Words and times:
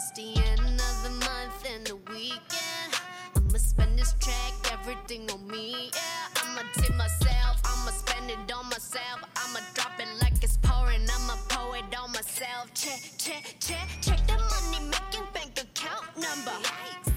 It's 0.00 0.12
the 0.12 0.34
end 0.52 0.80
of 0.80 1.02
the 1.02 1.10
month 1.10 1.62
and 1.70 1.86
the 1.86 1.96
weekend. 2.10 2.90
I'ma 3.36 3.58
spend 3.58 3.98
this 3.98 4.14
track, 4.18 4.54
everything 4.72 5.30
on 5.30 5.46
me. 5.46 5.90
Yeah, 5.92 6.42
I'ma 6.42 6.62
tip 6.72 6.96
myself, 6.96 7.60
I'ma 7.66 7.90
spend 7.90 8.30
it 8.30 8.50
on 8.50 8.64
myself. 8.70 9.20
I'ma 9.36 9.60
drop 9.74 10.00
it 10.00 10.08
like 10.22 10.42
it's 10.42 10.56
pouring, 10.62 11.02
I'ma 11.02 11.36
pour 11.50 11.76
it 11.76 11.84
on 12.00 12.12
myself. 12.12 12.72
Check, 12.72 13.12
check, 13.18 13.56
check, 13.60 13.88
check 14.00 14.26
the 14.26 14.38
money 14.38 14.88
making 14.88 15.26
bank 15.34 15.60
account 15.60 16.06
number. 16.16 16.56
That's 16.62 17.09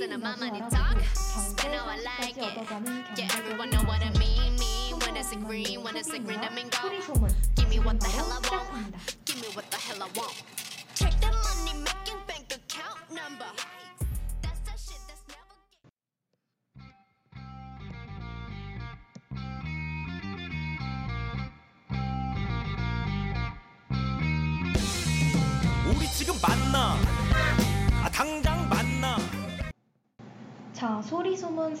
and 0.00 0.12
a 0.12 0.18
mama 0.18 0.50
to 0.50 0.76
talk. 0.76 0.96
You 1.64 1.70
know 1.70 1.84
I 1.84 1.98
like 2.20 2.36
it. 2.36 3.18
Yeah, 3.18 3.28
everyone 3.36 3.70
know 3.70 3.80
what 3.80 4.00
I 4.00 4.10
mean. 4.18 4.54
Me, 4.56 4.92
when 5.04 5.16
it's 5.16 5.32
a 5.32 5.36
green, 5.36 5.82
when 5.82 5.96
it's 5.96 6.12
a 6.12 6.18
green, 6.18 6.38
I 6.38 6.54
mean 6.54 6.68
go. 6.68 7.28
Give 7.56 7.68
me 7.68 7.78
what 7.80 7.98
the 8.00 8.06
hell 8.06 8.26
I 8.30 8.70
want. 8.72 9.17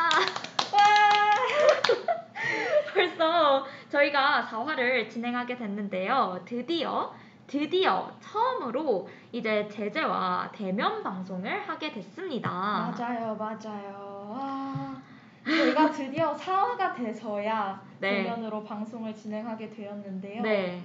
벌써 2.94 3.64
저희가 3.88 4.46
4화를 4.50 5.08
진행하게 5.10 5.56
됐는데요. 5.56 6.40
드디어 6.44 7.14
드디어 7.46 8.10
처음으로 8.20 9.08
이제 9.30 9.68
제재와 9.68 10.50
대면 10.52 11.02
방송을 11.02 11.68
하게 11.68 11.92
됐습니다. 11.92 12.50
맞아요, 12.50 13.36
맞아요. 13.36 14.15
와, 14.28 15.00
저희가 15.44 15.90
드디어 15.92 16.34
4화가 16.34 16.94
돼서야 16.96 17.80
네. 18.00 18.24
대면으로 18.24 18.64
방송을 18.64 19.14
진행하게 19.14 19.70
되었는데요. 19.70 20.42
네. 20.42 20.82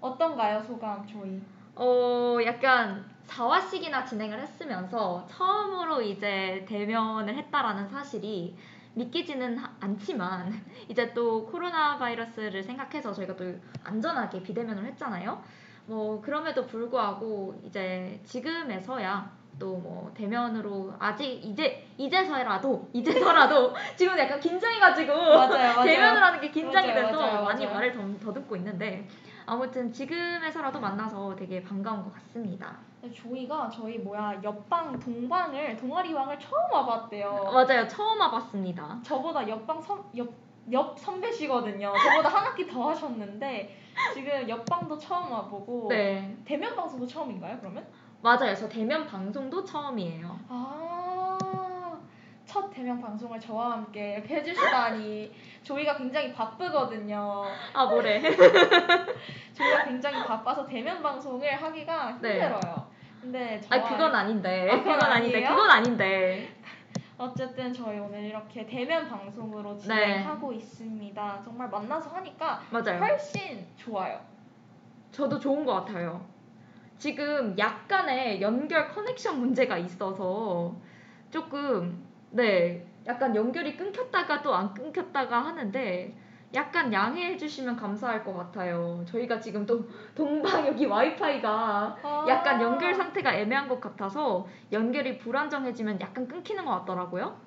어떤가요, 0.00 0.60
소감 0.62 1.06
조이? 1.06 1.40
어, 1.76 2.38
약간 2.44 3.04
4화씩이나 3.26 4.04
진행을 4.06 4.38
했으면서 4.40 5.26
처음으로 5.28 6.02
이제 6.02 6.64
대면을 6.68 7.34
했다라는 7.34 7.88
사실이 7.88 8.56
믿기지는 8.94 9.56
하- 9.58 9.70
않지만 9.80 10.52
이제 10.88 11.12
또 11.14 11.46
코로나 11.46 11.96
바이러스를 11.98 12.62
생각해서 12.62 13.12
저희가 13.12 13.34
또 13.36 13.44
안전하게 13.82 14.42
비대면을 14.42 14.84
했잖아요. 14.86 15.42
뭐 15.86 16.20
그럼에도 16.20 16.66
불구하고 16.66 17.60
이제 17.64 18.20
지금에서야 18.24 19.30
또 19.58 19.74
뭐 19.84 20.10
대면으로 20.14 20.92
아직 20.98 21.26
이제 21.44 21.86
이제서라도 21.98 22.88
이제서라도 22.92 23.74
지금 23.96 24.18
약간 24.18 24.40
긴장해가지고 24.40 25.12
맞아요, 25.12 25.48
맞아요. 25.74 25.82
대면을 25.84 26.22
하는 26.22 26.40
게 26.40 26.50
긴장이 26.50 26.88
맞아요, 26.88 27.06
돼서 27.06 27.42
많이. 27.42 27.66
말을 27.66 27.92
더, 27.92 28.00
더듬고 28.26 28.56
있는데 28.56 29.06
아무튼 29.46 29.92
지금에서라도 29.92 30.80
만나서 30.80 31.36
되게 31.36 31.62
반가운 31.62 32.02
것 32.02 32.14
같습니다. 32.14 32.78
조이가 33.12 33.68
저희 33.68 33.98
뭐야 33.98 34.40
옆방 34.42 34.98
동방을 34.98 35.76
동아리방을 35.76 36.38
처음 36.38 36.72
와봤대요. 36.72 37.50
맞아요, 37.52 37.86
처음 37.86 38.18
와봤습니다. 38.18 39.00
저보다 39.02 39.46
옆방 39.46 39.82
선, 39.82 40.02
옆, 40.16 40.28
옆 40.72 40.98
선배시거든요. 40.98 41.92
저보다 42.02 42.28
한 42.30 42.46
학기 42.46 42.66
더 42.66 42.88
하셨는데 42.88 43.76
지금 44.14 44.48
옆방도 44.48 44.96
처음 44.96 45.30
와보고 45.30 45.88
네, 45.90 46.34
대면 46.46 46.74
방송도 46.74 47.06
처음인가요? 47.06 47.58
그러면? 47.60 47.86
맞아요. 48.24 48.54
저 48.54 48.66
대면 48.66 49.06
방송도 49.06 49.62
처음이에요. 49.62 50.40
아, 50.48 51.98
첫 52.46 52.70
대면 52.70 52.98
방송을 52.98 53.38
저와 53.38 53.72
함께 53.72 54.14
이렇게 54.14 54.36
해주시다니 54.36 55.30
조이가 55.62 55.98
굉장히 55.98 56.32
바쁘거든요. 56.32 57.44
아 57.74 57.84
뭐래? 57.84 58.22
조이가 59.52 59.84
굉장히 59.84 60.24
바빠서 60.24 60.64
대면 60.64 61.02
방송을 61.02 61.62
하기가 61.62 62.18
네. 62.22 62.40
힘들어요. 62.40 62.90
근데 63.20 63.60
저와 63.60 63.84
아 63.84 63.88
그건 63.90 64.14
아닌데, 64.14 64.70
아, 64.70 64.78
그건 64.78 64.94
그건 64.94 65.12
아닌데? 65.12 65.42
그건 65.42 65.70
아닌데. 65.70 66.56
어쨌든 67.18 67.74
저희 67.74 67.98
오늘 67.98 68.24
이렇게 68.24 68.64
대면 68.64 69.06
방송으로 69.06 69.74
네. 69.74 69.78
진행하고 69.80 70.50
있습니다. 70.54 71.42
정말 71.44 71.68
만나서 71.68 72.08
하니까 72.08 72.62
맞아요. 72.70 73.00
훨씬 73.00 73.66
좋아요. 73.76 74.18
저도 75.12 75.38
좋은 75.38 75.66
것 75.66 75.74
같아요. 75.74 76.33
지금 77.04 77.54
약간의 77.58 78.40
연결 78.40 78.88
커넥션 78.88 79.38
문제가 79.38 79.76
있어서 79.76 80.74
조금 81.30 82.02
네 82.30 82.86
약간 83.06 83.36
연결이 83.36 83.76
끊겼다가 83.76 84.40
또 84.40 84.54
안 84.54 84.72
끊겼다가 84.72 85.38
하는데 85.44 86.16
약간 86.54 86.90
양해해 86.94 87.36
주시면 87.36 87.76
감사할 87.76 88.24
것 88.24 88.32
같아요. 88.32 89.04
저희가 89.06 89.38
지금 89.38 89.66
또 89.66 89.86
동방 90.14 90.66
여기 90.66 90.86
와이파이가 90.86 91.98
아. 92.02 92.24
약간 92.26 92.62
연결 92.62 92.94
상태가 92.94 93.34
애매한 93.34 93.68
것 93.68 93.82
같아서 93.82 94.46
연결이 94.72 95.18
불안정해지면 95.18 96.00
약간 96.00 96.26
끊기는 96.26 96.64
것 96.64 96.70
같더라고요. 96.70 97.38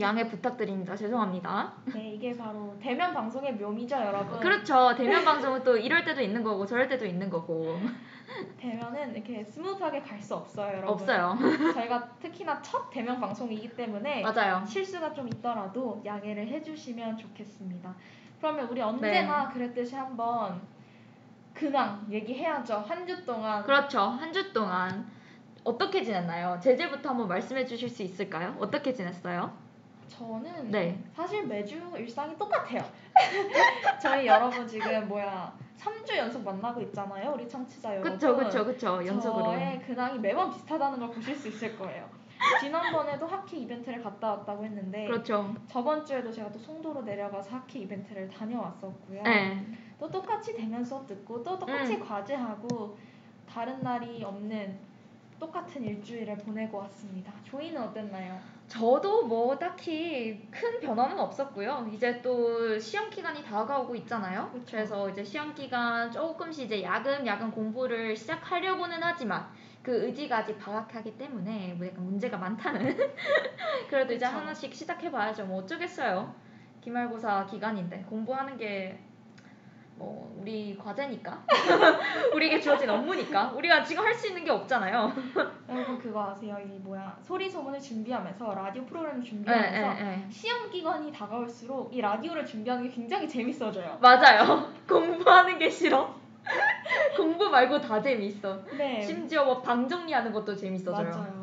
양해 0.00 0.28
부탁드립니다. 0.28 0.94
죄송합니다. 0.94 1.72
네, 1.92 2.12
이게 2.14 2.36
바로 2.36 2.76
대면 2.80 3.12
방송의 3.12 3.54
묘미죠, 3.56 3.96
여러분. 3.96 4.38
그렇죠. 4.38 4.94
대면 4.96 5.24
방송은 5.24 5.64
또 5.64 5.76
이럴 5.76 6.04
때도 6.04 6.22
있는 6.22 6.44
거고 6.44 6.64
저럴 6.64 6.86
때도 6.88 7.04
있는 7.04 7.28
거고 7.28 7.78
대면은 8.58 9.14
이렇게 9.14 9.44
smooth하게 9.44 10.00
갈 10.00 10.20
수 10.22 10.34
없어요, 10.36 10.76
여러분. 10.78 10.90
없어요. 10.94 11.36
저희가 11.74 12.08
특히나 12.20 12.60
첫 12.62 12.88
대면 12.90 13.20
방송이기 13.20 13.74
때문에 13.76 14.22
맞아요. 14.22 14.64
실수가 14.66 15.12
좀 15.12 15.28
있더라도 15.28 16.00
양해를 16.04 16.46
해주시면 16.48 17.18
좋겠습니다. 17.18 17.94
그러면 18.40 18.66
우리 18.68 18.80
언제나 18.80 19.48
네. 19.48 19.54
그랬듯이 19.54 19.94
한번 19.94 20.60
근황 21.54 22.06
얘기해야죠. 22.10 22.84
한 22.88 23.06
주 23.06 23.24
동안 23.24 23.62
그렇죠. 23.64 24.00
한 24.00 24.32
주 24.32 24.52
동안 24.52 25.06
어떻게 25.64 26.02
지냈나요? 26.02 26.58
제재부터 26.60 27.10
한번 27.10 27.28
말씀해 27.28 27.64
주실 27.66 27.88
수 27.88 28.02
있을까요? 28.02 28.56
어떻게 28.58 28.92
지냈어요? 28.92 29.52
저는 30.08 30.70
네. 30.70 30.98
사실 31.14 31.46
매주 31.46 31.80
일상이 31.96 32.36
똑같아요. 32.36 32.82
저희 34.00 34.26
여러분 34.26 34.66
지금 34.66 35.08
뭐야 35.08 35.52
3주 35.78 36.16
연속 36.16 36.44
만나고 36.44 36.80
있잖아요. 36.82 37.32
우리 37.32 37.48
청취자 37.48 37.96
여러분. 37.96 38.12
그쵸 38.12 38.36
그쵸 38.36 38.64
그쵸 38.64 39.06
연속으로 39.06 39.44
저의 39.46 39.80
근황이 39.82 40.18
매번 40.18 40.50
비슷하다는 40.50 41.00
걸 41.00 41.10
보실 41.10 41.34
수 41.34 41.48
있을 41.48 41.76
거예요. 41.76 42.08
지난번에도 42.60 43.26
하키 43.26 43.62
이벤트를 43.62 44.02
갔다 44.02 44.30
왔다고 44.30 44.64
했는데 44.64 45.06
그렇죠. 45.06 45.54
저번 45.68 46.04
주에도 46.04 46.30
제가 46.30 46.50
또 46.50 46.58
송도로 46.58 47.02
내려가서 47.02 47.56
하키 47.56 47.80
이벤트를 47.80 48.28
다녀왔었고요. 48.28 49.22
네. 49.22 49.64
또 49.98 50.10
똑같이 50.10 50.54
대면 50.54 50.84
수업 50.84 51.06
듣고 51.06 51.42
또 51.42 51.58
똑같이 51.58 51.94
음. 51.94 52.00
과제하고 52.00 52.96
다른 53.48 53.80
날이 53.82 54.24
없는 54.24 54.78
똑같은 55.38 55.84
일주일을 55.84 56.38
보내고 56.38 56.78
왔습니다. 56.78 57.32
조이는 57.44 57.80
어땠나요? 57.80 58.38
저도 58.68 59.26
뭐 59.26 59.58
딱히 59.58 60.48
큰 60.50 60.80
변화는 60.80 61.18
없었고요. 61.18 61.90
이제 61.92 62.22
또 62.22 62.78
시험 62.78 63.10
기간이 63.10 63.42
다가오고 63.44 63.94
있잖아요. 63.96 64.50
그쵸. 64.52 64.64
그래서 64.70 65.10
이제 65.10 65.22
시험 65.22 65.54
기간 65.54 66.10
조금씩 66.10 66.66
이제 66.66 66.82
야금야금 66.82 67.50
공부를 67.50 68.16
시작하려고는 68.16 69.02
하지만 69.02 69.46
그 69.82 70.06
의지가 70.06 70.38
아직 70.38 70.58
박약하기 70.58 71.18
때문에 71.18 71.74
뭐 71.74 71.86
약간 71.86 72.04
문제가 72.04 72.38
많다는. 72.38 72.96
그래도 73.90 74.14
이제 74.14 74.24
그쵸. 74.24 74.38
하나씩 74.38 74.74
시작해봐야죠. 74.74 75.44
뭐 75.46 75.62
어쩌겠어요. 75.62 76.34
기말고사 76.80 77.46
기간인데 77.46 78.06
공부하는 78.08 78.56
게. 78.56 78.98
뭐 80.02 80.34
우리 80.40 80.76
과제니까 80.76 81.44
우리에게 82.34 82.58
주어진 82.60 82.90
업무니까 82.90 83.52
우리가 83.54 83.84
지금 83.84 84.04
할 84.04 84.12
수 84.14 84.26
있는 84.28 84.44
게 84.44 84.50
없잖아요. 84.50 85.12
여러분 85.70 85.98
그거 85.98 86.30
아세요? 86.30 86.56
이 86.60 86.66
뭐야 86.80 87.16
소리 87.22 87.48
소문을 87.48 87.80
준비하면서 87.80 88.52
라디오 88.54 88.84
프로그램을 88.84 89.20
네, 89.22 89.28
준비하면서 89.28 89.94
네, 89.94 90.02
네. 90.04 90.26
시험 90.30 90.68
기간이 90.70 91.12
다가올수록 91.12 91.94
이 91.94 92.00
라디오를 92.00 92.44
준비하는 92.44 92.84
게 92.84 92.90
굉장히 92.94 93.28
재밌어져요. 93.28 93.96
맞아요. 94.00 94.68
공부하는 94.88 95.58
게 95.58 95.70
싫어. 95.70 96.14
공부 97.16 97.48
말고 97.48 97.80
다 97.80 98.02
재밌어. 98.02 98.60
네, 98.76 99.00
심지어 99.00 99.44
뭐 99.44 99.62
방 99.62 99.88
정리하는 99.88 100.32
것도 100.32 100.54
재밌어져요. 100.56 101.08
맞아요. 101.10 101.41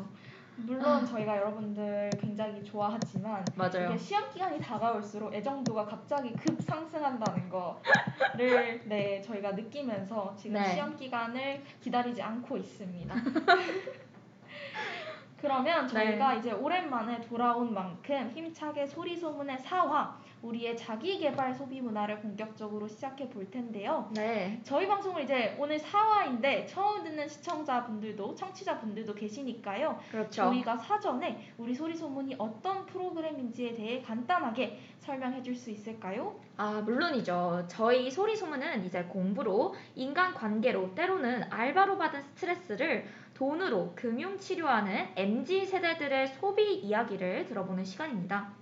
물론 0.66 1.04
저희가 1.06 1.36
여러분들 1.36 2.10
굉장히 2.20 2.62
좋아하지만 2.64 3.44
맞아요. 3.54 3.88
이게 3.88 3.96
시험 3.98 4.30
기간이 4.30 4.60
다가올수록 4.60 5.32
애정도가 5.34 5.84
갑자기 5.84 6.32
급 6.34 6.60
상승한다는 6.60 7.48
거를 7.48 8.82
네 8.86 9.20
저희가 9.20 9.52
느끼면서 9.52 10.34
지금 10.36 10.60
네. 10.60 10.72
시험 10.72 10.96
기간을 10.96 11.62
기다리지 11.80 12.22
않고 12.22 12.56
있습니다. 12.56 13.14
그러면 15.40 15.88
저희가 15.88 16.34
이제 16.34 16.52
오랜만에 16.52 17.18
돌아온 17.22 17.72
만큼 17.72 18.30
힘차게 18.30 18.86
소리 18.86 19.16
소문의 19.16 19.58
사화 19.58 20.19
우리의 20.42 20.76
자기 20.76 21.18
개발 21.18 21.54
소비 21.54 21.80
문화를 21.80 22.20
본격적으로 22.20 22.88
시작해 22.88 23.28
볼 23.28 23.50
텐데요. 23.50 24.10
네. 24.14 24.60
저희 24.64 24.86
방송을 24.86 25.24
이제 25.24 25.54
오늘 25.58 25.78
4화인데 25.78 26.66
처음 26.66 27.02
듣는 27.04 27.28
시청자분들도 27.28 28.34
청취자분들도 28.34 29.14
계시니까요. 29.14 29.98
그렇죠. 30.10 30.30
저희가 30.30 30.76
사전에 30.76 31.52
우리 31.58 31.74
소리 31.74 31.94
소문이 31.94 32.36
어떤 32.38 32.86
프로그램인지에 32.86 33.74
대해 33.74 34.02
간단하게 34.02 34.78
설명해 35.00 35.42
줄 35.42 35.50
수 35.60 35.70
있을까요? 35.70 36.40
아, 36.56 36.80
물론이죠. 36.84 37.64
저희 37.68 38.10
소리 38.10 38.34
소문은 38.34 38.86
이제 38.86 39.02
공부로, 39.04 39.74
인간 39.94 40.32
관계로, 40.32 40.94
때로는 40.94 41.52
알바로 41.52 41.98
받은 41.98 42.22
스트레스를 42.22 43.04
돈으로 43.34 43.92
금융 43.94 44.38
치료하는 44.38 45.08
MZ 45.16 45.66
세대들의 45.66 46.28
소비 46.28 46.74
이야기를 46.76 47.46
들어보는 47.46 47.84
시간입니다. 47.84 48.59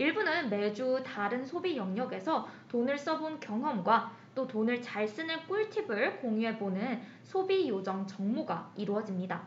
일부는 0.00 0.48
매주 0.48 1.02
다른 1.04 1.44
소비 1.44 1.76
영역에서 1.76 2.48
돈을 2.70 2.96
써본 2.96 3.38
경험과 3.38 4.10
또 4.34 4.46
돈을 4.46 4.80
잘 4.80 5.06
쓰는 5.06 5.46
꿀팁을 5.46 6.20
공유해보는 6.20 7.02
소비 7.22 7.68
요정 7.68 8.06
정모가 8.06 8.72
이루어집니다. 8.78 9.42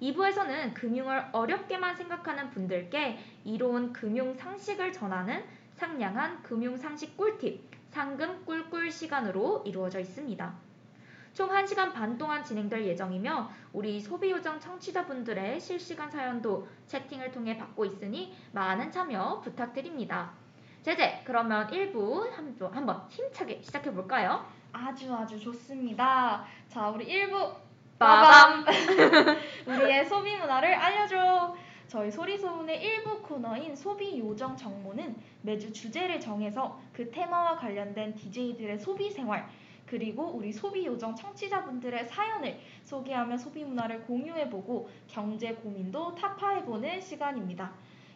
2부에서는 0.00 0.72
금융을 0.72 1.26
어렵게만 1.32 1.96
생각하는 1.96 2.48
분들께 2.48 3.18
이로운 3.44 3.92
금융 3.92 4.32
상식을 4.32 4.90
전하는 4.90 5.44
상냥한 5.74 6.42
금융 6.42 6.78
상식 6.78 7.14
꿀팁 7.18 7.60
상금 7.90 8.42
꿀꿀 8.46 8.90
시간으로 8.90 9.64
이루어져 9.66 10.00
있습니다. 10.00 10.54
총 11.34 11.48
1시간 11.48 11.92
반 11.92 12.16
동안 12.16 12.44
진행될 12.44 12.86
예정이며 12.86 13.50
우리 13.72 14.00
소비요정 14.00 14.60
청취자분들의 14.60 15.58
실시간 15.58 16.08
사연도 16.08 16.68
채팅을 16.86 17.32
통해 17.32 17.58
받고 17.58 17.84
있으니 17.84 18.32
많은 18.52 18.92
참여 18.92 19.40
부탁드립니다. 19.40 20.32
제제 20.82 21.22
그러면 21.24 21.66
1부 21.66 22.30
한번 22.30 22.72
한번 22.72 23.06
힘차게 23.08 23.60
시작해 23.62 23.92
볼까요? 23.92 24.46
아주 24.72 25.12
아주 25.12 25.40
좋습니다. 25.40 26.44
자, 26.68 26.88
우리 26.90 27.06
1부 27.06 27.56
빠밤. 27.98 28.64
우리의 29.66 30.06
소비 30.06 30.36
문화를 30.36 30.72
알려줘. 30.72 31.56
저희 31.88 32.10
소리 32.10 32.38
소문의 32.38 32.82
일부 32.82 33.20
코너인 33.22 33.76
소비 33.76 34.18
요정 34.18 34.56
정모는 34.56 35.16
매주 35.42 35.72
주제를 35.72 36.18
정해서 36.18 36.80
그 36.92 37.10
테마와 37.10 37.56
관련된 37.56 38.14
DJ들의 38.14 38.78
소비 38.78 39.10
생활 39.10 39.48
그리고 39.94 40.24
우리 40.26 40.52
소비 40.52 40.84
요정 40.86 41.14
청취자분들의 41.14 42.08
사연을 42.08 42.58
소개하며 42.82 43.36
소비 43.36 43.62
문화를 43.64 44.02
공유해보고 44.02 44.88
경제 45.06 45.54
고민도 45.54 46.16
타파해보는 46.16 47.00
시간입니다. 47.00 47.70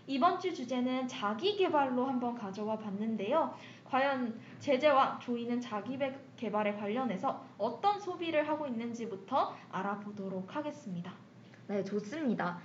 이번 0.08 0.40
주 0.40 0.52
주제는 0.52 1.06
자기 1.06 1.56
개발로 1.56 2.04
한번 2.04 2.34
가져와 2.34 2.76
봤는데요. 2.78 3.54
과연 3.84 4.40
제재와 4.58 5.20
조이는 5.20 5.60
자기 5.60 5.96
배- 5.96 6.19
개발에 6.36 6.75
관련해서 6.75 7.44
어떤 7.56 8.00
소비를 8.00 8.48
하고 8.48 8.66
있는지부터 8.66 9.54
알아보도록 9.70 10.56
하겠습니다. 10.56 11.12
네, 11.68 11.85
좋습니다. 11.85 12.58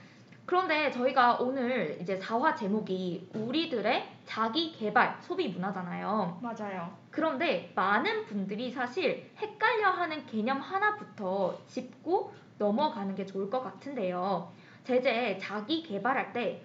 그런데 0.46 0.92
저희가 0.92 1.38
오늘 1.38 1.98
이제 2.02 2.20
4화 2.20 2.56
제목이 2.56 3.30
우리들의 3.34 4.10
자기 4.26 4.72
개발 4.74 5.18
소비 5.22 5.48
문화잖아요. 5.48 6.40
맞아요. 6.42 6.92
그런데 7.12 7.72
많은 7.76 8.26
분들이 8.26 8.70
사실 8.72 9.32
헷갈려 9.38 9.90
하는 9.90 10.26
개념 10.26 10.60
하나부터 10.60 11.58
짚고 11.68 12.34
넘어가는 12.58 13.16
게 13.16 13.26
좋을 13.26 13.50
것 13.50 13.62
같은데요. 13.64 14.52
제제 14.84 15.38
자기 15.40 15.82
개발할 15.84 16.34
때 16.34 16.64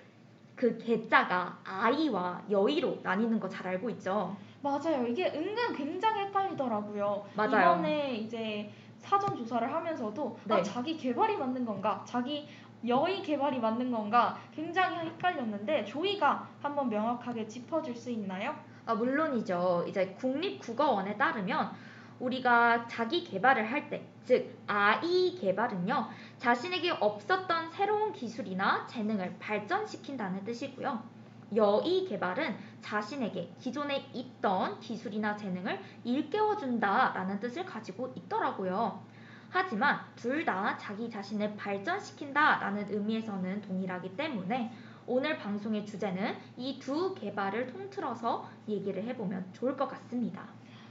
그 0.59 0.77
개자가 0.77 1.57
아이와 1.65 2.43
여의로 2.51 2.99
나뉘는 3.05 3.39
거 3.39 3.49
잘 3.49 3.69
알고 3.69 3.89
있죠? 3.91 4.37
맞아요. 4.61 5.07
이게 5.07 5.27
은근 5.29 5.73
굉장히 5.73 6.25
헷갈리더라고요. 6.25 7.25
맞아요. 7.37 7.75
이번에 7.77 8.15
이제 8.17 8.69
사전 8.99 9.37
조사를 9.37 9.73
하면서도 9.73 10.37
네. 10.47 10.55
아, 10.57 10.63
자기 10.65 10.97
개발이 10.97 11.37
맞는 11.37 11.65
건가? 11.65 12.03
자기 12.05 12.49
여의 12.87 13.23
개발이 13.23 13.59
맞는 13.59 13.91
건가? 13.91 14.39
굉장히 14.55 14.99
헷갈렸는데 15.09 15.85
조이가 15.85 16.49
한번 16.63 16.89
명확하게 16.89 17.47
짚어줄 17.47 17.97
수 17.97 18.11
있나요? 18.11 18.55
아, 18.87 18.95
물론이죠. 18.95 19.85
이제 19.89 20.07
국립국어원에 20.19 21.17
따르면 21.17 21.73
우리가 22.21 22.87
자기 22.87 23.23
개발을 23.23 23.71
할 23.71 23.89
때, 23.91 24.05
즉 24.25 24.59
아이 24.67 25.37
개발은요. 25.41 26.09
자신에게 26.39 26.91
없었던 26.93 27.71
새로운 27.71 28.13
기술이나 28.13 28.87
재능을 28.87 29.37
발전시킨다는 29.39 30.45
뜻이고요. 30.45 31.19
여의 31.57 32.05
개발은 32.07 32.57
자신에게 32.81 33.53
기존에 33.59 34.09
있던 34.13 34.81
기술이나 34.81 35.37
재능을 35.37 35.81
일깨워준다라는 36.05 37.41
뜻을 37.41 37.65
가지고 37.65 38.13
있더라고요. 38.15 39.03
하지만 39.51 39.99
둘 40.17 40.45
다 40.45 40.77
자기 40.79 41.09
자신을 41.11 41.57
발전시킨다라는 41.57 42.87
의미에서는 42.91 43.61
동일하기 43.63 44.17
때문에 44.17 44.73
오늘 45.07 45.37
방송의 45.39 45.85
주제는 45.87 46.35
이 46.57 46.79
두 46.79 47.15
개발을 47.15 47.67
통틀어서 47.67 48.47
얘기를 48.69 49.03
해보면 49.05 49.47
좋을 49.53 49.77
것 49.77 49.87
같습니다. 49.89 50.47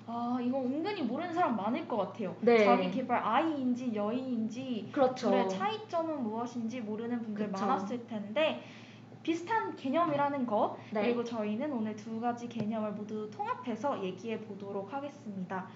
아, 0.07 0.39
이거 0.41 0.59
은근히 0.61 1.03
모르는 1.03 1.33
사람 1.33 1.55
많을 1.55 1.87
것 1.87 1.97
같아요. 1.97 2.35
네. 2.41 2.63
자기 2.63 2.89
개발 2.91 3.21
아이인지 3.23 3.93
여의인지 3.93 4.89
그렇죠. 4.91 5.29
둘의 5.29 5.49
차이점은 5.49 6.23
무엇인지 6.23 6.81
모르는 6.81 7.21
분들 7.23 7.51
그쵸. 7.51 7.65
많았을 7.65 8.07
텐데 8.07 8.63
비슷한 9.21 9.75
개념이라는 9.75 10.45
거 10.45 10.77
네. 10.93 11.01
그리고 11.01 11.23
저희는 11.23 11.71
오늘 11.73 11.95
두 11.95 12.19
가지 12.21 12.47
개념을 12.47 12.91
모두 12.93 13.29
통합해서 13.29 14.01
얘기해 14.03 14.39
보도록 14.41 14.93
하겠습니다. 14.93 15.67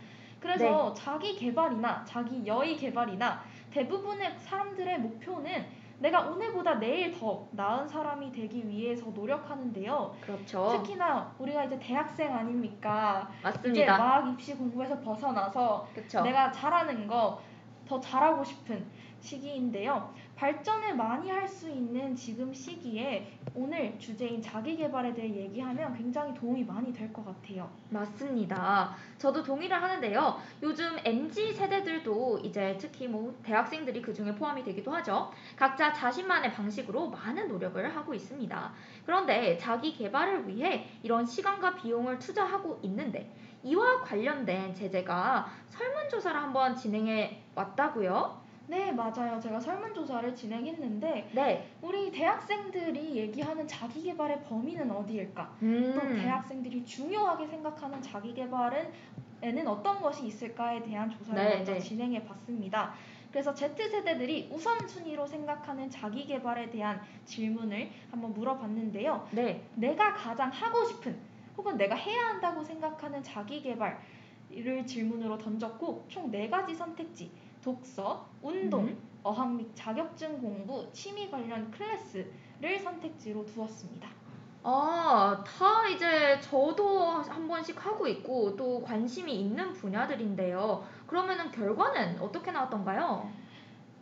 그래서 0.41 0.93
자기 0.93 1.35
개발이나 1.35 2.03
자기 2.03 2.45
여의 2.45 2.75
개발이나 2.75 3.41
대부분의 3.69 4.37
사람들의 4.39 4.99
목표는 4.99 5.65
내가 5.99 6.21
오늘보다 6.21 6.79
내일 6.79 7.11
더 7.17 7.47
나은 7.51 7.87
사람이 7.87 8.31
되기 8.31 8.67
위해서 8.67 9.05
노력하는데요. 9.11 10.15
그렇죠. 10.19 10.67
특히나 10.69 11.31
우리가 11.37 11.65
이제 11.65 11.77
대학생 11.77 12.35
아닙니까? 12.35 13.29
이제 13.37 13.43
맞습니다. 13.43 13.97
막 13.99 14.27
입시 14.33 14.55
공부에서 14.55 14.99
벗어나서 14.99 15.87
그렇죠. 15.93 16.21
내가 16.21 16.51
잘하는 16.51 17.07
거 17.07 17.39
더 17.91 17.99
잘하고 17.99 18.41
싶은 18.41 18.85
시기인데요. 19.19 20.13
발전을 20.41 20.95
많이 20.95 21.29
할 21.29 21.47
수 21.47 21.69
있는 21.69 22.15
지금 22.15 22.51
시기에 22.51 23.31
오늘 23.53 23.99
주제인 23.99 24.41
자기 24.41 24.75
개발에 24.75 25.13
대해 25.13 25.35
얘기하면 25.35 25.95
굉장히 25.95 26.33
도움이 26.33 26.63
많이 26.63 26.91
될 26.91 27.13
것 27.13 27.23
같아요. 27.23 27.69
맞습니다. 27.89 28.95
저도 29.19 29.43
동의를 29.43 29.79
하는데요. 29.79 30.39
요즘 30.63 30.97
MZ 31.05 31.53
세대들도 31.53 32.39
이제 32.39 32.75
특히 32.79 33.07
뭐 33.07 33.37
대학생들이 33.43 34.01
그 34.01 34.11
중에 34.11 34.33
포함이 34.33 34.63
되기도 34.63 34.91
하죠. 34.93 35.29
각자 35.55 35.93
자신만의 35.93 36.53
방식으로 36.53 37.09
많은 37.09 37.47
노력을 37.47 37.95
하고 37.95 38.15
있습니다. 38.15 38.73
그런데 39.05 39.55
자기 39.59 39.93
개발을 39.93 40.47
위해 40.47 40.87
이런 41.03 41.23
시간과 41.23 41.75
비용을 41.75 42.17
투자하고 42.17 42.79
있는데 42.81 43.31
이와 43.61 44.01
관련된 44.01 44.73
제재가 44.73 45.51
설문조사를 45.67 46.41
한번 46.41 46.75
진행해 46.75 47.43
왔다고요? 47.53 48.40
네, 48.71 48.89
맞아요. 48.93 49.37
제가 49.37 49.59
설문조사를 49.59 50.33
진행했는데 50.33 51.31
네. 51.33 51.69
우리 51.81 52.09
대학생들이 52.09 53.17
얘기하는 53.17 53.67
자기 53.67 54.01
개발의 54.03 54.43
범위는 54.43 54.89
어디일까? 54.89 55.57
음. 55.61 55.91
또 55.93 56.07
대학생들이 56.15 56.85
중요하게 56.85 57.47
생각하는 57.47 58.01
자기 58.01 58.33
개발은 58.33 58.89
에는 59.41 59.67
어떤 59.67 59.99
것이 59.99 60.25
있을까에 60.27 60.81
대한 60.83 61.09
조사를 61.09 61.43
네, 61.43 61.55
먼저 61.57 61.73
네. 61.73 61.79
진행해 61.79 62.23
봤습니다. 62.23 62.93
그래서 63.29 63.53
Z세대들이 63.53 64.49
우선순위로 64.53 65.27
생각하는 65.27 65.89
자기 65.89 66.25
개발에 66.25 66.69
대한 66.69 67.01
질문을 67.25 67.89
한번 68.09 68.33
물어봤는데요. 68.33 69.27
네. 69.31 69.63
내가 69.75 70.13
가장 70.13 70.49
하고 70.49 70.85
싶은 70.85 71.17
혹은 71.57 71.75
내가 71.75 71.95
해야 71.95 72.27
한다고 72.29 72.63
생각하는 72.63 73.21
자기 73.21 73.61
개발을 73.61 74.85
질문으로 74.85 75.37
던졌고 75.37 76.05
총 76.07 76.31
네 76.31 76.49
가지 76.49 76.73
선택지 76.73 77.31
독서, 77.63 78.25
운동, 78.41 78.85
음. 78.85 78.97
어학 79.23 79.53
및 79.53 79.67
자격증 79.75 80.39
공부, 80.39 80.87
취미 80.91 81.29
관련 81.29 81.69
클래스를 81.71 82.79
선택지로 82.83 83.45
두었습니다. 83.45 84.09
아, 84.63 85.43
다 85.45 85.87
이제 85.87 86.39
저도 86.39 86.99
한 86.99 87.47
번씩 87.47 87.83
하고 87.83 88.07
있고 88.07 88.55
또 88.55 88.81
관심이 88.81 89.33
있는 89.33 89.73
분야들인데요. 89.73 90.83
그러면은 91.07 91.49
결과는 91.51 92.19
어떻게 92.21 92.51
나왔던가요? 92.51 93.29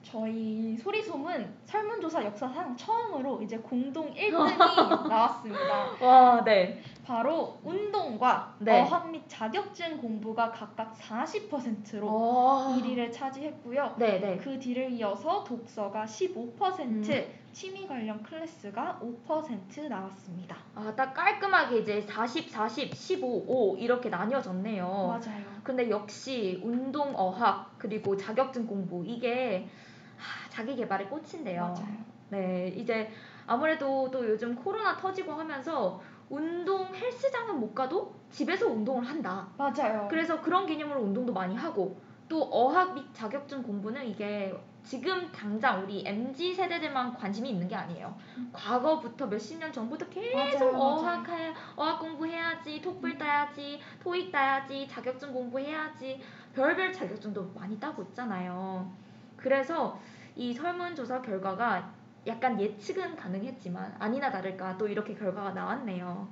저희 0.02 0.78
소리솜은 0.78 1.58
설문조사 1.66 2.24
역사상 2.26 2.76
처음으로 2.76 3.42
이제 3.42 3.58
공동 3.58 4.12
1등이 4.16 5.08
나왔습니다. 5.08 5.92
와, 6.02 6.44
네. 6.44 6.82
바로 7.10 7.58
운동과 7.64 8.54
네. 8.60 8.80
어학 8.80 9.10
및 9.10 9.24
자격증 9.28 9.98
공부가 9.98 10.52
각각 10.52 10.94
40%로 10.94 12.06
와. 12.06 12.78
1위를 12.78 13.12
차지했고요. 13.12 13.96
네, 13.98 14.20
네. 14.20 14.38
그 14.38 14.60
뒤를 14.60 14.92
이어서 14.92 15.44
독서가 15.44 16.06
15%, 16.06 16.80
음. 16.82 17.26
취미 17.52 17.88
관련 17.88 18.22
클래스가 18.22 19.02
5% 19.28 19.88
나왔습니다. 19.88 20.56
아, 20.76 20.94
딱 20.96 21.16
깔끔하게 21.16 21.80
이제 21.80 22.00
40, 22.00 22.48
40, 22.48 22.94
15, 22.94 23.46
5 23.48 23.78
이렇게 23.78 24.10
나뉘어졌네요. 24.10 24.86
맞아요. 24.88 25.46
근데 25.64 25.90
역시 25.90 26.62
운동, 26.64 27.16
어학, 27.16 27.74
그리고 27.80 28.16
자격증 28.18 28.68
공부 28.68 29.04
이게 29.04 29.68
하, 30.16 30.48
자기 30.52 30.76
개발의 30.76 31.10
꽃인데요. 31.10 31.62
맞아요. 31.64 32.20
네, 32.30 32.68
이제 32.78 33.10
아무래도 33.48 34.12
또 34.12 34.30
요즘 34.30 34.54
코로나 34.54 34.96
터지고 34.96 35.34
하면서 35.34 36.00
운동 36.30 36.94
헬스장은 36.94 37.60
못 37.60 37.74
가도 37.74 38.14
집에서 38.30 38.68
운동을 38.68 39.08
한다. 39.08 39.48
맞아요. 39.58 40.08
그래서 40.10 40.40
그런 40.42 40.66
개념으로 40.66 41.02
운동도 41.02 41.34
많이 41.34 41.56
하고 41.56 42.00
또 42.28 42.44
어학 42.52 42.94
및 42.94 43.06
자격증 43.14 43.64
공부는 43.64 44.06
이게 44.06 44.56
지금 44.84 45.32
당장 45.32 45.84
우리 45.84 46.04
MZ 46.06 46.54
세대들만 46.54 47.14
관심이 47.16 47.50
있는 47.50 47.68
게 47.68 47.76
아니에요. 47.76 48.16
과거부터 48.54 49.28
몇십 49.28 49.60
년 49.60 49.72
전부터 49.74 50.08
계속. 50.10 50.74
어학 50.76 51.28
해, 51.30 51.54
어학 51.76 52.00
공부해야지, 52.00 52.82
톡불 52.82 53.18
따야지, 53.18 53.80
토익 54.02 54.32
따야지, 54.32 54.88
자격증 54.88 55.34
공부해야지 55.34 56.22
별별 56.54 56.94
자격증도 56.94 57.52
많이 57.56 57.80
따고 57.80 58.04
있잖아요. 58.04 58.92
그래서 59.36 60.00
이 60.36 60.54
설문조사 60.54 61.22
결과가 61.22 61.92
약간 62.28 62.60
예측은 62.60 63.16
가능했지만 63.16 63.96
아니나 64.00 64.32
다를까 64.32 64.78
또 64.78 64.88
이렇게 64.88 65.14
결과가 65.16 65.52
나왔네요. 65.52 66.28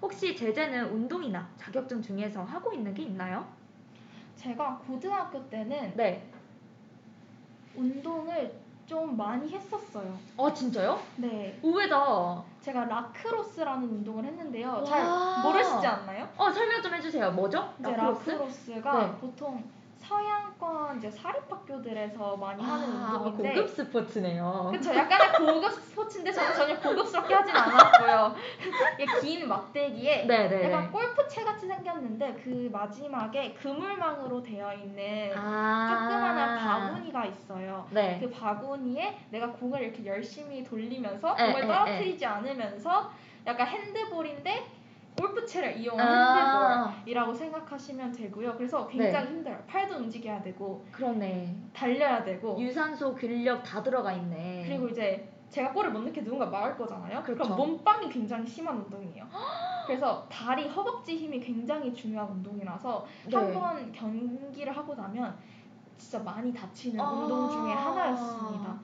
혹시 0.00 0.36
제재는 0.36 0.90
운동이나 0.92 1.48
자격증 1.56 2.02
중에서 2.02 2.42
하고 2.44 2.72
있는 2.72 2.92
게 2.94 3.02
있나요? 3.02 3.46
제가 4.36 4.78
고등학교 4.86 5.48
때는 5.48 5.94
네. 5.96 6.30
운동을 7.74 8.52
좀 8.86 9.16
많이 9.16 9.50
했었어요. 9.50 10.16
아 10.38 10.52
진짜요? 10.52 11.00
네. 11.16 11.58
의외다. 11.62 12.42
제가 12.60 12.84
라크로스라는 12.84 13.82
운동을 13.88 14.24
했는데요. 14.24 14.68
와. 14.70 14.84
잘 14.84 15.42
모르시지 15.42 15.86
않나요? 15.86 16.28
어 16.36 16.50
설명 16.52 16.80
좀 16.82 16.94
해주세요. 16.94 17.32
뭐죠? 17.32 17.74
이제 17.80 17.90
라크로스? 17.90 18.30
라크로스가 18.30 18.98
네. 19.06 19.16
보통 19.20 19.64
서양권 19.98 20.98
이제 20.98 21.10
사립학교들에서 21.10 22.36
많이 22.36 22.62
하는 22.62 22.96
아, 22.96 23.16
운동인데 23.18 23.54
고급 23.54 23.70
스포츠네요. 23.70 24.70
그쵸 24.72 24.94
약간의 24.94 25.32
고급 25.32 25.72
스포츠인데 25.72 26.32
저는 26.32 26.54
전혀 26.54 26.80
고급스럽게 26.80 27.34
하진 27.34 27.56
않았고요. 27.56 28.34
긴 29.20 29.48
막대기에 29.48 30.26
네네. 30.26 30.64
약간 30.72 30.92
골프채 30.92 31.44
같이 31.44 31.66
생겼는데 31.66 32.34
그 32.44 32.68
마지막에 32.72 33.54
그물망으로 33.54 34.42
되어 34.42 34.72
있는 34.74 35.32
아. 35.36 35.88
조그마한 35.90 36.58
바구니가 36.58 37.24
있어요. 37.26 37.86
네. 37.90 38.18
그 38.20 38.30
바구니에 38.30 39.18
내가 39.30 39.50
공을 39.52 39.82
이렇게 39.82 40.04
열심히 40.06 40.62
돌리면서 40.62 41.36
에, 41.38 41.46
공을 41.52 41.64
에, 41.64 41.66
떨어뜨리지 41.66 42.24
않으면서 42.24 43.10
약간 43.46 43.66
핸드볼인데 43.68 44.64
골프채를 45.16 45.76
이용한 45.78 46.06
아. 46.06 46.88
핸드볼이라고 46.88 47.32
생각하시면 47.34 48.12
되고요. 48.12 48.54
그래서 48.56 48.86
네. 48.88 48.98
굉장히 48.98 49.28
힘들어요. 49.28 49.62
팔도 49.66 49.96
움직여야 49.96 50.42
되고 50.42 50.84
그러네. 50.92 51.56
달려야 51.72 52.22
되고 52.22 52.60
유산소 52.60 53.14
근력 53.14 53.62
다 53.62 53.82
들어가 53.82 54.12
있네. 54.12 54.64
그리고 54.66 54.88
이제 54.88 55.28
제가 55.48 55.72
골을 55.72 55.90
못 55.90 56.00
넣게 56.00 56.22
누군가 56.22 56.46
막을 56.46 56.76
거잖아요. 56.76 57.22
그 57.24 57.34
그렇죠. 57.34 57.50
럼 57.50 57.56
몸빵이 57.56 58.08
굉장히 58.08 58.46
심한 58.46 58.76
운동이에요. 58.76 59.26
그래서 59.86 60.26
다리, 60.28 60.68
허벅지 60.68 61.16
힘이 61.16 61.38
굉장히 61.40 61.94
중요한 61.94 62.28
운동이라서 62.28 63.06
네. 63.28 63.36
한번 63.36 63.92
경기를 63.92 64.76
하고 64.76 64.94
나면 64.94 65.36
진짜 65.96 66.18
많이 66.18 66.52
다치는 66.52 67.00
아. 67.00 67.10
운동 67.10 67.48
중에 67.48 67.72
하나였습니다. 67.72 68.78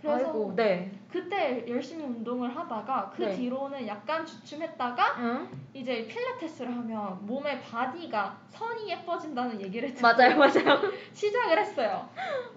그래서 0.00 0.26
아이고, 0.26 0.52
네. 0.54 0.92
그때 1.14 1.64
열심히 1.68 2.02
운동을 2.04 2.56
하다가 2.56 3.12
그 3.14 3.22
네. 3.22 3.36
뒤로는 3.36 3.86
약간 3.86 4.26
주춤했다가 4.26 5.14
응? 5.18 5.48
이제 5.72 6.08
필라테스를 6.08 6.76
하면 6.76 7.24
몸의 7.24 7.62
body가 7.62 8.36
선이 8.48 8.90
예뻐진다는 8.90 9.60
얘기를 9.60 9.94
듣고 9.94 10.02
맞아요, 10.08 10.36
맞아요. 10.36 10.80
시작을 11.14 11.56
했어요. 11.56 12.08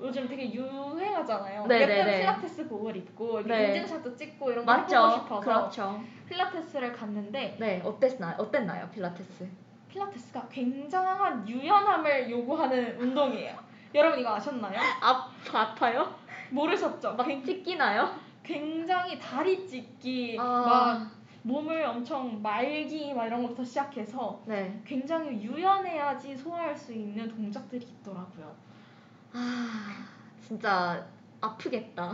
요즘 0.01 0.27
되게 0.27 0.51
유행하잖아요. 0.51 1.67
네, 1.67 1.81
예쁜 1.81 1.95
네, 1.97 2.03
네. 2.03 2.19
필라테스 2.21 2.67
복을 2.67 2.97
입고 2.97 3.43
네. 3.43 3.67
인증샷도 3.67 4.15
찍고 4.15 4.51
이런 4.51 4.65
거 4.65 4.71
해보고 4.73 4.91
맞죠. 4.91 5.11
싶어서 5.19 5.39
그렇죠. 5.39 6.01
필라테스를 6.27 6.93
갔는데 6.93 7.57
네, 7.59 7.79
어땠나요? 7.85 8.37
어땠나요, 8.39 8.89
필라테스? 8.89 9.47
필라테스가 9.89 10.47
굉장한 10.49 11.47
유연함을 11.47 12.31
요구하는 12.31 12.99
운동이에요. 12.99 13.55
여러분 13.93 14.17
이거 14.19 14.33
아셨나요? 14.33 14.79
아, 15.03 15.29
아파요? 15.53 16.15
모르셨죠? 16.49 17.13
막 17.13 17.23
굉- 17.27 17.43
찢기나요? 17.43 18.25
굉장히 18.47 19.19
다리 19.19 19.67
찢기, 19.67 20.37
아. 20.39 20.63
막 20.65 21.11
몸을 21.43 21.83
엄청 21.83 22.41
말기 22.41 23.13
막 23.13 23.25
이런 23.25 23.41
것부터 23.43 23.63
시작해서 23.63 24.41
네. 24.45 24.81
굉장히 24.85 25.43
유연해야지 25.43 26.35
소화할 26.35 26.75
수 26.75 26.93
있는 26.93 27.27
동작들이 27.27 27.85
있더라고요. 27.85 28.55
아, 29.33 30.05
진짜 30.41 31.05
아프겠다. 31.41 32.13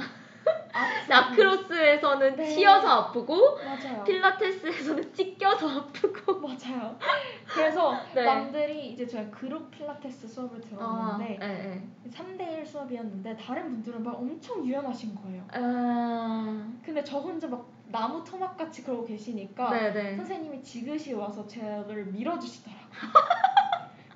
아, 0.73 0.87
라크로스에서는 1.07 2.35
네. 2.35 2.45
치여서 2.45 2.87
아프고 2.87 3.57
맞아요. 3.63 4.03
필라테스에서는 4.03 5.13
찢겨서 5.13 5.69
아프고. 5.69 6.39
맞아요. 6.41 6.97
그래서 7.45 7.99
네. 8.13 8.23
남들이 8.23 8.89
이제 8.89 9.05
저희 9.05 9.29
그룹 9.29 9.69
필라테스 9.69 10.27
수업을 10.27 10.57
아, 10.77 11.17
들었는데 11.17 11.37
네, 11.39 11.87
3대1 12.09 12.65
수업이었는데 12.65 13.37
다른 13.37 13.63
분들은 13.69 14.03
막 14.03 14.15
엄청 14.15 14.65
유연하신 14.65 15.15
거예요. 15.15 15.43
네. 15.43 15.59
아, 15.59 16.67
근데 16.83 17.03
저 17.03 17.19
혼자 17.19 17.47
막 17.47 17.65
나무 17.87 18.23
토막같이 18.23 18.83
그러고 18.83 19.05
계시니까 19.05 19.69
네네. 19.69 20.17
선생님이 20.17 20.63
지그시 20.63 21.13
와서 21.13 21.45
저를 21.45 22.05
밀어주시더라고요. 22.05 22.83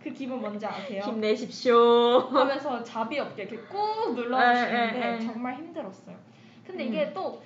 그 0.02 0.12
기분 0.12 0.40
뭔지 0.42 0.66
아세요? 0.66 1.02
힘내십시오. 1.04 2.20
하면서 2.30 2.84
자비 2.84 3.20
없게 3.20 3.44
이렇게 3.44 3.58
꾹 3.68 3.78
에, 4.10 4.14
눌러주시는데. 4.14 5.20
정말 5.26 5.56
힘들었어요. 5.56 6.16
근데 6.66 6.84
음. 6.86 6.88
이게 6.90 7.14
또 7.14 7.42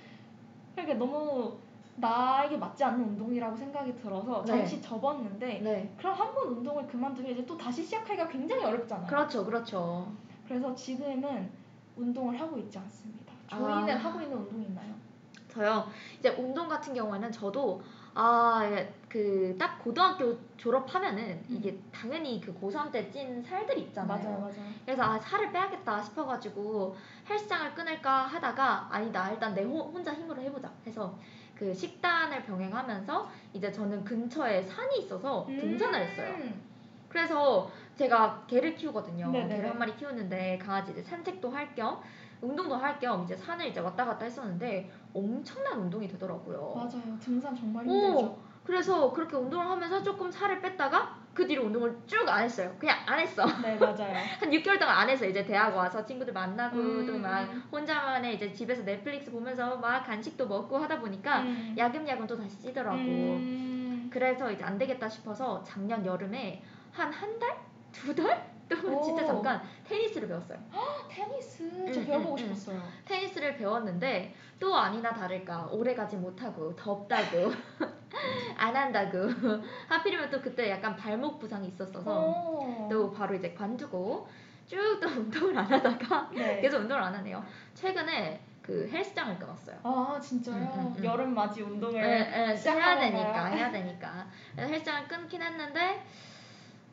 이렇게 0.76 0.94
너무 0.96 1.58
나에게 1.98 2.58
맞지 2.58 2.84
않는 2.84 3.10
운동이라고 3.10 3.56
생각이 3.56 3.96
들어서 3.96 4.42
네. 4.44 4.48
잠시 4.58 4.82
접었는데 4.82 5.60
네. 5.62 5.94
그럼 5.98 6.14
한 6.16 6.34
번 6.34 6.48
운동을 6.48 6.88
그만두면 6.88 7.32
이제 7.32 7.46
또 7.46 7.58
다시 7.58 7.84
시작하기가 7.84 8.28
굉장히 8.28 8.64
어렵잖아요. 8.64 9.08
그렇죠, 9.08 9.46
그렇죠. 9.46 10.08
그래서 10.48 10.74
지금은 10.76 11.50
운동을 11.98 12.40
하고 12.40 12.58
있지 12.58 12.78
않습니다. 12.78 13.34
조이는 13.50 13.90
아. 13.96 13.98
하고 14.00 14.22
있는 14.22 14.38
운동 14.38 14.62
있나요? 14.64 14.94
저요. 15.50 15.86
이제 16.20 16.30
운동 16.30 16.68
같은 16.70 16.94
경우에는 16.94 17.32
저도 17.32 17.82
아, 18.14 18.64
그 19.12 19.54
딱 19.60 19.78
고등학교 19.84 20.38
졸업하면은 20.56 21.44
이게 21.50 21.78
당연히 21.92 22.40
그 22.40 22.54
고3 22.58 22.90
때 22.92 23.12
찐 23.12 23.44
살들이 23.44 23.82
있잖아요. 23.82 24.18
음. 24.18 24.24
맞아요, 24.24 24.40
맞아요. 24.40 24.72
그래서 24.86 25.04
아 25.04 25.20
살을 25.20 25.52
빼야겠다 25.52 26.02
싶어가지고 26.02 26.96
헬스장을 27.30 27.74
끊을까 27.76 28.22
하다가 28.28 28.88
아니다 28.90 29.30
일단 29.32 29.54
내 29.54 29.64
호- 29.64 29.92
혼자 29.92 30.14
힘으로 30.14 30.42
해보자 30.42 30.72
해서 30.88 31.18
그 31.56 31.74
식단을 31.74 32.44
병행하면서 32.46 33.30
이제 33.54 33.70
저는 33.72 34.04
근처에 34.06 34.64
산이 34.64 35.00
있어서 35.00 35.46
등산을 35.60 36.00
했어요. 36.08 36.34
음. 36.40 36.62
그래서 37.10 37.70
제가 37.98 38.46
개를 38.48 38.76
키우거든요. 38.76 39.30
네네. 39.30 39.56
개를 39.58 39.70
한 39.72 39.78
마리 39.78 39.94
키우는데 39.98 40.58
강아지 40.58 40.92
이제 40.94 41.04
산책도 41.04 41.50
할 41.50 41.76
겸 41.76 42.00
운동도 42.42 42.76
할 42.78 42.98
겸 43.00 43.24
이제 43.26 43.36
산을 43.36 43.68
이제 43.68 43.82
왔다 43.82 44.06
갔다 44.06 44.24
했었는데 44.24 44.90
엄청난 45.14 45.82
운동이 45.82 46.08
되더라고요. 46.08 46.72
맞아요. 46.76 47.20
등산 47.20 47.54
정말 47.54 47.86
오, 47.86 47.92
힘들죠. 47.92 48.51
그래서 48.64 49.12
그렇게 49.12 49.36
운동을 49.36 49.66
하면서 49.68 50.02
조금 50.04 50.32
살을 50.32 50.62
뺐다가 50.62 51.20
그 51.34 51.48
뒤로 51.48 51.64
운동을 51.64 51.98
쭉 52.06 52.28
안 52.30 52.44
했어요. 52.44 52.74
그냥 52.78 52.98
안 53.06 53.20
했어. 53.20 53.46
네, 53.62 53.76
맞아요. 53.76 54.14
한 54.40 54.50
6개월 54.50 54.78
동안 54.80 54.98
안 54.98 55.10
했어요. 55.10 55.30
이제 55.30 55.44
대학 55.46 55.76
와서 55.76 56.06
친구들 56.06 56.34
만나고 56.34 56.78
음. 56.78 57.06
또막 57.08 57.50
혼자만의 57.72 58.36
이제 58.36 58.52
집에서 58.54 58.84
넷플릭스 58.84 59.32
보면서 59.32 59.78
막 59.78 60.06
간식도 60.06 60.48
먹고 60.48 60.78
하다 60.78 61.00
보니까 61.00 61.42
음. 61.42 61.74
야금야금 61.78 62.28
또 62.28 62.38
다시 62.38 62.60
찌더라고. 62.60 62.98
음. 62.98 64.10
그래서 64.12 64.52
이제 64.52 64.64
안 64.64 64.78
되겠다 64.78 65.08
싶어서 65.10 65.64
작년 65.64 66.06
여름에 66.06 66.62
한 66.92 67.12
한 67.12 67.40
달? 67.40 67.56
두 67.94 68.14
달? 68.14 68.51
또 68.72 68.88
오. 68.98 69.02
진짜 69.04 69.26
잠깐 69.26 69.62
테니스를 69.88 70.28
배웠어요. 70.30 70.58
테니스 71.10 71.92
저 71.94 72.00
음, 72.00 72.06
배워보고 72.06 72.32
음, 72.32 72.34
음. 72.34 72.38
싶었어요. 72.38 72.82
테니스를 73.06 73.58
배웠는데 73.58 74.34
또 74.60 74.76
아니나 74.78 75.14
다를까 75.14 75.68
오래 75.72 75.94
가지 75.94 76.16
못하고 76.16 76.74
덥다고 76.76 77.52
안 78.58 78.76
한다고 78.76 79.28
하필이면 79.90 80.30
또 80.30 80.42
그때 80.42 80.70
약간 80.70 80.96
발목 80.96 81.40
부상이 81.40 81.68
있었어서 81.68 82.22
오. 82.22 82.88
또 82.90 83.12
바로 83.12 83.36
이제 83.36 83.54
관두고 83.54 84.28
쭉 84.68 85.00
또 85.02 85.08
운동을 85.10 85.58
안 85.58 85.66
하다가 85.66 86.30
네. 86.34 86.62
계속 86.62 86.78
운동을 86.78 87.04
안 87.04 87.14
하네요. 87.16 87.44
최근에 87.74 88.40
그 88.62 88.88
헬스장을 88.90 89.38
끊었어요. 89.38 89.78
아 89.84 90.18
진짜요? 90.22 90.56
음, 90.56 90.70
음, 90.74 90.96
음. 90.98 91.04
여름 91.04 91.34
맞이 91.34 91.62
운동을 91.62 91.96
예, 91.96 92.54
예, 92.56 92.72
해야 92.72 93.00
되니까? 93.00 93.46
해야 93.46 93.72
되니까 93.72 94.28
헬스장을 94.58 95.08
끊긴 95.08 95.42
했는데 95.42 96.04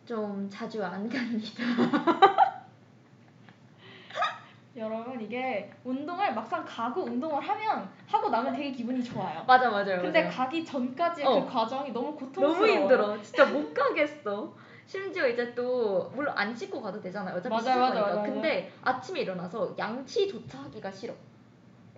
좀 0.09 0.49
자주 0.51 0.83
안 0.83 1.07
갑니다. 1.07 1.63
여러분 4.75 5.21
이게 5.21 5.71
운동을 5.85 6.35
막상 6.35 6.65
가고 6.65 7.03
운동을 7.03 7.47
하면 7.47 7.91
하고 8.07 8.31
나면 8.31 8.55
되게 8.55 8.71
기분이 8.73 9.05
좋아요. 9.05 9.45
맞아 9.47 9.69
맞아요. 9.69 10.01
근데 10.01 10.23
맞아요. 10.23 10.35
가기 10.35 10.65
전까지 10.65 11.25
어. 11.25 11.45
그 11.45 11.53
과정이 11.53 11.91
너무 11.93 12.17
고통스러워요. 12.17 12.57
너무 12.57 12.67
힘들어. 12.73 13.23
진짜 13.23 13.45
못 13.45 13.75
가겠어. 13.75 14.51
심지어 14.87 15.29
이제 15.29 15.55
또 15.55 16.11
물론 16.15 16.33
안 16.39 16.55
씻고 16.57 16.81
가도 16.81 16.99
되잖아요. 17.03 17.37
어차피 17.37 17.51
맞아요, 17.51 17.61
씻을 17.65 17.77
맞아요, 17.79 17.91
거니까. 17.93 18.15
맞아요. 18.15 18.33
근데 18.33 18.73
아침에 18.83 19.21
일어나서 19.21 19.75
양치조차 19.77 20.59
하기가 20.63 20.91
싫어. 20.91 21.13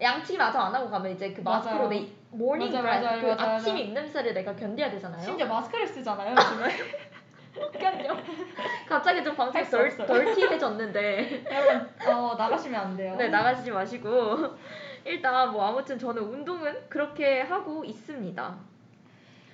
양치마저 0.00 0.59
안 0.59 0.75
하고 0.75 0.90
가면 0.90 1.12
이제 1.12 1.33
그 1.33 1.42
마스크로. 1.42 1.87
내 1.87 2.09
morning 2.33 2.73
맞아요, 2.73 2.83
breath 2.83 3.05
맞아요, 3.05 3.20
그 3.20 3.27
맞아요, 3.40 3.57
아침. 3.57 3.77
입냄새를 3.77 4.35
내가 4.35 4.57
견뎌야 4.57 4.90
되잖아요. 4.90 5.23
심지어 5.23 5.46
마스크를 5.46 5.87
쓰잖아요 5.87 6.33
요즘에. 6.35 6.75
견뎌. 7.55 8.17
갑자기 8.89 9.23
좀 9.23 9.35
방송이 9.35 9.63
할수 9.63 9.71
덜, 9.77 9.87
없어요. 9.87 10.07
dirty해졌는데 10.07 11.44
여러분 11.51 11.89
어, 12.07 12.35
나가시면 12.37 12.81
안 12.81 12.97
돼요. 12.97 13.17
네 13.17 13.29
나가시지 13.29 13.71
마시고 13.71 14.57
일단 15.05 15.51
뭐 15.53 15.67
아무튼 15.67 15.99
저는 15.99 16.23
운동은 16.23 16.89
그렇게 16.89 17.41
하고 17.41 17.85
있습니다. 17.85 18.71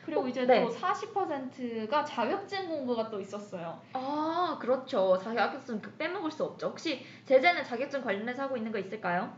그리고 0.05 0.29
이제 0.29 0.47
네. 0.47 0.63
또 0.63 0.71
40%가 0.71 2.05
자격증 2.05 2.69
공부가 2.69 3.11
또 3.11 3.21
있었어요. 3.21 3.81
아 3.93 4.57
그렇죠. 4.61 5.19
자격증 5.19 5.81
그 5.81 5.91
빼먹을 5.97 6.31
수 6.31 6.45
없죠. 6.45 6.69
혹시 6.69 7.05
제재는 7.25 7.65
자격증 7.65 8.03
관련해서 8.03 8.43
하고 8.45 8.57
있는 8.57 8.71
거 8.71 8.79
있을까요? 8.79 9.33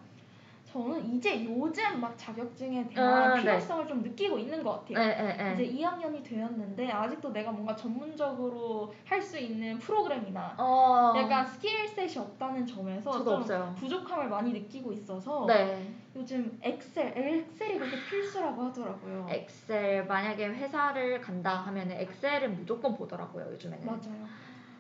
저는 0.72 1.14
이제 1.14 1.44
요즘 1.44 2.00
막 2.00 2.16
자격증에 2.18 2.86
대한 2.88 3.30
아, 3.32 3.34
네. 3.34 3.40
필요성을 3.40 3.88
좀 3.88 4.02
느끼고 4.02 4.38
있는 4.38 4.62
것 4.62 4.72
같아요. 4.86 4.98
네, 4.98 5.22
네, 5.22 5.54
네. 5.54 5.54
이제 5.54 5.82
2학년이 5.82 6.22
되었는데 6.22 6.90
아직도 6.90 7.32
내가 7.32 7.50
뭔가 7.50 7.74
전문적으로 7.74 8.92
할 9.04 9.18
수 9.22 9.36
있는 9.38 9.78
프로그램이나 9.78 10.54
어, 10.58 11.12
약간 11.16 11.44
skill 11.44 11.84
set이 11.84 12.16
없다는 12.16 12.66
점에서 12.66 13.12
좀 13.24 13.28
없어요. 13.28 13.74
부족함을 13.78 14.28
많이 14.28 14.52
느끼고 14.52 14.92
있어서 14.92 15.44
네. 15.46 15.92
요즘 16.16 16.58
엑셀, 16.62 17.12
엑셀이 17.16 17.78
그렇게 17.78 18.02
필수라고 18.04 18.62
하더라고요. 18.62 19.26
엑셀 19.28 20.06
만약에 20.06 20.46
회사를 20.46 21.20
간다 21.20 21.56
하면 21.56 21.90
엑셀은 21.90 22.56
무조건 22.56 22.94
보더라고요 22.96 23.50
요즘에는. 23.52 23.84
맞아요. 23.86 24.26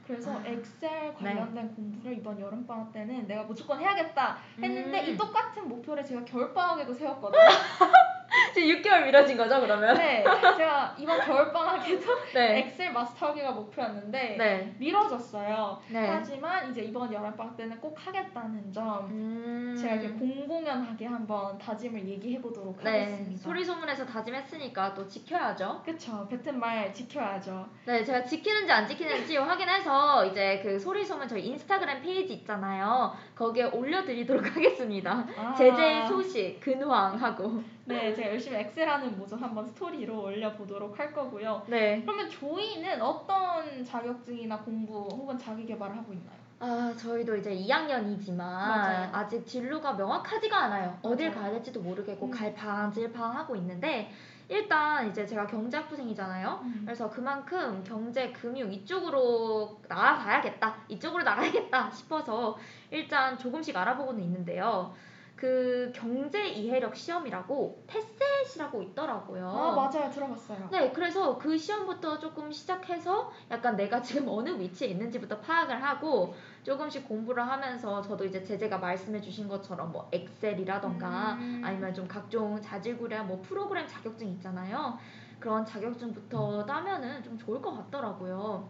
그래서 0.08 0.32
아, 0.32 0.42
엑셀 0.42 1.14
관련된 1.14 1.74
공부를 1.74 2.16
이번 2.16 2.40
여름 2.40 2.66
방학 2.66 2.90
때는 2.94 3.26
내가 3.26 3.42
무조건 3.42 3.78
해야겠다 3.78 4.38
했는데 4.58 5.06
음. 5.06 5.12
이 5.12 5.16
똑같은 5.18 5.68
목표를 5.68 6.02
제가 6.02 6.24
겨울 6.24 6.54
방학에도 6.54 6.94
세웠거든요. 6.94 7.42
지금 8.54 8.68
6개월 8.68 9.04
미뤄진 9.04 9.36
거죠 9.36 9.60
그러면? 9.60 9.94
네, 9.96 10.22
제가 10.56 10.94
이번 10.98 11.20
겨울 11.20 11.52
방학에도 11.52 12.06
네. 12.34 12.60
엑셀 12.60 12.92
마스터하기가 12.92 13.52
목표였는데 13.52 14.36
네. 14.38 14.74
미뤄졌어요. 14.78 15.80
네. 15.88 16.06
하지만 16.08 16.70
이제 16.70 16.82
이번 16.82 17.12
여름 17.12 17.36
방학 17.36 17.56
때는 17.56 17.80
꼭 17.80 17.96
하겠다는 17.98 18.72
점 18.72 19.06
음. 19.10 19.76
제가 19.78 19.94
이렇게 19.94 20.08
공공연하게 20.18 21.06
한번 21.06 21.58
다짐을 21.58 22.06
얘기해 22.08 22.40
보도록 22.40 22.82
네. 22.82 23.04
하겠습니다. 23.04 23.42
소리 23.42 23.64
소문에서 23.64 24.06
다짐했으니까 24.06 24.94
또 24.94 25.06
지켜야죠. 25.06 25.82
그쵸 25.84 26.28
뱉은 26.28 26.58
말 26.58 26.92
지켜야죠. 26.92 27.66
네, 27.86 28.04
제가 28.04 28.24
지키는지 28.24 28.72
안 28.72 28.86
지키는지 28.86 29.36
확인해서 29.36 30.24
이제 30.26 30.60
그 30.62 30.78
소리 30.78 31.04
소문 31.04 31.28
저희 31.28 31.46
인스타그램 31.46 32.00
페이지 32.02 32.34
있잖아요. 32.34 33.14
거기에 33.38 33.64
올려드리도록 33.66 34.44
하겠습니다. 34.56 35.24
아, 35.38 35.54
제재 35.54 36.04
소식 36.08 36.58
근황하고. 36.60 37.62
네, 37.84 38.12
제가 38.12 38.30
열심히 38.30 38.58
엑셀하는 38.58 39.16
모습 39.16 39.40
한번 39.40 39.64
스토리로 39.64 40.24
올려보도록 40.24 40.98
할 40.98 41.12
거고요. 41.12 41.62
네. 41.68 42.02
그러면 42.04 42.28
조이는 42.28 43.00
어떤 43.00 43.84
자격증이나 43.84 44.58
공부 44.58 45.06
혹은 45.12 45.38
자기 45.38 45.64
개발을 45.64 45.96
하고 45.96 46.12
있나요? 46.12 46.36
아, 46.60 46.92
저희도 46.98 47.36
이제 47.36 47.54
2학년이지만 47.54 48.36
맞아요. 48.36 49.08
아직 49.12 49.46
진로가 49.46 49.92
명확하지가 49.92 50.56
않아요. 50.64 50.98
어딜 51.02 51.30
맞아요. 51.30 51.40
가야 51.42 51.52
될지도 51.52 51.80
모르겠고 51.80 52.26
음. 52.26 52.30
갈팡질팡하고 52.32 53.54
있는데 53.54 54.10
일단 54.48 55.08
이제 55.10 55.26
제가 55.26 55.46
경제학부생이잖아요. 55.46 56.60
그래서 56.84 57.10
그만큼 57.10 57.84
경제, 57.84 58.32
금융 58.32 58.72
이쪽으로 58.72 59.78
나아가야겠다, 59.88 60.76
이쪽으로 60.88 61.22
나가야겠다 61.22 61.90
싶어서 61.90 62.56
일단 62.90 63.36
조금씩 63.36 63.76
알아보고는 63.76 64.22
있는데요. 64.22 64.94
그 65.38 65.92
경제 65.94 66.48
이해력 66.48 66.96
시험이라고 66.96 67.84
테셋이라고 67.86 68.82
있더라고요. 68.82 69.48
아 69.48 69.70
맞아요 69.72 70.10
들어봤어요. 70.10 70.68
네, 70.72 70.90
그래서 70.90 71.38
그 71.38 71.56
시험부터 71.56 72.18
조금 72.18 72.50
시작해서 72.50 73.30
약간 73.48 73.76
내가 73.76 74.02
지금 74.02 74.26
어느 74.28 74.50
위치에 74.50 74.88
있는지부터 74.88 75.38
파악을 75.38 75.80
하고 75.80 76.34
조금씩 76.64 77.06
공부를 77.06 77.46
하면서 77.46 78.02
저도 78.02 78.24
이제 78.24 78.42
제재가 78.42 78.78
말씀해주신 78.78 79.46
것처럼 79.46 79.92
뭐 79.92 80.08
엑셀이라던가 80.10 81.34
음. 81.34 81.62
아니면 81.64 81.94
좀 81.94 82.08
각종 82.08 82.60
자질구레한 82.60 83.28
뭐 83.28 83.40
프로그램 83.40 83.86
자격증 83.86 84.26
있잖아요. 84.30 84.98
그런 85.38 85.64
자격증부터 85.64 86.66
따면은 86.66 87.22
좀 87.22 87.38
좋을 87.38 87.62
것 87.62 87.76
같더라고요. 87.76 88.68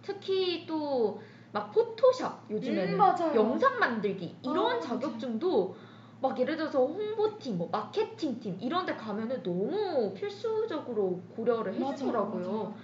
특히 0.00 0.64
또막 0.66 1.72
포토샵 1.74 2.46
요즘에는 2.48 2.98
음. 2.98 3.34
영상 3.34 3.78
만들기 3.78 4.38
이런 4.42 4.76
아. 4.76 4.80
자격증도 4.80 5.76
막 6.20 6.38
예를 6.38 6.56
들어서 6.56 6.84
홍보팀, 6.86 7.58
뭐 7.58 7.68
마케팅팀 7.70 8.58
이런 8.60 8.86
데 8.86 8.94
가면은 8.96 9.42
너무 9.42 10.12
필수적으로 10.14 11.20
고려를 11.34 11.74
해주더라고요. 11.74 12.46
맞아요. 12.48 12.74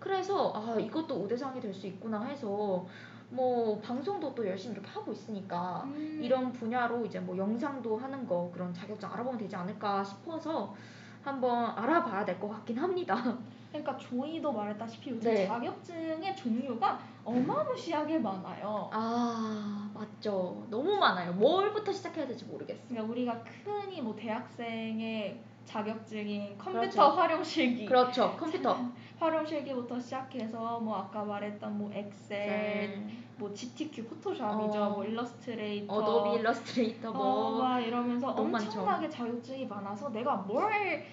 그래서 0.00 0.52
아 0.54 0.76
이것도 0.78 1.14
우대상이 1.14 1.60
될 1.60 1.72
수 1.72 1.86
있구나 1.86 2.22
해서 2.24 2.84
뭐 3.30 3.80
방송도 3.80 4.34
또 4.34 4.46
열심히 4.46 4.74
이렇게 4.74 4.88
하고 4.90 5.12
있으니까 5.12 5.82
음. 5.86 6.20
이런 6.22 6.52
분야로 6.52 7.06
이제 7.06 7.18
뭐 7.20 7.36
영상도 7.36 7.96
하는 7.96 8.26
거 8.26 8.50
그런 8.52 8.74
자격증 8.74 9.08
알아보면 9.10 9.38
되지 9.38 9.54
않을까 9.56 10.02
싶어서 10.04 10.74
한번 11.22 11.70
알아봐야 11.76 12.24
될 12.24 12.38
것 12.40 12.48
같긴 12.48 12.78
합니다. 12.78 13.38
그러니까 13.72 13.96
조이도 13.96 14.52
말했다시피 14.52 15.10
요즘 15.10 15.32
네. 15.32 15.46
자격증의 15.46 16.36
종류가 16.36 16.98
어마무시하게 17.24 18.18
많아요. 18.18 18.90
아 18.92 19.90
맞죠. 19.94 20.66
너무 20.68 20.96
많아요. 20.96 21.32
뭘부터 21.32 21.90
시작해야 21.90 22.26
될지 22.26 22.44
모르겠어. 22.44 22.80
그러니까 22.88 23.10
우리가 23.10 23.44
흔히 23.64 24.02
뭐 24.02 24.14
대학생의 24.14 25.40
자격증인 25.64 26.58
컴퓨터 26.58 26.80
그렇죠. 26.80 27.02
활용실기, 27.02 27.86
그렇죠. 27.86 28.36
컴퓨터. 28.36 28.76
활용실기부터 29.18 30.00
시작해서 30.00 30.80
뭐 30.80 30.96
아까 30.96 31.22
말했던 31.24 31.78
뭐 31.78 31.90
엑셀, 31.94 33.06
뭐 33.36 33.54
GTQ 33.54 34.04
포토샵이죠, 34.08 34.82
어. 34.82 34.90
뭐 34.90 35.04
일러스트레이터, 35.04 35.94
어도비 35.94 36.40
일러스트레이터 36.40 37.10
어, 37.10 37.12
뭐막 37.12 37.86
이러면서 37.86 38.30
엄청나게 38.30 39.08
자격증이 39.08 39.66
많아서 39.66 40.10
내가 40.10 40.34
뭘 40.36 41.04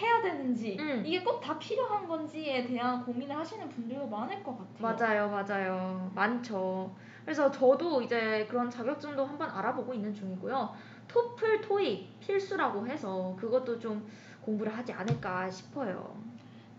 해야 0.00 0.22
되는지 0.22 0.76
음. 0.78 1.02
이게 1.04 1.22
꼭 1.22 1.40
다 1.40 1.58
필요한 1.58 2.06
건지에 2.06 2.64
대한 2.66 3.04
고민을 3.04 3.34
하시는 3.36 3.68
분들도 3.68 4.06
많을 4.06 4.42
것 4.42 4.56
같아요. 4.58 4.74
맞아요, 4.80 5.30
맞아요. 5.30 6.10
많죠. 6.14 6.94
그래서 7.24 7.50
저도 7.50 8.02
이제 8.02 8.46
그런 8.50 8.68
자격증도 8.68 9.24
한번 9.24 9.48
알아보고 9.50 9.94
있는 9.94 10.12
중이고요. 10.14 10.74
토플, 11.06 11.60
토익 11.62 12.20
필수라고 12.20 12.86
해서 12.86 13.34
그것도 13.38 13.78
좀 13.78 14.06
공부를 14.42 14.76
하지 14.76 14.92
않을까 14.92 15.50
싶어요. 15.50 16.16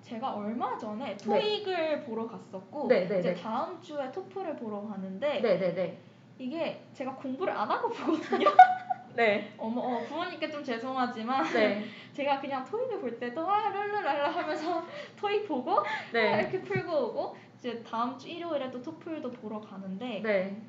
제가 0.02 0.34
얼마 0.34 0.78
전에 0.78 1.18
토익을 1.18 2.04
보러 2.04 2.28
갔었고 2.28 2.88
네, 2.88 3.08
네, 3.08 3.20
이제 3.20 3.34
네. 3.34 3.42
다음 3.42 3.82
주에 3.82 4.12
토플을 4.12 4.56
보러 4.56 4.82
가는데 4.82 5.40
네네네. 5.42 6.00
이게 6.38 6.84
제가 6.94 7.16
공부를 7.16 7.56
안 7.56 7.70
하고 7.70 7.90
보거든요. 7.90 8.50
네. 9.20 9.54
어머, 9.58 9.82
어, 9.82 10.06
부모님께 10.06 10.50
좀 10.50 10.64
죄송하지만 10.64 11.44
네. 11.52 11.84
제가 12.14 12.40
그냥 12.40 12.64
토익을 12.64 13.02
볼 13.02 13.20
때도 13.20 13.46
아 13.52 13.70
랄랄랄라 13.70 14.30
하면서 14.32 14.88
토익 15.20 15.46
보고 15.46 15.82
아, 15.82 15.84
네. 16.14 16.40
이렇게 16.40 16.62
풀고 16.62 16.90
오고 16.90 17.36
이제 17.58 17.84
다음 17.84 18.18
주 18.18 18.30
일요일에 18.30 18.72
또 18.72 18.82
토플도 18.82 19.30
보러 19.32 19.60
가는데 19.60 20.22
네. 20.24 20.62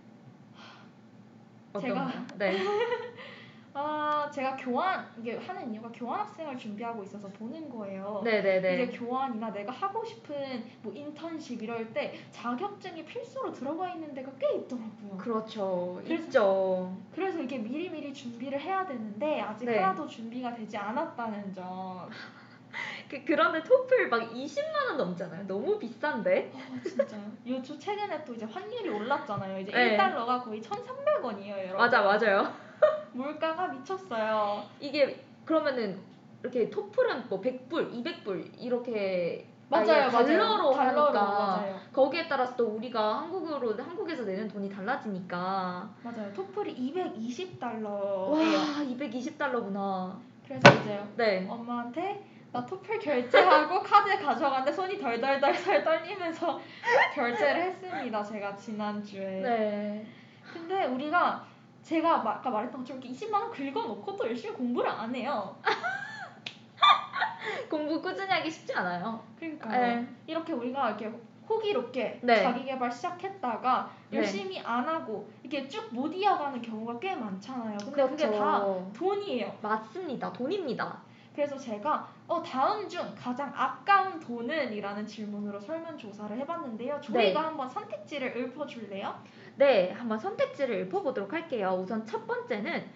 제가-? 1.78 2.26
네. 2.38 2.58
아 3.72 4.28
제가 4.32 4.56
교환 4.56 5.06
이게 5.18 5.36
하는 5.36 5.72
이유가 5.72 5.88
교환 5.94 6.20
학생을 6.20 6.56
준비하고 6.58 7.04
있어서 7.04 7.28
보는 7.28 7.68
거예요. 7.70 8.20
네네네. 8.24 8.82
이제 8.82 8.98
교환이나 8.98 9.52
내가 9.52 9.72
하고 9.72 10.04
싶은 10.04 10.64
뭐 10.82 10.92
인턴십 10.92 11.62
이럴 11.62 11.92
때 11.92 12.14
자격증이 12.32 13.04
필수로 13.04 13.52
들어가 13.52 13.88
있는 13.90 14.12
데가 14.12 14.32
꽤 14.40 14.54
있더라고요. 14.56 15.16
그렇죠. 15.18 16.00
그래서- 16.04 16.24
있죠. 16.24 16.96
그래서 17.14 17.38
이게 17.40 17.58
미리미리 17.58 18.12
준비를 18.12 18.60
해야 18.60 18.84
되는데 18.84 19.40
아직 19.40 19.66
네. 19.66 19.78
하나도 19.78 20.06
준비가 20.08 20.52
되지 20.52 20.76
않았다는 20.76 21.52
점. 21.54 22.08
그, 23.08 23.24
그런데 23.24 23.62
토플 23.62 24.08
막 24.08 24.32
20만 24.32 24.86
원 24.88 24.96
넘잖아요. 24.96 25.46
너무 25.46 25.78
비싼데? 25.78 26.52
어, 26.54 26.58
진짜요? 26.88 27.22
요즘 27.46 27.78
최근에 27.78 28.24
또 28.24 28.34
이제 28.34 28.44
환율이 28.46 28.88
올랐잖아요. 28.88 29.58
이제 29.60 29.72
네. 29.72 29.96
1달러가 29.96 30.42
거의 30.42 30.60
1,300원이에요, 30.60 31.58
여러분. 31.58 31.76
맞아, 31.76 32.02
맞아요. 32.02 32.69
물가가 33.12 33.68
미쳤어요. 33.68 34.64
이게 34.80 35.24
그러면은 35.44 35.98
이렇게 36.42 36.70
토플은 36.70 37.28
뭐 37.28 37.40
100불, 37.40 37.92
200불 37.92 38.50
이렇게 38.58 39.46
맞아요, 39.68 40.10
맞아요. 40.10 40.26
달러로 40.26 40.72
하니까 40.72 41.12
맞아요. 41.12 41.80
거기에 41.92 42.26
따라서 42.26 42.56
또 42.56 42.66
우리가 42.66 43.18
한국으로 43.20 43.76
한국에서 43.76 44.24
내는 44.24 44.48
돈이 44.48 44.68
달라지니까 44.68 45.88
맞아요. 46.02 46.32
토플이 46.32 46.74
220달러예요. 46.74 48.30
와 48.30 48.38
220달러구나. 48.82 50.16
그래서 50.44 50.80
이제 50.80 51.00
네. 51.16 51.46
엄마한테 51.48 52.24
나 52.52 52.66
토플 52.66 52.98
결제하고 52.98 53.80
카드 53.82 54.18
가져갔는데 54.20 54.72
손이 54.72 54.98
덜덜덜덜 54.98 55.84
떨리면서 55.84 56.60
결제를 57.14 57.62
했습니다. 57.62 58.24
제가 58.24 58.56
지난주에. 58.56 59.40
네. 59.40 60.06
근데 60.52 60.86
우리가 60.86 61.44
제가 61.82 62.18
마- 62.18 62.32
아까 62.32 62.50
말했던 62.50 62.80
것처럼 62.80 63.02
이렇게 63.02 63.14
20만 63.26 63.34
원 63.34 63.50
긁어놓고 63.50 64.16
또 64.16 64.26
열심히 64.26 64.54
공부를 64.54 64.90
안 64.90 65.14
해요. 65.14 65.56
공부 67.68 68.00
꾸준히 68.00 68.28
하기 68.30 68.50
쉽지 68.50 68.72
않아요. 68.74 69.22
그러니까요. 69.38 69.72
네. 69.80 70.06
이렇게 70.26 70.52
우리가 70.52 70.88
이렇게 70.90 71.10
호기롭게 71.48 72.20
네. 72.22 72.42
자기 72.42 72.64
개발 72.64 72.90
시작했다가 72.92 73.90
네. 74.10 74.18
열심히 74.18 74.60
안 74.60 74.88
하고 74.88 75.28
이렇게 75.42 75.66
쭉 75.68 75.88
못 75.92 76.12
이어가는 76.12 76.60
경우가 76.62 76.98
꽤 77.00 77.14
많잖아요. 77.16 77.76
근데 77.78 78.02
그게 78.02 78.26
그렇죠. 78.28 78.38
다 78.38 78.64
돈이에요. 78.96 79.56
맞습니다. 79.60 80.32
돈입니다. 80.32 80.98
그래서 81.34 81.56
제가 81.56 82.08
어, 82.28 82.42
다음 82.42 82.88
중 82.88 83.02
가장 83.18 83.52
아까운 83.56 84.20
돈은? 84.20 84.72
이라는 84.72 85.04
질문으로 85.06 85.58
설문 85.60 85.96
조사를 85.98 86.36
해봤는데요. 86.38 87.00
조이가 87.00 87.42
한번 87.42 87.68
선택지를 87.68 88.36
읊어줄래요? 88.36 89.20
네, 89.56 89.92
한번 89.92 90.18
선택지를 90.18 90.82
읊어보도록 90.82 91.32
할게요. 91.32 91.78
우선 91.82 92.06
첫 92.06 92.26
번째는 92.26 92.88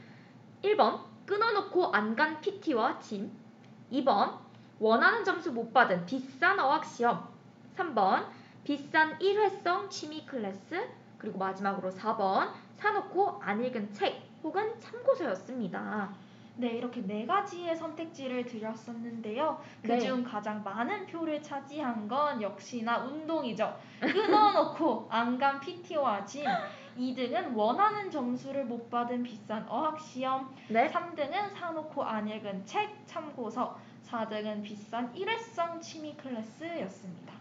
1번 0.62 1.00
끊어놓고 1.26 1.92
안 1.92 2.16
간 2.16 2.40
PT와 2.40 2.98
짐 3.00 3.30
2번 3.92 4.38
원하는 4.78 5.24
점수 5.24 5.52
못 5.52 5.72
받은 5.72 6.06
비싼 6.06 6.58
어학 6.58 6.84
시험 6.84 7.28
3번 7.76 8.26
비싼 8.64 9.20
일회성 9.20 9.88
취미 9.90 10.24
클래스 10.26 10.88
그리고 11.18 11.38
마지막으로 11.38 11.90
4번 11.90 12.50
사놓고 12.76 13.40
안 13.42 13.62
읽은 13.64 13.92
책 13.92 14.22
혹은 14.42 14.78
참고서였습니다. 14.80 16.14
네, 16.56 16.68
이렇게 16.68 17.00
네 17.02 17.26
가지의 17.26 17.74
선택지를 17.76 18.44
드렸었는데요. 18.46 19.60
네. 19.82 19.96
그중 19.96 20.22
가장 20.22 20.62
많은 20.62 21.06
표를 21.06 21.42
차지한 21.42 22.06
건 22.06 22.40
역시나 22.40 22.98
운동이죠. 22.98 23.76
끊어놓고 24.00 25.08
안 25.10 25.38
간 25.38 25.58
PT와 25.60 26.24
짐. 26.24 26.44
2등은 26.96 27.56
원하는 27.56 28.08
점수를 28.08 28.64
못 28.66 28.88
받은 28.88 29.24
비싼 29.24 29.66
어학시험. 29.68 30.54
네, 30.68 30.86
3등은 30.88 31.50
사놓고 31.52 32.04
안 32.04 32.28
읽은 32.28 32.64
책, 32.64 32.88
참고서. 33.04 33.76
4등은 34.08 34.62
비싼 34.62 35.12
일회성 35.16 35.80
취미 35.80 36.14
클래스였습니다. 36.16 37.32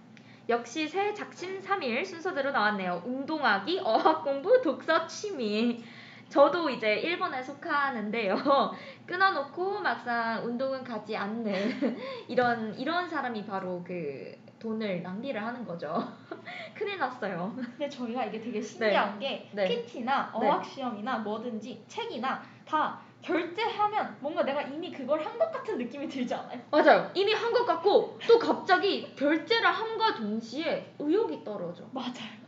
역시 0.49 0.87
새 0.87 1.13
작심 1.13 1.61
삼일 1.61 2.03
순서대로 2.03 2.51
나왔네요. 2.51 3.03
운동하기, 3.05 3.79
어학 3.83 4.23
공부, 4.23 4.59
독서 4.61 5.05
취미. 5.05 5.83
저도 6.29 6.69
이제 6.69 7.01
1번에 7.03 7.43
속하는데요. 7.43 8.35
끊어놓고 9.05 9.79
막상 9.81 10.43
운동은 10.45 10.83
가지 10.83 11.15
않는 11.15 11.97
이런 12.27 12.73
이런 12.77 13.07
사람이 13.09 13.45
바로 13.45 13.83
그 13.85 14.35
돈을 14.59 15.03
낭비를 15.03 15.43
하는 15.45 15.63
거죠. 15.65 15.93
큰일 16.73 16.97
났어요. 16.97 17.53
근데 17.55 17.87
저희가 17.87 18.25
이게 18.25 18.39
되게 18.39 18.59
신기한 18.61 19.19
게 19.19 19.49
네. 19.53 19.67
PT나 19.67 20.33
네. 20.39 20.47
어학 20.49 20.65
시험이나 20.65 21.19
뭐든지 21.19 21.83
책이나 21.87 22.41
다 22.65 22.99
결제하면 23.21 24.17
뭔가 24.19 24.43
내가 24.43 24.61
이미 24.63 24.91
그걸 24.91 25.23
한 25.23 25.37
것 25.37 25.51
같은 25.51 25.77
느낌이 25.77 26.07
들지 26.07 26.33
않아요? 26.33 26.59
맞아요. 26.71 27.09
이미 27.13 27.33
한 27.33 27.53
것 27.53 27.65
같고 27.65 28.17
또 28.27 28.39
갑자기 28.39 29.13
결제를 29.15 29.69
함과 29.69 30.15
동시에 30.15 30.95
의욕이 30.99 31.43
떨어져. 31.43 31.83
맞아요. 31.91 32.42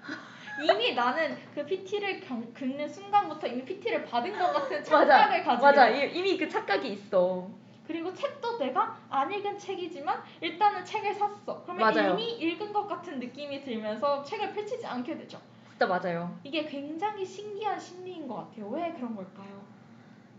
이미 0.61 0.93
나는 0.93 1.37
그 1.53 1.65
PT를 1.65 2.21
긁는 2.53 2.87
순간부터 2.87 3.47
이미 3.47 3.63
PT를 3.65 4.05
받은 4.05 4.37
것 4.37 4.53
같은 4.53 4.83
착각을 4.83 5.43
가지고 5.43 5.65
맞아. 5.65 5.89
이미 5.89 6.37
그 6.37 6.47
착각이 6.47 6.87
있어. 6.93 7.47
그리고 7.87 8.11
책도 8.13 8.57
내가 8.57 8.97
안 9.09 9.31
읽은 9.31 9.59
책이지만 9.59 10.23
일단은 10.41 10.83
책을 10.83 11.13
샀어. 11.13 11.61
그러면 11.63 11.93
맞아요. 11.93 12.13
이미 12.13 12.31
읽은 12.31 12.73
것 12.73 12.87
같은 12.87 13.19
느낌이 13.19 13.63
들면서 13.63 14.23
책을 14.23 14.53
펼치지 14.53 14.85
않게 14.85 15.17
되죠. 15.17 15.39
진짜 15.69 15.85
맞아요. 15.85 16.35
이게 16.43 16.65
굉장히 16.65 17.25
신기한 17.25 17.77
심리인 17.79 18.27
것 18.27 18.35
같아요. 18.35 18.69
왜 18.69 18.91
그런 18.93 19.15
걸까요? 19.15 19.61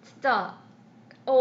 진짜 0.03 0.57
어 1.27 1.33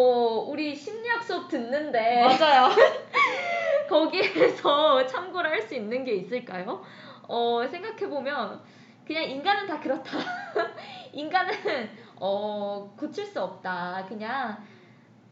우리 0.47 0.75
심리학 0.75 1.23
수업 1.23 1.47
듣는데 1.47 2.21
맞아요. 2.23 2.69
거기에서 3.89 5.05
참고를 5.07 5.49
할 5.49 5.61
수 5.65 5.73
있는 5.75 6.03
게 6.03 6.13
있을까요? 6.13 6.83
어, 7.27 7.65
생각해보면, 7.67 8.61
그냥 9.05 9.23
인간은 9.23 9.67
다 9.67 9.79
그렇다. 9.79 10.17
인간은, 11.13 11.53
어, 12.19 12.91
고칠 12.97 13.25
수 13.25 13.41
없다. 13.41 14.05
그냥 14.07 14.57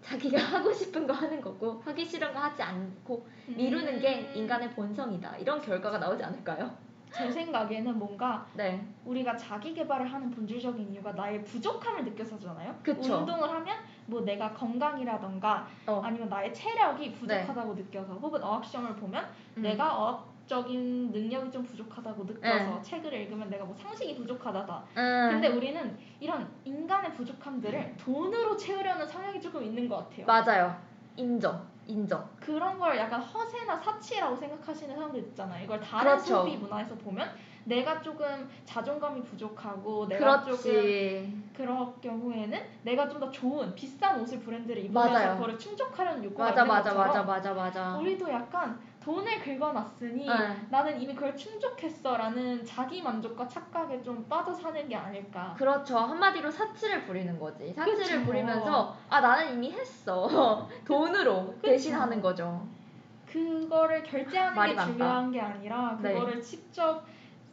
자기가 0.01 0.38
하고 0.60 0.71
싶은 0.71 1.08
거 1.08 1.13
하는 1.13 1.41
거고, 1.41 1.82
하기 1.86 2.06
싫은 2.06 2.34
거 2.34 2.39
하지 2.39 2.62
않고, 2.62 3.25
미루는 3.47 3.99
게 3.99 4.21
음, 4.21 4.36
인간의 4.36 4.71
본성이다. 4.71 5.38
이런 5.38 5.62
결과가 5.62 5.97
나오지 5.97 6.23
않을까요? 6.23 6.84
제 7.13 7.29
생각에는 7.29 7.99
뭔가 7.99 8.43
네. 8.53 8.84
우리가 9.06 9.38
자기 9.38 9.71
개발을 9.71 10.12
하는 10.12 10.32
본질적인 10.32 10.91
이유가 10.91 11.12
나의 11.12 11.43
부족함을 11.43 12.06
느껴서잖아요. 12.06 12.75
그쵸. 12.82 13.17
운동을 13.17 13.47
하면 13.51 13.77
뭐 14.08 14.21
내가 14.21 14.51
건강이라던가 14.51 15.67
어. 15.86 16.01
아니면 16.03 16.27
나의 16.27 16.51
체력이 16.51 17.13
부족하다고 17.13 17.75
느껴서 17.75 18.13
혹은 18.15 18.41
어학시험을 18.41 18.95
보면 18.95 19.25
음. 19.58 19.62
내가 19.62 19.95
어 19.95 20.33
학 20.43 20.53
문학적인 20.53 21.12
능력이 21.12 21.51
좀 21.51 21.63
부족하다고 21.63 22.23
느껴서 22.25 22.82
책을 22.82 23.13
읽으면 23.13 23.49
내가 23.49 23.65
뭐 23.65 23.75
상식이 23.75 24.15
부족하다다. 24.15 24.84
음. 24.97 25.29
근데 25.32 25.47
우리는 25.47 25.97
이런 26.19 26.47
인간의 26.65 27.13
부족함들을 27.13 27.95
돈으로 27.97 28.56
채우려는 28.58 29.08
성향이 29.08 29.39
조금 29.41 29.63
있는 29.63 29.88
것 29.88 29.97
같아요. 30.10 30.25
맞아요. 30.25 30.75
인정. 31.15 31.65
인정. 31.86 32.29
그런 32.39 32.79
걸 32.79 32.97
약간 32.97 33.21
허세나 33.21 33.77
사치라고 33.77 34.36
생각하시는 34.36 34.95
사람들 34.95 35.19
있잖아요. 35.21 35.63
이걸 35.65 35.79
다른 35.82 36.12
그렇죠. 36.13 36.38
소비 36.41 36.58
문화에서 36.58 36.95
보면 36.95 37.29
내가 37.65 38.01
조금 38.01 38.49
자존감이 38.65 39.21
부족하고 39.23 40.08
내가 40.08 40.39
조금 40.43 40.58
그렇지. 40.71 41.43
그럴 41.56 41.93
경우에는 42.01 42.60
내가 42.84 43.08
좀 43.08 43.19
더 43.19 43.32
좋은 43.32 43.73
비싼 43.75 44.19
옷을 44.19 44.39
브랜드를 44.39 44.84
입으면서 44.84 45.10
맞아요. 45.13 45.34
그거를 45.36 45.58
충족하려는 45.58 46.23
욕구가 46.25 46.45
맞아 46.49 46.62
있는 46.63 46.73
맞아 46.75 46.93
것처럼 46.93 47.25
맞아 47.27 47.53
맞아 47.53 47.53
맞아. 47.53 47.97
우리도 47.99 48.29
약간 48.29 48.77
돈을 49.04 49.42
긁어놨으니 49.42 50.26
네. 50.26 50.58
나는 50.70 51.02
이미 51.02 51.13
그걸 51.13 51.36
충족했어라는 51.36 52.66
자기 52.66 53.02
만족과 53.02 53.48
착각에 53.48 54.02
좀 54.02 54.26
빠져 54.30 54.54
사는 54.54 54.88
게 54.88 54.96
아닐까. 54.96 55.54
그렇죠. 55.58 55.98
한마디로 55.98 56.50
사치를 56.50 57.06
부리는 57.06 57.38
거지. 57.38 57.74
사치를 57.74 58.20
그쵸. 58.20 58.26
부리면서 58.26 58.98
아 59.10 59.20
나는 59.20 59.54
이미 59.54 59.72
했어. 59.72 60.68
돈으로 60.86 61.56
대신 61.62 61.94
하는 61.94 62.22
거죠. 62.22 62.66
그거를 63.26 64.04
결제하는 64.04 64.54
게 64.54 64.74
많다. 64.74 64.86
중요한 64.86 65.32
게 65.32 65.42
아니라 65.42 65.98
네. 66.02 66.13
그거를 66.13 66.42
직접 66.42 67.04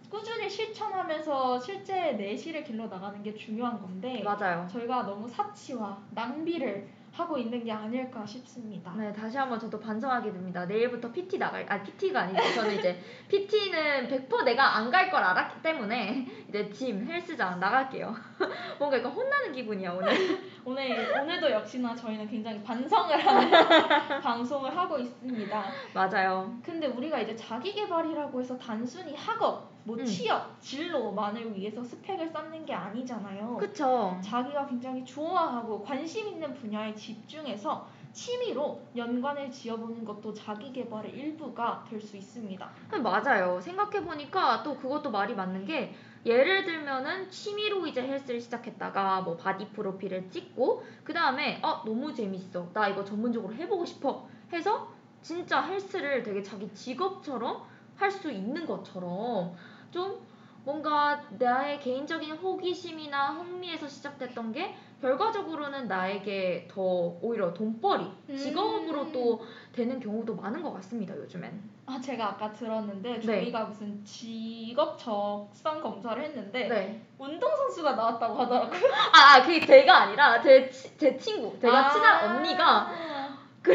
꾸준히 0.09 0.49
실천하면서 0.51 1.59
실제 1.61 2.13
내실을 2.13 2.65
길러 2.65 2.87
나가는 2.87 3.23
게 3.23 3.35
중요한 3.35 3.81
건데 3.81 4.23
맞아요. 4.25 4.67
저희가 4.71 5.05
너무 5.05 5.29
사치와 5.29 5.99
낭비를 6.11 6.89
하고 7.13 7.37
있는 7.37 7.63
게 7.65 7.73
아닐까 7.73 8.25
싶습니다. 8.25 8.93
네, 8.97 9.13
다시 9.13 9.37
한번 9.37 9.59
저도 9.59 9.81
반성하게 9.81 10.33
됩니다. 10.33 10.65
내일부터 10.65 11.11
PT 11.11 11.39
나갈, 11.39 11.67
아, 11.69 11.83
PT가 11.83 12.21
아니죠. 12.23 12.43
저는 12.55 12.79
이제 12.79 13.01
PT는 13.29 14.09
100% 14.09 14.45
내가 14.45 14.77
안 14.77 14.91
갈 14.91 15.11
걸 15.11 15.23
알았기 15.23 15.61
때문에 15.63 16.27
이제 16.49 16.71
짐, 16.71 17.05
헬스장 17.07 17.59
나갈게요. 17.61 18.15
뭔가 18.79 18.99
약간 18.99 19.11
혼나는 19.13 19.53
기분이야, 19.53 19.93
오늘. 19.93 20.09
오늘 20.65 21.13
오늘도 21.21 21.51
역시나 21.51 21.95
저희는 21.97 22.29
굉장히 22.29 22.63
반성을 22.63 23.27
하는 23.27 23.51
방송을 24.23 24.77
하고 24.77 24.99
있습니다. 24.99 25.65
맞아요. 25.95 26.55
근데 26.65 26.87
우리가 26.87 27.19
이제 27.21 27.35
자기 27.35 27.73
개발이라고 27.73 28.41
해서 28.41 28.57
단순히 28.59 29.15
학업, 29.17 29.70
뭐 29.85 29.97
음. 29.97 30.05
취업, 30.05 30.61
진로만을 30.61 31.57
위해서 31.57 31.83
스펙을 31.83 32.29
쌓는 32.29 32.65
게 32.67 32.75
아니잖아요. 32.75 33.57
그쵸. 33.57 34.19
자기가 34.23 34.67
굉장히 34.67 35.05
좋아하고 35.05 35.83
관심 35.83 36.29
있는 36.29 36.53
분야에 36.55 36.95
집중해서 36.95 37.89
취미로 38.13 38.83
연관을 38.97 39.51
지어보는 39.51 40.05
것도 40.05 40.35
자기 40.35 40.73
개발의 40.73 41.13
일부가 41.13 41.85
될 41.89 42.01
수 42.01 42.17
있습니다. 42.17 42.69
맞아요. 43.03 43.61
생각해보니까 43.61 44.63
또 44.63 44.77
그것도 44.77 45.11
말이 45.11 45.35
맞는 45.35 45.65
게 45.65 45.95
예를 46.27 46.65
들면은 46.65 47.31
취미로 47.31 47.87
이제 47.87 48.03
헬스를 48.03 48.41
시작했다가 48.41 49.23
뭐 49.23 49.37
바디 49.37 49.69
프로필을 49.69 50.29
찍고 50.31 50.83
그 51.05 51.15
다음에 51.15 51.61
어 51.63 51.83
너무 51.85 52.13
재밌어 52.13 52.69
나 52.75 52.89
이거 52.89 53.05
전문적으로 53.05 53.55
해보고 53.55 53.87
싶어 53.87 54.29
해서 54.53 54.89
진짜 55.23 55.63
헬스를 55.63 56.23
되게 56.23 56.43
자기 56.43 56.69
직업처럼 56.75 57.63
할 57.97 58.11
수 58.11 58.31
있는 58.31 58.65
것처럼 58.67 59.55
좀 59.91 60.19
뭔가 60.65 61.23
나의 61.39 61.81
개인적인 61.81 62.33
호기심이나 62.37 63.31
흥미에서 63.33 63.89
시작됐던 63.89 64.53
게 64.53 64.75
결과적으로는 65.01 65.89
나에게 65.89 66.69
더 66.71 66.83
오히려 67.23 67.55
돈벌이 67.55 68.05
직업으로 68.37 69.03
음. 69.05 69.13
또 69.13 69.41
되는 69.73 69.99
경우도 69.99 70.35
많은 70.37 70.63
것 70.63 70.75
같습니다 70.75 71.17
요즘엔. 71.17 71.71
아 71.87 71.99
제가 71.99 72.29
아까 72.31 72.53
들었는데 72.53 73.15
네. 73.15 73.21
저희가 73.21 73.65
무슨 73.65 74.05
직업 74.05 74.99
적성 74.99 75.81
검사를 75.81 76.23
했는데 76.23 76.69
네. 76.69 77.01
운동선수가 77.19 77.95
나왔다고 77.95 78.35
하더라고요. 78.35 78.81
아, 79.15 79.37
아, 79.39 79.43
그게 79.43 79.65
제가 79.65 80.03
아니라 80.03 80.43
제, 80.43 80.69
치- 80.69 80.97
제 80.99 81.17
친구, 81.17 81.59
제가 81.59 81.87
아. 81.87 81.91
친한 81.91 82.37
언니가 82.37 82.91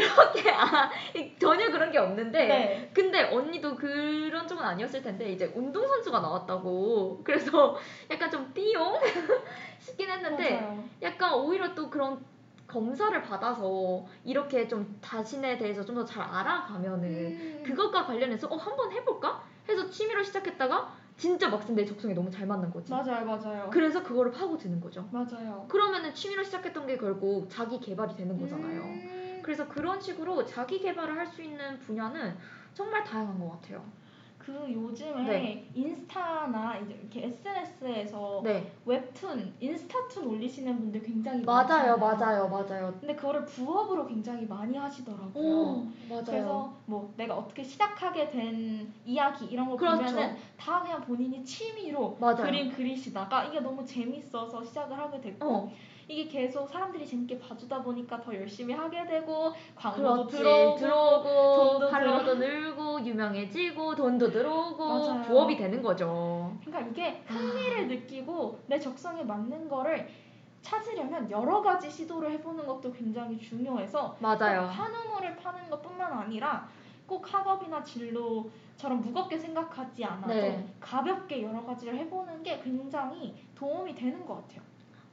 그렇게 0.00 0.50
아 0.50 0.90
전혀 1.38 1.70
그런 1.70 1.90
게 1.90 1.98
없는데 1.98 2.46
네. 2.46 2.90
근데 2.92 3.24
언니도 3.24 3.74
그런 3.76 4.46
쪽은 4.46 4.62
아니었을 4.64 5.02
텐데 5.02 5.30
이제 5.30 5.50
운동 5.54 5.86
선수가 5.86 6.20
나왔다고 6.20 7.20
그래서 7.24 7.76
약간 8.10 8.30
좀 8.30 8.52
띠용 8.52 8.98
싶긴 9.78 10.10
했는데 10.10 10.60
맞아요. 10.60 10.84
약간 11.02 11.34
오히려 11.34 11.74
또 11.74 11.88
그런 11.90 12.24
검사를 12.66 13.20
받아서 13.22 14.04
이렇게 14.24 14.66
좀 14.66 14.98
자신에 15.00 15.56
대해서 15.56 15.84
좀 15.84 15.94
더 15.94 16.04
잘 16.04 16.22
알아가면은 16.24 17.04
음. 17.04 17.62
그것과 17.64 18.04
관련해서 18.06 18.48
어 18.48 18.56
한번 18.56 18.90
해볼까 18.92 19.42
해서 19.68 19.88
취미로 19.88 20.22
시작했다가 20.22 20.92
진짜 21.16 21.48
막상 21.48 21.74
내 21.74 21.84
적성에 21.84 22.12
너무 22.12 22.30
잘 22.30 22.46
맞는 22.46 22.70
거지 22.70 22.90
맞아요, 22.92 23.24
맞아요. 23.24 23.70
그래서 23.72 24.02
그거를 24.02 24.30
파고드는 24.32 24.80
거죠. 24.80 25.08
맞아요. 25.10 25.64
그러면은 25.68 26.12
취미로 26.12 26.42
시작했던 26.44 26.86
게 26.86 26.98
결국 26.98 27.48
자기 27.48 27.80
개발이 27.80 28.14
되는 28.16 28.38
거잖아요. 28.38 28.82
음. 28.82 29.25
그래서 29.46 29.68
그런 29.68 30.00
식으로 30.00 30.44
자기 30.44 30.80
개발을 30.80 31.16
할 31.16 31.26
수 31.28 31.40
있는 31.42 31.78
분야는 31.78 32.36
정말 32.74 33.04
다양한 33.04 33.38
것 33.38 33.50
같아요. 33.52 33.84
그 34.38 34.52
요즘에 34.72 35.24
네. 35.24 35.68
인스타나 35.74 36.78
이제 36.78 36.94
이렇게 37.00 37.24
SNS에서 37.26 38.40
네, 38.44 38.70
웹툰, 38.84 39.54
인스타툰 39.60 40.24
올리시는 40.24 40.78
분들 40.78 41.02
굉장히 41.02 41.44
맞아요, 41.44 41.96
많잖아요. 41.96 41.98
맞아요, 41.98 42.48
맞아요. 42.48 42.94
근데 43.00 43.14
그거를 43.16 43.44
부업으로 43.44 44.06
굉장히 44.06 44.46
많이 44.46 44.76
하시더라고요. 44.76 45.32
오, 45.34 45.86
맞아요. 46.08 46.24
그래서 46.26 46.72
뭐 46.86 47.12
내가 47.16 47.36
어떻게 47.36 47.62
시작하게 47.64 48.30
된 48.30 48.92
이야기 49.04 49.46
이런 49.46 49.68
거 49.68 49.76
그렇죠. 49.76 49.98
보면은 50.04 50.36
다 50.56 50.80
그냥 50.82 51.00
본인이 51.02 51.44
취미로 51.44 52.16
맞아요. 52.20 52.36
그림 52.36 52.70
그리시다가 52.70 53.44
이게 53.44 53.58
너무 53.60 53.84
재밌어서 53.84 54.64
시작을 54.64 54.96
하게 54.96 55.20
됐고 55.20 55.44
어, 55.52 55.72
이게 56.08 56.28
계속 56.28 56.68
사람들이 56.68 57.04
재밌게 57.06 57.38
봐주다 57.40 57.82
보니까 57.82 58.20
더 58.20 58.34
열심히 58.34 58.72
하게 58.74 59.04
되고 59.06 59.52
광고도 59.74 60.26
그렇지. 60.26 60.36
들어오고 60.36 60.76
들어오고, 60.78 61.78
돈도 61.78 61.90
팔로워도 61.90 62.34
늘고, 62.36 63.04
유명해지고, 63.04 63.94
돈도 63.96 64.30
들어오고, 64.30 64.86
맞아요. 64.86 65.22
부업이 65.22 65.56
되는 65.56 65.82
거죠. 65.82 66.56
그러니까 66.64 66.90
이게 66.90 67.22
흥미를 67.26 67.88
느끼고 67.88 68.60
내 68.66 68.78
적성에 68.78 69.24
맞는 69.24 69.68
거를 69.68 70.08
찾으려면 70.62 71.30
여러 71.30 71.60
가지 71.60 71.90
시도를 71.90 72.30
해보는 72.32 72.66
것도 72.66 72.92
굉장히 72.92 73.38
중요해서 73.38 74.16
맞아요. 74.20 74.62
꼭 74.62 74.66
한우물을 74.68 75.36
파는 75.36 75.70
것뿐만 75.70 76.12
아니라 76.12 76.68
꼭 77.06 77.32
학업이나 77.32 77.84
진로처럼 77.84 79.00
무겁게 79.00 79.38
생각하지 79.38 80.04
않아도 80.04 80.34
네. 80.34 80.66
가볍게 80.80 81.42
여러 81.42 81.64
가지를 81.64 81.96
해보는 81.96 82.42
게 82.42 82.60
굉장히 82.60 83.34
도움이 83.54 83.94
되는 83.94 84.26
것 84.26 84.34
같아요. 84.36 84.62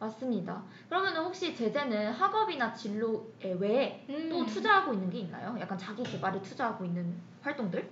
맞습니다. 0.04 0.62
그러면 0.90 1.16
혹시 1.18 1.56
제재는 1.56 2.12
학업이나 2.12 2.74
진로 2.74 3.28
외에 3.42 4.06
또 4.30 4.40
음, 4.40 4.46
투자하고 4.46 4.94
있는 4.94 5.10
게 5.10 5.20
있나요? 5.20 5.56
약간 5.60 5.78
자기 5.78 6.04
개발에 6.04 6.42
투자하고 6.42 6.86
있는 6.86 7.16
활동들? 7.42 7.90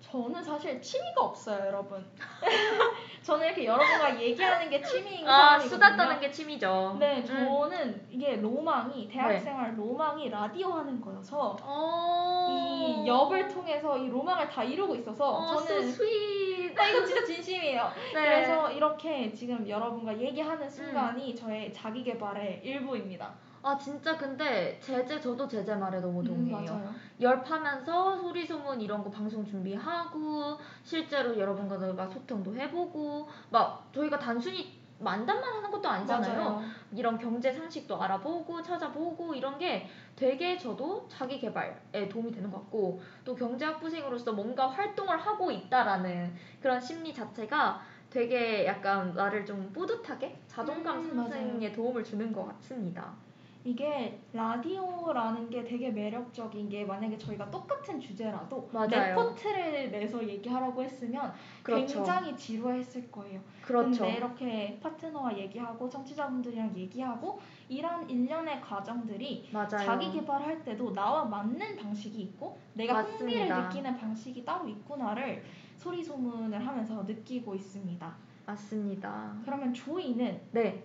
저는 0.00 0.42
사실 0.42 0.80
취미가 0.82 1.22
없어요, 1.22 1.66
여러분. 1.66 2.04
저는 3.22 3.46
이렇게 3.46 3.64
여러분과 3.64 4.20
얘기하는 4.20 4.68
게 4.68 4.82
취미인 4.82 5.26
아, 5.26 5.58
사람이거든요. 5.58 5.70
수다 5.70 5.96
떠는 5.96 6.20
게 6.20 6.30
취미죠. 6.30 6.96
네, 6.98 7.20
음. 7.20 7.24
저는 7.24 8.06
이게 8.10 8.36
로망이 8.36 9.06
네. 9.06 9.14
대학생활 9.14 9.78
로망이 9.78 10.28
라디오 10.28 10.72
하는 10.72 11.00
거여서 11.00 11.56
어... 11.62 12.48
이 12.50 13.06
역을 13.06 13.48
통해서 13.48 13.96
이 13.96 14.08
로망을 14.08 14.48
다 14.48 14.64
이루고 14.64 14.96
있어서 14.96 15.30
어, 15.30 15.56
저는 15.56 15.88
sweet. 15.88 16.61
나 16.74 16.88
이거 16.88 17.04
진짜 17.04 17.24
진심이에요. 17.24 17.92
네. 18.14 18.20
그래서 18.20 18.70
이렇게 18.70 19.32
지금 19.32 19.68
여러분과 19.68 20.18
얘기하는 20.18 20.68
순간이 20.68 21.34
저의 21.34 21.72
자기 21.72 22.02
개발의 22.02 22.60
일부입니다. 22.64 23.34
아 23.64 23.78
진짜 23.78 24.16
근데 24.16 24.78
제재 24.80 25.20
저도 25.20 25.46
제재 25.46 25.74
말에 25.76 26.00
너무 26.00 26.22
동의해요. 26.24 26.58
음, 26.58 26.64
맞아요. 26.66 26.94
열파면서 27.20 28.16
소리 28.16 28.44
소문 28.44 28.80
이런 28.80 29.04
거 29.04 29.10
방송 29.10 29.44
준비하고 29.44 30.58
실제로 30.82 31.38
여러분과 31.38 32.08
소통도 32.08 32.56
해보고 32.56 33.28
막 33.50 33.88
저희가 33.94 34.18
단순히 34.18 34.81
만담만 35.02 35.54
하는 35.54 35.70
것도 35.70 35.88
아니잖아요. 35.88 36.40
맞아요. 36.42 36.62
이런 36.92 37.18
경제 37.18 37.52
상식도 37.52 38.00
알아보고 38.02 38.62
찾아보고 38.62 39.34
이런 39.34 39.58
게 39.58 39.86
되게 40.16 40.56
저도 40.56 41.06
자기 41.08 41.38
개발에 41.38 42.08
도움이 42.08 42.32
되는 42.32 42.50
것 42.50 42.58
같고 42.58 43.00
또 43.24 43.34
경제학부생으로서 43.34 44.32
뭔가 44.32 44.68
활동을 44.68 45.18
하고 45.18 45.50
있다라는 45.50 46.34
그런 46.60 46.80
심리 46.80 47.12
자체가 47.12 47.80
되게 48.10 48.66
약간 48.66 49.14
나를 49.14 49.46
좀 49.46 49.72
뿌듯하게 49.72 50.38
자존감 50.46 50.98
음, 50.98 51.02
상승에 51.02 51.72
도움을 51.72 52.04
주는 52.04 52.32
것 52.32 52.44
같습니다. 52.46 53.14
이게 53.64 54.18
라디오라는 54.32 55.48
게 55.48 55.62
되게 55.62 55.90
매력적인 55.90 56.68
게 56.68 56.84
만약에 56.84 57.16
저희가 57.16 57.50
똑같은 57.50 58.00
주제라도 58.00 58.68
맞아요. 58.72 58.88
레포트를 58.90 59.90
내서 59.90 60.26
얘기하라고 60.26 60.82
했으면 60.82 61.32
그렇죠. 61.62 61.94
굉장히 61.96 62.36
지루했을 62.36 63.10
거예요. 63.10 63.40
그렇죠. 63.62 64.02
근데 64.02 64.16
이렇게 64.16 64.78
파트너와 64.82 65.38
얘기하고 65.38 65.88
청취자분들이랑 65.88 66.76
얘기하고 66.76 67.40
이런 67.68 68.08
일련의 68.10 68.60
과정들이 68.60 69.48
맞아요. 69.52 69.84
자기 69.84 70.10
개발할 70.10 70.64
때도 70.64 70.92
나와 70.92 71.24
맞는 71.24 71.76
방식이 71.76 72.20
있고 72.22 72.58
내가 72.74 73.02
흥미를 73.02 73.48
맞습니다. 73.48 73.68
느끼는 73.68 73.96
방식이 73.96 74.44
따로 74.44 74.68
있구나를 74.68 75.44
소리 75.76 76.02
소문을 76.02 76.66
하면서 76.66 77.02
느끼고 77.04 77.54
있습니다. 77.54 78.12
맞습니다. 78.44 79.36
그러면 79.44 79.72
조이는 79.72 80.40
네, 80.50 80.84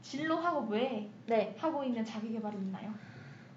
진로하고 0.00 0.66
왜 0.70 1.10
네. 1.26 1.54
하고 1.58 1.84
있는 1.84 2.04
자기 2.04 2.32
개발이 2.32 2.56
있나요? 2.56 2.92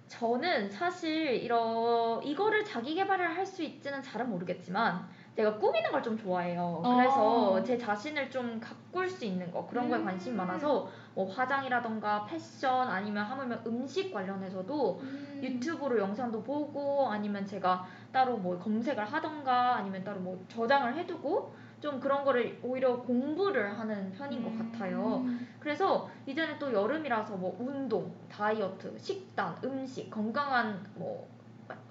저는 0.07 0.69
사실 0.69 1.35
이러 1.35 2.19
이거를 2.23 2.65
자기 2.65 2.95
개발을 2.95 3.37
할 3.37 3.45
수 3.45 3.63
있지는 3.63 4.01
잘은 4.01 4.29
모르겠지만 4.29 5.07
제가 5.37 5.57
꾸미는 5.57 5.89
걸 5.91 6.01
좀 6.03 6.17
좋아해요. 6.17 6.81
그래서 6.83 7.51
어. 7.53 7.63
제 7.63 7.77
자신을 7.77 8.29
좀 8.29 8.59
가꿀 8.59 9.09
수 9.09 9.23
있는 9.23 9.49
거 9.51 9.65
그런 9.65 9.87
거에 9.89 9.99
음. 9.99 10.05
관심이 10.05 10.35
많아서 10.35 10.89
뭐 11.15 11.31
화장이라던가 11.31 12.25
패션 12.25 12.89
아니면 12.89 13.23
하물며 13.23 13.59
음식 13.67 14.11
관련해서도 14.11 14.99
음. 15.01 15.39
유튜브로 15.41 15.97
영상도 15.99 16.43
보고 16.43 17.07
아니면 17.07 17.45
제가 17.45 17.85
따로 18.11 18.35
뭐 18.35 18.59
검색을 18.59 19.05
하던가 19.05 19.75
아니면 19.77 20.03
따로 20.03 20.19
뭐 20.19 20.43
저장을 20.49 20.97
해두고 20.97 21.55
좀 21.81 21.99
그런 21.99 22.23
거를 22.23 22.59
오히려 22.61 23.01
공부를 23.01 23.77
하는 23.77 24.11
편인 24.11 24.43
것 24.43 24.57
같아요. 24.57 25.17
음. 25.25 25.47
그래서 25.59 26.09
이제는 26.27 26.59
또 26.59 26.71
여름이라서 26.71 27.35
뭐 27.35 27.57
운동, 27.59 28.13
다이어트, 28.29 28.95
식단, 28.97 29.57
음식, 29.63 30.09
건강한 30.09 30.87
뭐 30.95 31.27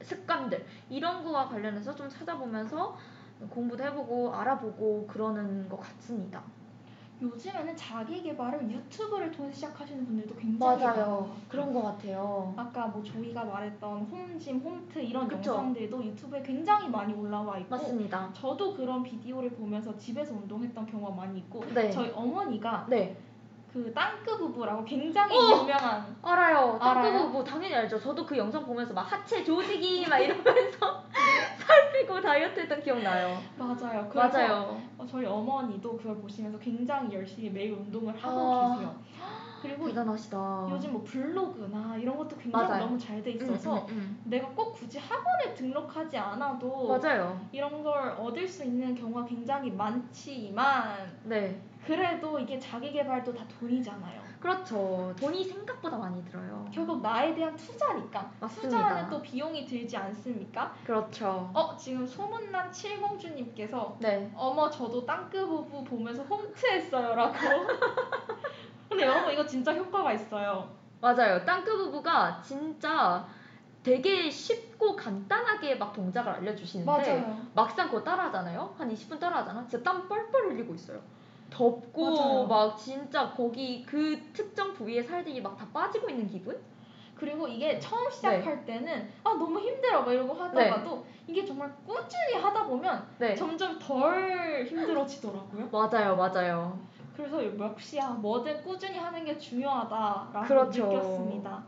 습관들 0.01 0.65
이런 0.89 1.25
거와 1.25 1.49
관련해서 1.49 1.95
좀 1.95 2.09
찾아보면서 2.09 2.97
공부도 3.51 3.83
해보고 3.83 4.35
알아보고 4.35 5.07
그러는 5.07 5.69
것 5.69 5.81
같습니다. 5.81 6.43
요즘에는 7.23 7.77
자기 7.77 8.23
개발을 8.23 8.71
유튜브를 8.71 9.31
통해서 9.31 9.55
시작하시는 9.55 10.07
분들도 10.07 10.35
굉장히 10.37 10.83
많아요. 10.83 11.31
그런 11.49 11.73
것 11.73 11.83
같아요. 11.83 12.55
아까 12.57 12.87
뭐 12.87 13.03
조이가 13.03 13.45
말했던 13.45 14.03
홈짐, 14.05 14.59
홈트 14.61 14.99
이런 15.01 15.29
그쵸. 15.29 15.51
영상들도 15.51 16.05
유튜브에 16.05 16.43
굉장히 16.43 16.89
많이 16.89 17.13
올라와 17.13 17.59
있고 17.59 17.77
맞습니다. 17.77 18.31
저도 18.33 18.75
그런 18.75 19.03
비디오를 19.03 19.51
보면서 19.51 19.97
집에서 19.99 20.33
운동했던 20.35 20.87
경우가 20.87 21.15
많이 21.15 21.39
있고 21.41 21.65
네. 21.75 21.91
저희 21.91 22.11
어머니가 22.11 22.87
네. 22.89 23.17
그 23.73 23.93
땅크 23.95 24.37
부부라고 24.37 24.85
굉장히 24.85 25.37
어! 25.37 25.63
유명한 25.63 26.17
알아요. 26.23 26.77
알아요? 26.81 27.03
땅크부 27.13 27.29
뭐 27.31 27.45
당연히 27.45 27.75
알죠. 27.75 27.99
저도 28.01 28.27
그 28.27 28.37
영상 28.37 28.65
보면서 28.67 28.93
막 28.93 29.03
하체 29.03 29.45
조직이 29.45 30.07
막 30.09 30.19
이러면서 30.19 31.05
살 31.59 31.93
빼고 31.93 32.21
다이어트 32.21 32.61
했던 32.61 32.83
기억 32.83 33.01
나요. 33.01 33.41
맞아요. 33.57 34.09
그래서 34.11 34.39
맞아요. 34.39 34.81
어, 34.99 35.07
저희 35.07 35.25
어머니도 35.25 35.97
그걸 35.97 36.17
보시면서 36.17 36.59
굉장히 36.59 37.15
열심히 37.15 37.51
매일 37.51 37.73
운동을 37.75 38.17
하고 38.17 38.55
아. 38.55 38.75
계세요. 38.75 39.01
그리고 39.63 39.89
대단하시다. 39.89 40.69
요즘 40.71 40.93
뭐 40.95 41.05
블로그나 41.05 41.95
이런 41.99 42.17
것도 42.17 42.35
굉장히 42.39 42.67
맞아요. 42.67 42.85
너무 42.85 42.99
잘 42.99 43.23
돼 43.23 43.33
있어서 43.33 43.85
음, 43.91 43.91
음, 43.91 44.21
내가 44.25 44.49
꼭 44.49 44.73
굳이 44.73 44.99
학원에 44.99 45.55
등록하지 45.55 46.17
않아도 46.17 46.87
음. 46.95 46.99
맞아요. 47.01 47.39
이런 47.53 47.83
걸 47.85 48.17
얻을 48.19 48.49
수 48.49 48.65
있는 48.65 48.95
경우가 48.95 49.27
굉장히 49.27 49.71
많지만 49.71 51.13
네. 51.25 51.61
그래도 51.87 52.39
이게 52.39 52.59
자기 52.59 52.93
개발도 52.93 53.35
다 53.35 53.45
돈이잖아요. 53.59 54.21
그렇죠. 54.41 55.15
돈이 55.19 55.45
생각보다 55.45 55.99
많이 55.99 56.25
들어요. 56.25 56.67
결국 56.73 57.03
나에 57.03 57.35
대한 57.35 57.55
투자니까 57.57 58.31
맞습니다. 58.41 58.69
투자하는 58.69 59.11
또 59.11 59.21
비용이 59.21 59.67
들지 59.67 59.97
않습니까? 59.97 60.75
그렇죠. 60.85 61.51
어 61.53 61.77
지금 61.77 62.07
소문난 62.07 62.73
칠공주님께서 62.73 63.97
네. 64.01 64.31
어머 64.35 64.71
저도 64.71 65.05
땅끝 65.05 65.47
부부 65.47 65.85
보면서 65.85 66.23
홈트했어요라고. 66.23 67.37
근데 68.89 69.05
여러분 69.07 69.33
이거 69.33 69.45
진짜 69.47 69.75
효과가 69.75 70.13
있어요. 70.15 70.69
맞아요. 71.01 71.45
땅크 71.45 71.77
부부가 71.77 72.41
진짜 72.43 73.27
되게 73.83 74.31
쉽고 74.31 74.97
간단하게 74.97 75.77
막 75.77 75.93
동작을 75.93 76.33
알려주시는데 76.33 76.91
맞아요. 76.91 77.47
막상 77.55 77.89
그거 77.89 78.03
따라하잖아요. 78.03 78.75
한 78.77 78.93
20분 78.93 79.19
따라하잖아. 79.19 79.67
진짜 79.67 79.83
땀 79.83 80.09
뻘뻘 80.09 80.51
흘리고 80.51 80.75
있어요. 80.75 81.01
덥고 81.51 82.11
맞아요. 82.11 82.47
막 82.47 82.77
진짜 82.77 83.31
거기 83.33 83.85
그 83.85 84.19
특정 84.33 84.73
부위의 84.73 85.03
살들이 85.03 85.41
막 85.43 85.57
다 85.57 85.67
빠지고 85.73 86.09
있는 86.09 86.27
기분? 86.29 86.59
그리고 87.15 87.47
이게 87.47 87.79
처음 87.79 88.11
시작할 88.11 88.65
때는 88.65 89.11
아 89.25 89.31
너무 89.35 89.59
힘들어 89.61 90.03
막 90.03 90.11
이러고 90.13 90.33
하다가도 90.33 91.05
이게 91.27 91.45
정말 91.45 91.71
꾸준히 91.87 92.35
하다 92.41 92.65
보면 92.67 93.07
네. 93.19 93.35
점점 93.35 93.79
덜 93.79 94.65
힘들어지더라고요. 94.65 95.69
맞아요, 95.71 96.17
맞아요. 96.17 96.79
그래서 97.15 97.45
역시야 97.59 98.09
뭐든 98.13 98.63
꾸준히 98.63 98.97
하는 98.97 99.23
게 99.25 99.37
중요하다라고 99.37 100.47
그렇죠. 100.47 100.87
느꼈습니다. 100.87 101.63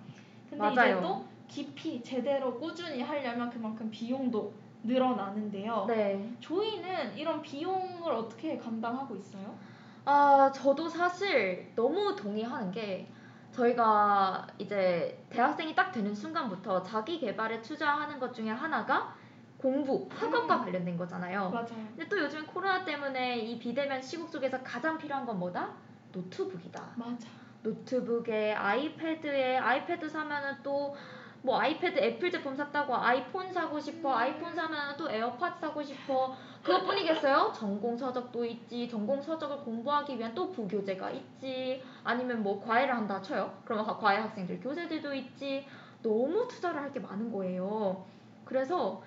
근데 0.48 0.64
맞아요. 0.64 0.72
이제 0.72 1.00
또 1.02 1.24
깊이 1.48 2.02
제대로 2.02 2.58
꾸준히 2.58 3.02
하려면 3.02 3.50
그만큼 3.50 3.90
비용도 3.90 4.50
늘어나는데요. 4.84 5.84
네. 5.86 6.32
조이는 6.40 7.14
이런 7.16 7.42
비용을 7.42 8.10
어떻게 8.10 8.56
감당하고 8.56 9.16
있어요? 9.16 9.54
아, 10.04 10.50
저도 10.52 10.88
사실 10.88 11.72
너무 11.76 12.14
동의하는 12.16 12.70
게 12.70 13.08
저희가 13.52 14.46
이제 14.58 15.22
대학생이 15.28 15.74
딱 15.74 15.92
되는 15.92 16.14
순간부터 16.14 16.82
자기 16.82 17.20
개발에 17.20 17.60
투자하는 17.60 18.18
것 18.18 18.32
중에 18.34 18.50
하나가 18.50 19.14
공부, 19.58 20.08
학업과 20.10 20.56
음. 20.56 20.64
관련된 20.64 20.96
거잖아요. 20.96 21.50
맞아요. 21.50 21.66
근데 21.66 22.08
또 22.08 22.18
요즘 22.18 22.44
코로나 22.46 22.84
때문에 22.84 23.38
이 23.38 23.58
비대면 23.58 24.02
시국 24.02 24.28
속에서 24.28 24.60
가장 24.62 24.98
필요한 24.98 25.24
건 25.24 25.38
뭐다? 25.38 25.70
노트북이다. 26.10 26.82
맞아. 26.96 27.28
노트북에 27.62 28.54
아이패드에 28.54 29.58
아이패드 29.58 30.08
사면은 30.08 30.56
또 30.64 30.96
뭐 31.44 31.58
아이패드 31.60 31.98
애플 31.98 32.30
제품 32.30 32.54
샀다고 32.54 32.94
아이폰 32.96 33.52
사고 33.52 33.78
싶어 33.80 34.10
음. 34.10 34.14
아이폰 34.14 34.54
사면은 34.54 34.96
또 34.96 35.10
에어팟 35.10 35.56
사고 35.60 35.82
싶어. 35.82 36.34
그것뿐이겠어요? 36.62 37.52
전공 37.52 37.96
서적도 37.96 38.44
있지. 38.44 38.88
전공 38.88 39.20
서적을 39.20 39.58
공부하기 39.64 40.16
위한 40.18 40.32
또 40.34 40.52
부교재가 40.52 41.10
있지. 41.10 41.82
아니면 42.04 42.42
뭐 42.44 42.62
과외를 42.64 42.94
한다 42.94 43.20
쳐요. 43.20 43.52
그러면 43.64 43.84
가- 43.84 43.96
과외 43.96 44.18
학생들 44.18 44.60
교재들도 44.60 45.12
있지. 45.14 45.66
너무 46.02 46.46
투자를 46.46 46.80
할 46.80 46.92
게 46.92 47.00
많은 47.00 47.32
거예요. 47.32 48.04
그래서 48.44 49.02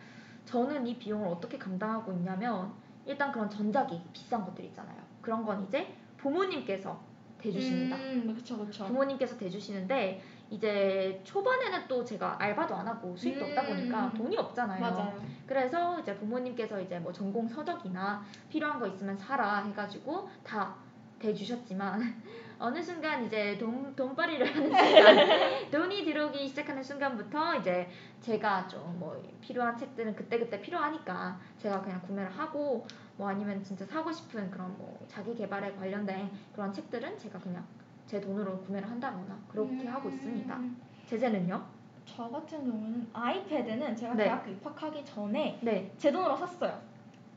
저는 0.46 0.86
이 0.88 0.98
비용을 0.98 1.28
어떻게 1.30 1.58
감당하고 1.58 2.12
있냐면 2.14 2.74
일단 3.06 3.32
그런 3.32 3.50
전자기기 3.50 4.02
비싼 4.12 4.44
것들 4.44 4.66
있잖아요. 4.66 4.98
그런 5.22 5.46
건 5.46 5.64
이제 5.68 5.96
부모님께서 6.18 7.00
대주십니다 7.46 7.96
음, 7.96 8.34
그렇죠, 8.34 8.58
그렇죠. 8.58 8.86
부모님께서 8.86 9.38
대주시는데 9.38 10.22
이제 10.50 11.20
초반에는 11.24 11.88
또 11.88 12.04
제가 12.04 12.36
알바도 12.40 12.76
안 12.76 12.88
하고 12.88 13.16
수입도 13.16 13.46
없다 13.46 13.66
보니까 13.66 14.06
음. 14.08 14.14
돈이 14.14 14.38
없잖아요. 14.38 14.80
맞아요. 14.80 15.20
그래서 15.48 16.00
이제 16.00 16.16
부모님께서 16.16 16.80
이제 16.82 17.00
뭐 17.00 17.12
전공 17.12 17.48
서적이나 17.48 18.24
필요한 18.50 18.80
거 18.80 18.88
있으면 18.88 19.18
사라 19.18 19.64
해가지고 19.64 20.30
다 20.44 20.76
대주셨지만 21.20 22.00
어느 22.60 22.82
순간 22.82 23.26
이제 23.26 23.58
돈 23.58 23.96
돈벌이를 23.96 24.56
하는 24.56 24.70
순간 24.72 25.70
돈이 25.72 26.06
들어오기 26.06 26.48
시작하는 26.48 26.82
순간부터 26.84 27.56
이제 27.56 27.90
제가 28.22 28.68
좀 28.68 28.96
뭐 29.00 29.22
필요한 29.42 29.76
책들은 29.78 30.16
그때 30.16 30.40
그때 30.40 30.62
필요하니까 30.62 31.38
제가 31.58 31.82
그냥 31.82 32.02
구매를 32.02 32.32
하고 32.32 32.86
뭐 33.18 33.30
아니면 33.30 33.64
진짜 33.64 33.86
사고 33.86 34.12
싶은 34.12 34.52
그런 34.52 34.78
뭐 34.78 35.00
자기 35.08 35.34
개발에 35.36 35.76
관련된 35.76 36.30
그런 36.54 36.72
책들은 36.74 37.18
제가 37.18 37.40
그냥 37.40 37.66
제 38.06 38.20
돈으로 38.20 38.60
구매를 38.62 38.90
한다거나 38.90 39.40
그렇게 39.48 39.82
음. 39.84 39.88
하고 39.88 40.10
있습니다. 40.10 40.60
제재는요? 41.08 41.64
저 42.06 42.30
같은 42.30 42.60
경우는 42.70 43.08
아이패드는 43.14 43.96
제가 43.96 44.14
네. 44.16 44.26
대학교 44.26 44.52
입학하기 44.52 45.06
전에 45.06 45.60
네. 45.62 45.92
제 45.98 46.12
돈으로 46.12 46.36
샀어요. 46.38 46.80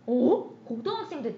오? 0.06 0.48
고등학생 0.64 1.22
때 1.22 1.34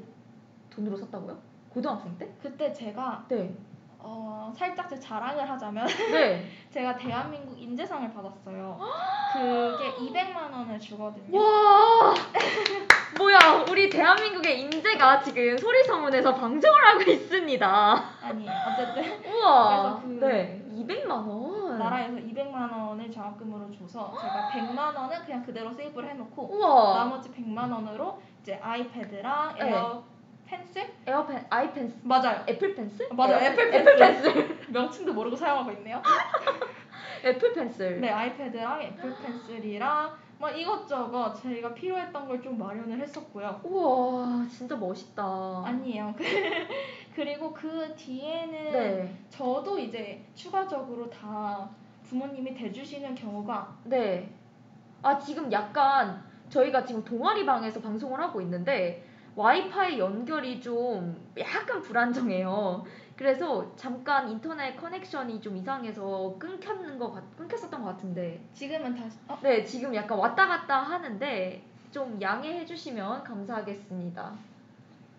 돈으로 0.70 0.96
샀다고요? 0.96 1.38
고등학생 1.70 2.16
때? 2.18 2.33
그때 2.42 2.72
제가 2.72 3.26
네. 3.29 3.55
어, 4.03 4.53
살짝 4.57 4.89
제 4.89 4.99
자랑을 4.99 5.49
하자면 5.49 5.87
네. 6.13 6.49
제가 6.71 6.97
대한민국 6.97 7.59
인재상을 7.61 8.13
받았어요. 8.13 8.79
그게 9.33 9.93
200만 9.95 10.53
원을 10.53 10.79
주거든요. 10.79 11.39
와. 11.39 12.15
뭐야, 13.19 13.39
우리 13.69 13.89
대한민국의 13.91 14.61
인재가 14.63 15.21
지금 15.21 15.57
소리소문에서 15.59 16.35
방송을 16.35 16.87
하고 16.87 17.03
있습니다. 17.03 18.05
아니 18.23 18.47
어쨌든 18.49 19.05
우와. 19.33 19.69
그래서 19.69 20.01
그 20.03 20.27
네. 20.27 20.63
200만 20.73 21.11
원. 21.11 21.79
나라에서 21.79 22.15
200만 22.17 22.73
원을 22.73 23.11
장학금으로 23.11 23.71
줘서 23.73 24.13
제가 24.21 24.51
100만 24.53 24.97
원은 24.97 25.25
그냥 25.25 25.43
그대로 25.45 25.73
세이브를 25.73 26.11
해놓고 26.11 26.57
우와. 26.57 26.95
나머지 26.99 27.31
100만 27.31 27.73
원으로 27.73 28.21
이제 28.40 28.59
아이패드랑 28.63 29.55
네. 29.59 29.69
에어 29.71 30.03
펜슬 30.51 30.90
에어펜, 31.07 31.46
아이펜스, 31.48 32.01
맞아요. 32.03 32.44
애플 32.48 32.75
펜슬? 32.75 33.09
맞아요. 33.13 33.37
에어펜- 33.38 33.53
애플 33.53 33.75
애플 33.75 33.96
펜슬. 33.96 34.35
펜슬. 34.35 34.59
명칭도 34.73 35.13
모르고 35.13 35.37
사용하고 35.37 35.71
있네요. 35.73 36.03
애플 37.25 37.53
펜슬. 37.53 38.01
네 38.01 38.09
아이패드랑 38.11 38.83
애플 38.83 39.15
펜슬이랑 39.23 40.13
막 40.40 40.51
이것저것 40.59 41.35
저희가 41.35 41.73
필요했던 41.75 42.27
걸 42.27 42.40
좀 42.42 42.59
마련을 42.59 42.98
했었고요. 43.01 43.61
우와 43.63 44.44
진짜 44.51 44.75
멋있다. 44.75 45.63
아니에요. 45.67 46.13
그리고 47.15 47.53
그 47.53 47.94
뒤에는 47.94 48.73
네. 48.73 49.15
저도 49.29 49.79
이제 49.79 50.25
추가적으로 50.35 51.09
다 51.11 51.69
부모님이 52.09 52.55
대주시는 52.55 53.15
경우가 53.15 53.77
네. 53.85 54.33
아 55.03 55.17
지금 55.19 55.53
약간 55.53 56.25
저희가 56.48 56.85
지금 56.85 57.05
동아리 57.05 57.46
방에서 57.46 57.81
방송을 57.81 58.19
하고 58.21 58.40
있는데 58.40 59.05
와이파이 59.37 59.98
연결이 59.98 60.60
좀 60.60 61.31
약간 61.38 61.81
불안정해요. 61.81 62.85
그래서 63.16 63.70
잠깐 63.76 64.31
인터넷 64.31 64.76
커넥션이 64.76 65.40
좀 65.40 65.56
이상해서 65.56 66.35
끊겼는 66.38 66.98
것 66.98 67.12
같, 67.12 67.37
끊겼었던 67.37 67.83
것 67.83 67.88
같은데 67.90 68.42
지금은 68.54 68.94
다시 68.94 69.18
어? 69.28 69.38
네 69.42 69.62
지금 69.62 69.94
약간 69.94 70.18
왔다 70.18 70.46
갔다 70.46 70.78
하는데 70.81 71.62
좀 71.92 72.18
양해해 72.20 72.64
주시면 72.64 73.22
감사하겠습니다. 73.24 74.33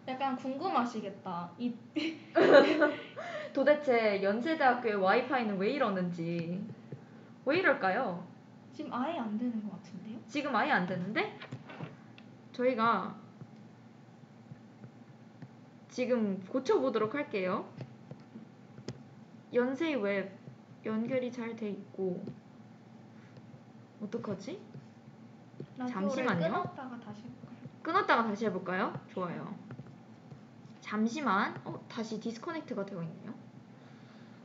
약간 0.08 0.36
궁금하시겠다. 0.36 1.52
이 1.60 1.76
도대체 3.54 4.24
연세대학교의 4.24 4.96
와이파이는 4.96 5.58
왜 5.58 5.70
이러는지 5.70 6.66
왜 7.46 7.60
이럴까요? 7.60 8.26
지금 8.74 8.92
아예 8.94 9.20
안 9.20 9.38
되는 9.38 9.64
것 9.64 9.72
같은데요? 9.74 10.18
지금 10.28 10.56
아예 10.56 10.72
안 10.72 10.88
되는데 10.88 11.38
저희가 12.52 13.21
지금 15.92 16.42
고쳐보도록 16.48 17.14
할게요. 17.16 17.66
연세이 19.54 19.96
웹 19.96 20.38
연결이 20.86 21.32
잘 21.32 21.56
돼 21.56 21.70
있고 21.70 22.24
어떡하지? 24.02 24.60
잠시만요. 25.88 26.40
끊었다가 26.64 27.00
다시 27.00 27.24
해볼까요? 27.24 27.60
끊었다가 27.84 28.24
다시 28.24 28.46
해볼까요? 28.46 28.94
좋아요. 29.14 29.54
잠시만. 30.80 31.60
어, 31.66 31.80
다시 31.88 32.20
디스커넥트가 32.20 32.86
되어 32.86 33.04
있네요. 33.04 33.34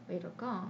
왜 0.09 0.17
이럴까? 0.17 0.69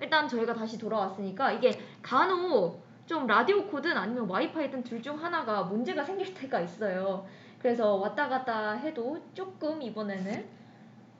일단 0.00 0.26
저희가 0.26 0.54
다시 0.54 0.78
돌아왔으니까 0.78 1.52
이게 1.52 1.78
간혹 2.02 2.82
좀 3.06 3.26
라디오 3.26 3.66
코든 3.66 3.96
아니면 3.96 4.28
와이파이든 4.28 4.82
둘 4.84 5.02
중 5.02 5.22
하나가 5.22 5.62
문제가 5.64 6.02
생길 6.02 6.32
때가 6.34 6.60
있어요. 6.60 7.26
그래서 7.62 7.94
왔다 7.94 8.28
갔다 8.28 8.72
해도 8.72 9.16
조금 9.34 9.80
이번에는 9.80 10.44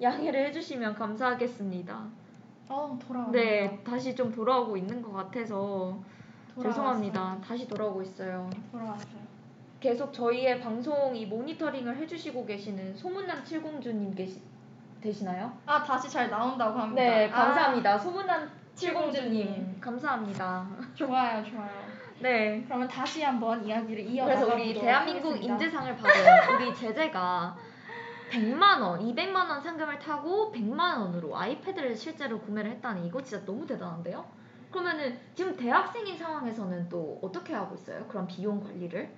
양해를 0.00 0.46
해주시면 0.48 0.96
감사하겠습니다. 0.96 2.04
어 2.68 2.98
돌아왔네요. 3.06 3.32
네, 3.32 3.80
다시 3.84 4.14
좀 4.16 4.32
돌아오고 4.32 4.76
있는 4.76 5.00
것 5.00 5.12
같아서 5.12 5.96
돌아왔어요. 6.54 6.72
죄송합니다. 6.72 7.38
다시 7.46 7.68
돌아오고 7.68 8.02
있어요. 8.02 8.50
돌아왔어요. 8.72 9.22
계속 9.78 10.12
저희의 10.12 10.60
방송 10.60 11.14
이 11.14 11.26
모니터링을 11.26 11.96
해주시고 11.98 12.44
계시는 12.46 12.96
소문난 12.96 13.44
칠공주님 13.44 14.14
계시 14.14 14.42
되시나요? 15.00 15.52
아 15.66 15.82
다시 15.84 16.08
잘 16.10 16.28
나온다고 16.28 16.78
합니다. 16.78 17.02
네, 17.02 17.30
아, 17.30 17.44
감사합니다. 17.46 17.98
소문난 17.98 18.50
칠공주님. 18.74 19.30
칠공주님 19.30 19.80
감사합니다. 19.80 20.66
좋아요, 20.94 21.44
좋아요. 21.44 21.91
네. 22.22 22.62
그러면 22.64 22.88
다시 22.88 23.22
한번 23.22 23.64
이야기를 23.64 24.06
이어가 24.06 24.32
그래서 24.32 24.54
우리 24.54 24.72
대한민국 24.74 25.30
하겠습니다. 25.32 25.54
인재상을 25.54 25.96
받은 25.96 26.20
우리 26.56 26.74
제재가 26.74 27.56
100만 28.30 28.80
원, 28.80 29.00
200만 29.00 29.34
원 29.50 29.60
상금을 29.60 29.98
타고 29.98 30.50
100만 30.52 30.98
원으로 31.00 31.36
아이패드를 31.36 31.94
실제로 31.96 32.40
구매를 32.40 32.70
했다니 32.72 33.06
이거 33.06 33.20
진짜 33.22 33.44
너무 33.44 33.66
대단한데요? 33.66 34.24
그러면은 34.70 35.18
지금 35.34 35.54
대학생인 35.54 36.16
상황에서는 36.16 36.88
또 36.88 37.18
어떻게 37.20 37.52
하고 37.52 37.74
있어요? 37.74 38.06
그런 38.06 38.26
비용 38.26 38.58
관리를? 38.62 39.10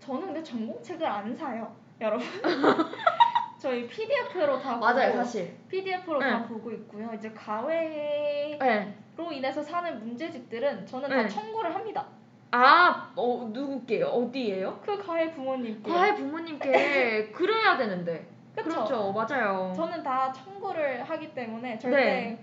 저는 0.00 0.26
근데 0.26 0.42
전공책을 0.42 1.06
안 1.06 1.36
사요, 1.36 1.76
여러분. 2.00 2.26
저희 3.58 3.86
PDF로 3.86 4.58
다 4.60 4.76
맞아요, 4.76 5.12
보고, 5.12 5.24
사실. 5.24 5.56
PDF로 5.68 6.18
네. 6.18 6.30
다 6.30 6.44
보고 6.46 6.72
있고요. 6.72 7.10
이제 7.14 7.30
가외로 7.30 8.58
네. 8.58 8.96
인해서 9.32 9.62
사는 9.62 9.98
문제집들은 10.00 10.86
저는 10.86 11.08
다 11.08 11.22
네. 11.22 11.28
청구를 11.28 11.74
합니다. 11.74 12.06
아, 12.52 13.10
어, 13.16 13.50
누구게요? 13.52 14.06
어디예요? 14.06 14.80
그 14.84 14.96
가해 15.04 15.30
부모님께. 15.32 15.90
과외 15.90 16.14
부모님께 16.14 17.30
그래야 17.34 17.76
되는데. 17.76 18.26
그쵸? 18.54 18.70
그렇죠, 18.70 19.12
맞아요. 19.12 19.72
저는 19.76 20.02
다 20.02 20.32
청구를 20.32 21.02
하기 21.04 21.34
때문에 21.34 21.78
절대 21.78 21.96
네. 21.96 22.38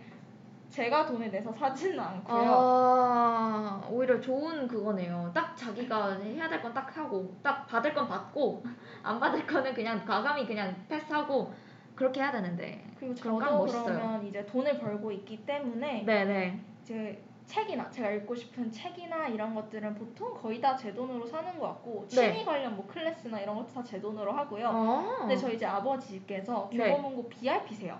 제가 0.70 1.06
돈을 1.06 1.32
내서 1.32 1.52
사지는 1.52 2.00
않고요. 2.00 2.52
아, 2.52 3.82
오히려 3.90 4.20
좋은 4.20 4.68
그거네요. 4.68 5.32
딱 5.34 5.56
자기가 5.56 6.18
해야 6.20 6.50
될 6.50 6.62
건 6.62 6.74
딱 6.74 6.96
하고, 6.98 7.34
딱 7.44 7.66
받을 7.68 7.94
건 7.94 8.08
받고, 8.08 8.64
안 9.04 9.20
받을 9.20 9.46
거는 9.48 9.74
그냥 9.74 10.04
과감히 10.06 10.46
그냥 10.46 10.76
패스하고, 10.90 11.54
그렇게 11.96 12.22
해야 12.22 12.32
되는데. 12.32 12.84
그리고 13.00 13.14
그런 13.22 13.36
건 13.40 13.46
저도 13.50 13.58
멋있어요. 13.60 13.84
그러면 13.86 14.26
이제 14.28 14.46
돈을 14.46 14.80
벌고 14.80 15.12
있기 15.12 15.46
때문에 15.46 16.04
네네. 16.06 16.60
이제 16.82 17.24
책이나 17.46 17.90
제가 17.90 18.12
읽고 18.12 18.34
싶은 18.36 18.72
책이나 18.72 19.28
이런 19.28 19.54
것들은 19.54 19.96
보통 19.96 20.34
거의 20.34 20.60
다 20.62 20.76
제 20.76 20.94
돈으로 20.94 21.26
사는 21.26 21.60
것 21.60 21.68
같고 21.68 22.08
네. 22.10 22.32
취미 22.34 22.46
관련 22.46 22.76
뭐 22.76 22.86
클래스나 22.88 23.40
이런 23.42 23.56
것도 23.58 23.68
다 23.74 23.84
제 23.84 24.00
돈으로 24.02 24.32
하고요. 24.32 24.68
어. 24.74 25.16
근데 25.20 25.36
저희 25.36 25.56
이제 25.56 25.66
아버지께서 25.66 26.70
네. 26.74 26.90
교보문고 26.90 27.30
BRP세요. 27.30 28.00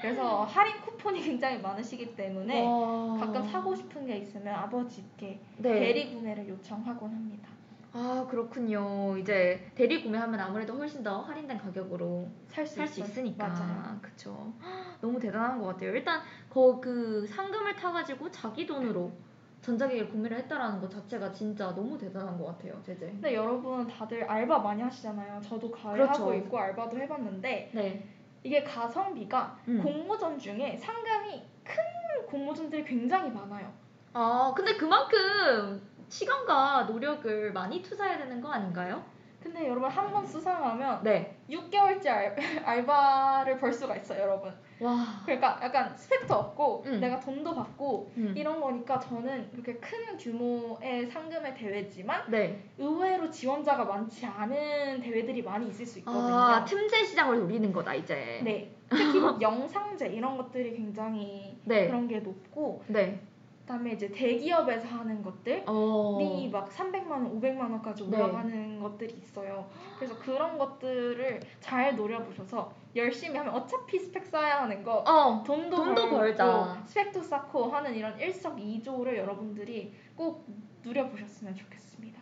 그래서 0.00 0.44
할인 0.44 0.80
쿠폰이 0.82 1.20
굉장히 1.22 1.58
많으시기 1.60 2.14
때문에 2.16 2.66
와. 2.66 3.16
가끔 3.18 3.42
사고 3.44 3.74
싶은 3.74 4.06
게 4.06 4.16
있으면 4.18 4.54
아버지께 4.54 5.38
네. 5.58 5.78
대리 5.78 6.12
구매를 6.12 6.48
요청하곤 6.48 7.08
합니다. 7.10 7.48
아, 7.94 8.26
그렇군요. 8.30 9.16
이제 9.18 9.70
대리 9.74 10.02
구매하면 10.02 10.40
아무래도 10.40 10.74
훨씬 10.74 11.02
더 11.02 11.20
할인된 11.20 11.58
가격으로 11.58 12.26
살수살수 12.48 13.00
있으니까. 13.00 13.48
맞아요. 13.48 13.98
그쵸. 14.00 14.52
너무 15.00 15.18
대단한 15.18 15.60
것 15.60 15.66
같아요. 15.68 15.90
일단 15.94 16.20
거 16.48 16.80
그 16.80 17.26
상금을 17.26 17.74
타가지고 17.76 18.30
자기 18.30 18.66
돈으로 18.66 19.12
전자기기를 19.60 20.08
구매를 20.08 20.38
했다라는 20.38 20.80
것 20.80 20.90
자체가 20.90 21.30
진짜 21.32 21.72
너무 21.74 21.96
대단한 21.98 22.36
것 22.38 22.46
같아요, 22.46 22.80
제재. 22.82 23.06
근데 23.06 23.34
여러분 23.34 23.86
다들 23.86 24.24
알바 24.24 24.58
많이 24.58 24.82
하시잖아요. 24.82 25.40
저도 25.40 25.70
가을 25.70 25.98
그렇죠. 25.98 26.22
하고 26.22 26.34
있고 26.34 26.58
알바도 26.58 26.98
해봤는데 26.98 27.70
네. 27.72 28.08
이게 28.42 28.64
가성비가 28.64 29.56
음. 29.68 29.80
공모전 29.82 30.38
중에 30.38 30.76
상금이 30.76 31.42
큰 31.62 32.26
공모전들이 32.26 32.84
굉장히 32.84 33.30
많아요. 33.30 33.72
아, 34.14 34.52
근데 34.56 34.76
그만큼 34.76 35.80
시간과 36.16 36.82
노력을 36.84 37.52
많이 37.54 37.80
투자해야 37.80 38.18
되는 38.18 38.40
거 38.40 38.50
아닌가요? 38.52 39.02
근데 39.42 39.66
여러분 39.66 39.90
한 39.90 40.12
번 40.12 40.24
수상하면 40.24 41.02
네. 41.02 41.36
6개월째 41.50 42.06
알, 42.06 42.36
알바를 42.64 43.58
벌 43.58 43.72
수가 43.72 43.96
있어요, 43.96 44.20
여러분. 44.22 44.52
와. 44.80 45.04
그러니까 45.24 45.58
약간 45.62 45.96
스펙도 45.96 46.32
없고 46.34 46.82
음. 46.86 47.00
내가 47.00 47.18
돈도 47.18 47.54
받고 47.54 48.12
음. 48.18 48.34
이런 48.36 48.60
거니까 48.60 49.00
저는 49.00 49.50
그렇게 49.50 49.74
큰 49.78 50.16
규모의 50.18 51.06
상금의 51.06 51.54
대회지만 51.56 52.30
네. 52.30 52.62
의외로 52.78 53.30
지원자가 53.30 53.84
많지 53.86 54.26
않은 54.26 55.00
대회들이 55.00 55.42
많이 55.42 55.68
있을 55.68 55.86
수 55.86 55.98
있거든요. 56.00 56.34
아, 56.34 56.64
틈새 56.64 57.04
시장을 57.04 57.40
노리는 57.40 57.72
거다, 57.72 57.94
이제. 57.94 58.40
네. 58.44 58.70
특히 58.90 59.18
뭐 59.18 59.38
영상제 59.40 60.08
이런 60.08 60.36
것들이 60.36 60.76
굉장히 60.76 61.58
네. 61.64 61.86
그런 61.86 62.06
게 62.06 62.18
높고 62.20 62.82
네. 62.88 63.18
그다음에 63.62 63.92
이제 63.92 64.10
대기업에서 64.10 64.88
하는 64.88 65.22
것들이 65.22 65.62
어. 65.66 66.48
막 66.52 66.68
300만 66.68 67.10
원, 67.10 67.40
500만 67.40 67.60
원까지 67.60 68.08
네. 68.08 68.16
올라가는 68.16 68.80
것들이 68.80 69.14
있어요. 69.22 69.68
그래서 69.98 70.18
그런 70.18 70.58
것들을 70.58 71.40
잘 71.60 71.96
노려보셔서 71.96 72.72
열심히 72.96 73.36
하면 73.38 73.54
어차피 73.54 73.98
스펙 73.98 74.26
쌓아야 74.26 74.62
하는 74.62 74.82
거 74.82 74.98
어. 75.06 75.42
돈도, 75.44 75.76
돈도 75.76 76.10
벌고. 76.10 76.42
스펙도 76.86 77.22
쌓고 77.22 77.66
하는 77.70 77.94
이런 77.94 78.18
일석이조를 78.18 79.16
여러분들이 79.16 79.94
꼭 80.16 80.44
누려보셨으면 80.84 81.54
좋겠습니다. 81.54 82.20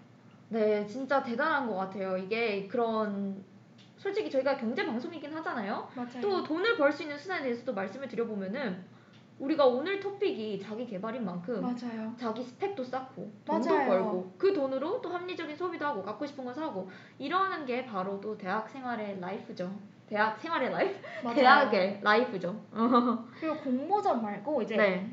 네, 0.51 0.87
진짜 0.87 1.23
대단한 1.23 1.67
것 1.69 1.75
같아요. 1.77 2.19
이게 2.19 2.67
그런 2.69 3.43
솔직히 3.97 4.31
저희가 4.31 4.57
경제 4.57 4.85
방송이긴 4.85 5.33
하잖아요. 5.35 5.89
맞아요. 5.95 6.21
또 6.21 6.43
돈을 6.43 6.77
벌 6.77 6.93
수 6.93 7.03
있는 7.03 7.17
수단에 7.19 7.43
대해서도 7.43 7.73
말씀을 7.75 8.09
드려보면은 8.09 8.85
우리가 9.41 9.65
오늘 9.65 9.99
토픽이 9.99 10.61
자기 10.61 10.87
개발인 10.87 11.25
만큼 11.25 11.63
맞아요. 11.63 12.13
자기 12.19 12.43
스펙도 12.43 12.85
쌓고 12.85 13.31
돈도 13.45 13.75
맞아요. 13.75 13.89
벌고 13.89 14.33
그 14.37 14.53
돈으로 14.53 15.01
또 15.01 15.09
합리적인 15.09 15.57
소비도 15.57 15.85
하고 15.85 16.03
갖고 16.03 16.27
싶은 16.27 16.45
거 16.45 16.53
사고 16.53 16.89
이러는 17.19 17.65
게 17.65 17.85
바로 17.87 18.21
또 18.21 18.37
대학 18.37 18.69
생활의 18.69 19.19
life죠. 19.19 19.73
대학 20.07 20.39
생활의 20.39 20.71
life? 20.71 20.99
맞아요. 21.25 21.35
대학의 21.37 22.01
life죠. 22.03 22.55
그리고 23.41 23.57
공모전 23.65 24.21
말고 24.23 24.61
이제 24.61 24.77
네, 24.77 25.11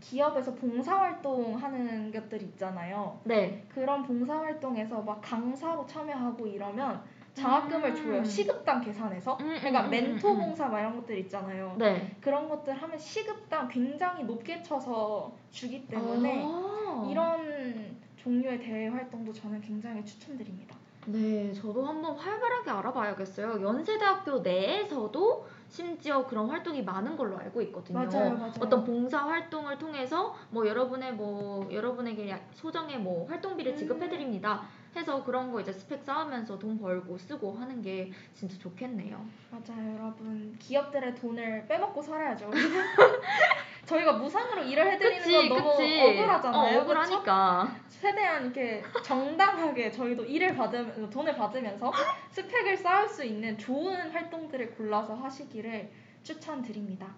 기업에서 0.00 0.54
봉사활동 0.54 1.56
하는 1.56 2.12
것들 2.12 2.42
있잖아요. 2.42 3.18
네, 3.24 3.64
그런 3.72 4.02
봉사활동에서 4.02 5.00
막 5.00 5.20
강사로 5.22 5.86
참여하고 5.86 6.46
이러면 6.46 7.02
장학금을 7.36 7.90
음. 7.90 7.94
줘요. 7.94 8.24
시급당 8.24 8.80
계산해서. 8.80 9.36
음, 9.40 9.54
그러니까 9.58 9.80
음, 9.82 9.84
음, 9.86 9.90
멘토 9.90 10.28
음, 10.32 10.34
음. 10.36 10.40
봉사 10.40 10.66
막 10.68 10.80
이런 10.80 10.96
것들 10.96 11.18
있잖아요. 11.18 11.76
네. 11.78 12.16
그런 12.20 12.48
것들 12.48 12.74
하면 12.74 12.98
시급당 12.98 13.68
굉장히 13.68 14.24
높게 14.24 14.62
쳐서 14.62 15.32
주기 15.50 15.86
때문에 15.86 16.42
아. 16.44 17.06
이런 17.10 17.96
종류의 18.16 18.58
대외 18.58 18.88
활동도 18.88 19.32
저는 19.32 19.60
굉장히 19.60 20.04
추천드립니다. 20.04 20.74
네, 21.08 21.52
저도 21.52 21.84
한번 21.86 22.16
활발하게 22.16 22.68
알아봐야겠어요. 22.70 23.62
연세대학교 23.62 24.40
내에서도 24.40 25.46
심지어 25.68 26.26
그런 26.26 26.48
활동이 26.50 26.82
많은 26.82 27.16
걸로 27.16 27.38
알고 27.38 27.60
있거든요. 27.62 27.98
맞아요, 28.00 28.34
맞아요. 28.34 28.52
어떤 28.58 28.84
봉사 28.84 29.18
활동을 29.18 29.78
통해서 29.78 30.34
뭐 30.50 30.66
여러분의 30.66 31.12
뭐 31.14 31.68
여러분에게 31.70 32.30
야- 32.30 32.40
소정의 32.54 32.98
뭐 32.98 33.24
활동비를 33.28 33.72
음. 33.72 33.76
지급해 33.76 34.08
드립니다. 34.08 34.62
해서 34.96 35.22
그런 35.22 35.52
거 35.52 35.60
이제 35.60 35.72
스펙 35.72 36.02
쌓으면서 36.02 36.58
돈 36.58 36.78
벌고 36.78 37.18
쓰고 37.18 37.52
하는 37.54 37.82
게 37.82 38.10
진짜 38.34 38.56
좋겠네요. 38.58 39.24
맞아요, 39.50 39.94
여러분. 39.94 40.56
기업들의 40.58 41.14
돈을 41.14 41.66
빼먹고 41.68 42.00
살아야죠. 42.02 42.50
저희가 43.84 44.14
무상으로 44.14 44.64
일을 44.64 44.92
해드리는 44.92 45.18
그치, 45.22 45.48
건 45.48 45.58
너무 45.58 45.70
그치. 45.76 46.00
억울하잖아요. 46.00 46.78
어, 46.78 46.82
억울하니까. 46.82 47.76
최대한 47.88 48.44
이렇게 48.44 48.82
정당하게 49.04 49.90
저희도 49.90 50.24
일을 50.24 50.56
받으면 50.56 51.08
돈을 51.10 51.36
받으면서 51.36 51.92
스펙을 52.30 52.76
쌓을 52.76 53.08
수 53.08 53.24
있는 53.24 53.56
좋은 53.56 54.10
활동들을 54.10 54.72
골라서 54.72 55.14
하시기를 55.14 55.90
추천드립니다. 56.22 57.14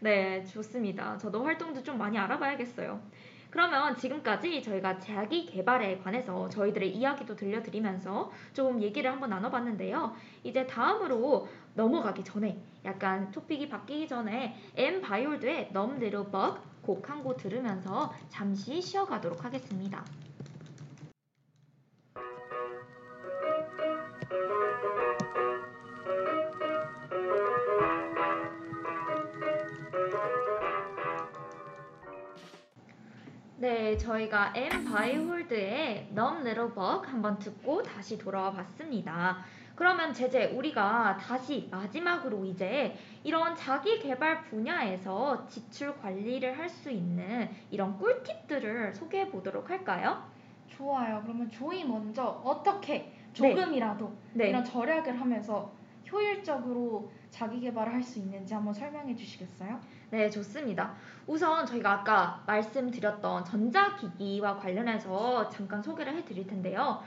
네, 0.00 0.44
좋습니다. 0.44 1.16
저도 1.18 1.44
활동도 1.44 1.82
좀 1.82 1.98
많이 1.98 2.18
알아봐야겠어요. 2.18 3.00
그러면 3.50 3.96
지금까지 3.96 4.62
저희가 4.62 4.98
자기 4.98 5.46
개발에 5.46 5.98
관해서 5.98 6.48
저희들의 6.50 6.94
이야기도 6.94 7.34
들려드리면서 7.34 8.30
좀 8.52 8.80
얘기를 8.82 9.10
한번 9.10 9.30
나눠봤는데요. 9.30 10.14
이제 10.44 10.66
다음으로 10.66 11.48
넘어가기 11.74 12.24
전에 12.24 12.60
약간 12.84 13.30
토픽이 13.30 13.68
바뀌기 13.68 14.08
전에 14.08 14.54
엠 14.76 15.00
바이올드의 15.00 15.70
Numb 15.70 15.96
Little 15.96 16.30
Bug 16.30 16.60
곡한 16.82 17.22
곡 17.22 17.36
들으면서 17.38 18.12
잠시 18.28 18.80
쉬어가도록 18.80 19.44
하겠습니다. 19.44 20.04
네, 33.60 33.96
저희가 33.96 34.52
엠 34.54 34.84
바이홀드의 34.84 36.10
Numb 36.12 36.40
Little 36.48 36.72
Bug 36.74 37.08
한번 37.08 37.38
듣고 37.40 37.82
다시 37.82 38.16
돌아와 38.16 38.52
봤습니다. 38.52 39.38
그러면 39.74 40.12
제재 40.12 40.46
우리가 40.46 41.16
다시 41.20 41.68
마지막으로 41.70 42.44
이제 42.44 42.96
이런 43.24 43.56
자기 43.56 43.98
개발 43.98 44.42
분야에서 44.44 45.46
지출 45.48 45.96
관리를 45.98 46.56
할 46.56 46.68
수 46.68 46.90
있는 46.90 47.48
이런 47.70 47.98
꿀팁들을 47.98 48.94
소개해 48.94 49.28
보도록 49.28 49.70
할까요? 49.70 50.22
좋아요. 50.68 51.20
그러면 51.24 51.50
조이 51.50 51.82
먼저 51.84 52.40
어떻게 52.44 53.12
조금이라도 53.32 54.12
네. 54.34 54.48
이런 54.50 54.64
절약을 54.64 55.20
하면서 55.20 55.72
효율적으로 56.10 57.10
자기 57.30 57.58
개발을 57.60 57.92
할 57.92 58.02
수 58.02 58.18
있는지 58.20 58.54
한번 58.54 58.72
설명해 58.72 59.16
주시겠어요? 59.16 59.80
네, 60.10 60.30
좋습니다. 60.30 60.94
우선 61.26 61.66
저희가 61.66 61.92
아까 61.92 62.42
말씀드렸던 62.46 63.44
전자기기와 63.44 64.56
관련해서 64.56 65.48
잠깐 65.50 65.82
소개를 65.82 66.14
해드릴 66.16 66.46
텐데요. 66.46 67.02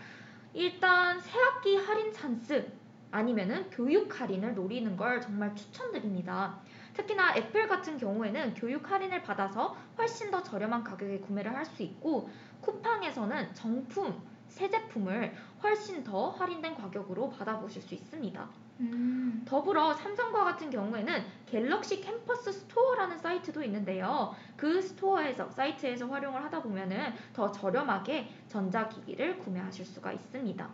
일단 0.53 1.19
새학기 1.19 1.77
할인 1.77 2.13
찬스 2.13 2.71
아니면은 3.09 3.69
교육 3.71 4.21
할인을 4.21 4.53
노리는 4.53 4.95
걸 4.95 5.19
정말 5.19 5.55
추천드립니다. 5.55 6.59
특히나 6.93 7.35
애플 7.37 7.67
같은 7.67 7.97
경우에는 7.97 8.53
교육 8.53 8.89
할인을 8.91 9.23
받아서 9.23 9.75
훨씬 9.97 10.29
더 10.29 10.43
저렴한 10.43 10.83
가격에 10.83 11.19
구매를 11.19 11.55
할 11.55 11.65
수 11.65 11.81
있고 11.83 12.29
쿠팡에서는 12.61 13.53
정품 13.55 14.21
새 14.47 14.69
제품을 14.69 15.33
훨씬 15.63 16.03
더 16.03 16.29
할인된 16.29 16.75
가격으로 16.75 17.29
받아보실 17.31 17.81
수 17.81 17.95
있습니다. 17.95 18.49
음, 18.81 19.43
더불어 19.45 19.93
삼성과 19.93 20.43
같은 20.43 20.69
경우에는 20.71 21.23
갤럭시 21.45 22.01
캠퍼스 22.01 22.51
스토어라는 22.51 23.17
사이트도 23.19 23.63
있는데요. 23.63 24.33
그 24.57 24.81
store에서 24.81 25.49
사이트에서 25.51 26.07
활용을 26.07 26.43
하다 26.43 26.63
보면은 26.63 27.13
더 27.31 27.51
저렴하게 27.51 28.27
전자기기를 28.47 29.37
구매하실 29.39 29.85
수가 29.85 30.11
있습니다. 30.13 30.67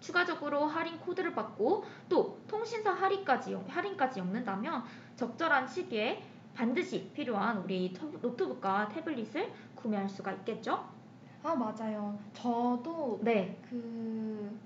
추가적으로 0.00 0.66
할인 0.66 0.98
코드를 0.98 1.32
받고 1.32 1.84
또 2.08 2.38
통신사 2.48 2.92
할인까지 2.92 3.54
할인까지 3.68 4.20
엮는다면 4.20 4.82
적절한 5.16 5.66
시기에 5.68 6.22
반드시 6.54 7.08
필요한 7.14 7.58
우리 7.58 7.92
터- 7.92 8.06
노트북과 8.20 8.88
태블릿을 8.88 9.50
구매할 9.76 10.08
수가 10.08 10.32
있겠죠? 10.32 10.84
아 11.42 11.54
맞아요. 11.54 12.18
저도 12.32 13.20
네, 13.22 13.58
그 13.70 14.58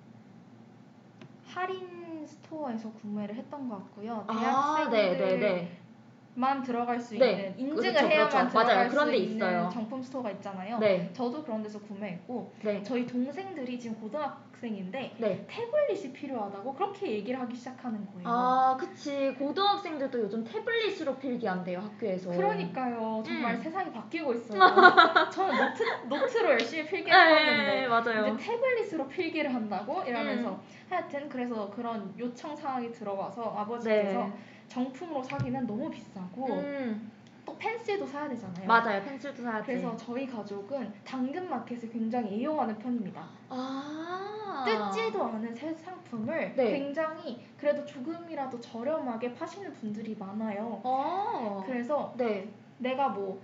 할인 1.46 2.07
store에서 2.28 2.90
구매를 2.92 3.34
했던 3.34 3.68
것 3.68 3.76
같고요. 3.76 4.24
아, 4.28 4.38
대학생들만 4.38 4.90
네, 4.90 5.36
네, 5.38 5.78
네, 6.38 6.62
들어갈 6.62 7.00
수 7.00 7.18
네, 7.18 7.30
있는 7.30 7.58
인증을 7.58 7.92
그렇죠, 7.92 8.06
해야만 8.06 8.28
그렇죠. 8.30 8.48
들어갈 8.50 8.76
맞아요. 8.76 8.88
그런 8.90 9.04
수데 9.06 9.16
있는 9.16 9.36
있어요. 9.36 9.70
정품 9.72 10.02
store가 10.02 10.30
있잖아요. 10.32 10.78
네, 10.78 11.10
저도 11.12 11.42
그런 11.42 11.62
데서 11.62 11.80
구매했고 11.80 12.52
네, 12.62 12.82
저희 12.84 13.04
동생들이 13.06 13.78
지금 13.80 14.00
고등학생인데 14.00 15.16
네. 15.18 15.46
태블릿이 15.48 16.12
필요하다고 16.12 16.74
그렇게 16.74 17.10
얘기를 17.10 17.40
하기 17.40 17.56
시작하는 17.56 18.06
거예요. 18.06 18.22
아, 18.28 18.76
그치. 18.78 19.34
고등학생들도 19.38 20.20
요즘 20.20 20.44
태블릿으로 20.44 21.16
필기한대요, 21.16 21.80
학교에서. 21.80 22.30
그러니까요. 22.30 23.22
정말 23.26 23.54
음. 23.56 23.60
세상이 23.60 23.92
바뀌고 23.92 24.34
있어요. 24.34 24.60
저는 25.32 25.56
노트, 25.56 25.82
노트로 26.08 26.50
열심히 26.50 26.84
네, 26.84 26.88
필기했었는데 26.90 27.88
맞아요. 27.88 28.34
이제 28.34 28.44
태블릿으로 28.46 29.08
필기를 29.08 29.52
한다고 29.52 30.02
이러면서 30.04 30.50
음. 30.50 30.60
하여튼 30.88 31.28
그래서 31.28 31.68
그런 31.70 32.14
요청 32.18 32.54
사항이 32.54 32.92
들어와서 32.92 33.42
아버지께서 33.56 34.18
네. 34.20 34.32
정품으로 34.68 35.22
사기는 35.22 35.66
너무 35.66 35.90
비싸고 35.90 36.46
음, 36.46 37.10
또 37.44 37.56
펜슬도 37.56 38.06
사야 38.06 38.28
되잖아요. 38.28 38.66
맞아요. 38.66 39.02
펜슬도 39.02 39.42
사야지. 39.42 39.66
그래서 39.66 39.96
저희 39.96 40.26
가족은 40.26 40.92
당근마켓을 41.04 41.90
굉장히 41.90 42.40
애용하는 42.40 42.78
편입니다. 42.78 43.26
아. 43.48 44.64
뜯지도 44.64 45.24
않은 45.24 45.54
새 45.54 45.72
상품을 45.72 46.54
네. 46.54 46.72
굉장히 46.72 47.46
그래도 47.56 47.84
조금이라도 47.86 48.60
저렴하게 48.60 49.34
파시는 49.34 49.72
분들이 49.72 50.14
많아요. 50.18 50.80
어. 50.84 51.62
그래서 51.64 52.12
네. 52.16 52.48
내가 52.78 53.08
뭐 53.08 53.40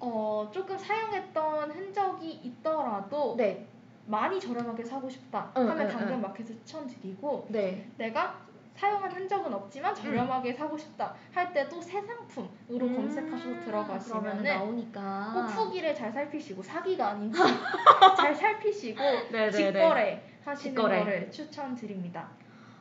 어, 0.00 0.50
조금 0.52 0.76
사용했던 0.76 1.70
흔적이 1.70 2.30
있더라도 2.30 3.34
네. 3.36 3.66
많이 4.06 4.38
저렴하게 4.38 4.84
사고 4.84 5.08
싶다 5.08 5.50
응, 5.56 5.70
하면 5.70 5.86
응, 5.86 5.92
당근마켓을 5.92 6.56
추천드리고 6.58 7.46
네. 7.48 7.88
내가 7.96 8.38
사용한 8.76 9.12
흔적은 9.12 9.52
없지만 9.54 9.94
저렴하게 9.94 10.52
사고 10.52 10.76
싶다 10.76 11.14
할 11.32 11.52
때도 11.52 11.80
새 11.80 12.00
상품으로 12.02 12.86
음, 12.86 12.96
검색하셔서 12.96 13.60
들어가시면 13.64 14.42
나오니까. 14.42 15.30
꼭 15.32 15.40
후기를 15.46 15.94
잘 15.94 16.12
살피시고 16.12 16.62
사기가 16.62 17.10
아닌지 17.10 17.38
잘 18.16 18.34
살피시고 18.34 19.00
네네네. 19.30 19.52
직거래 19.72 20.22
하시는 20.44 20.74
직거래. 20.74 20.98
거를 20.98 21.30
추천드립니다. 21.30 22.28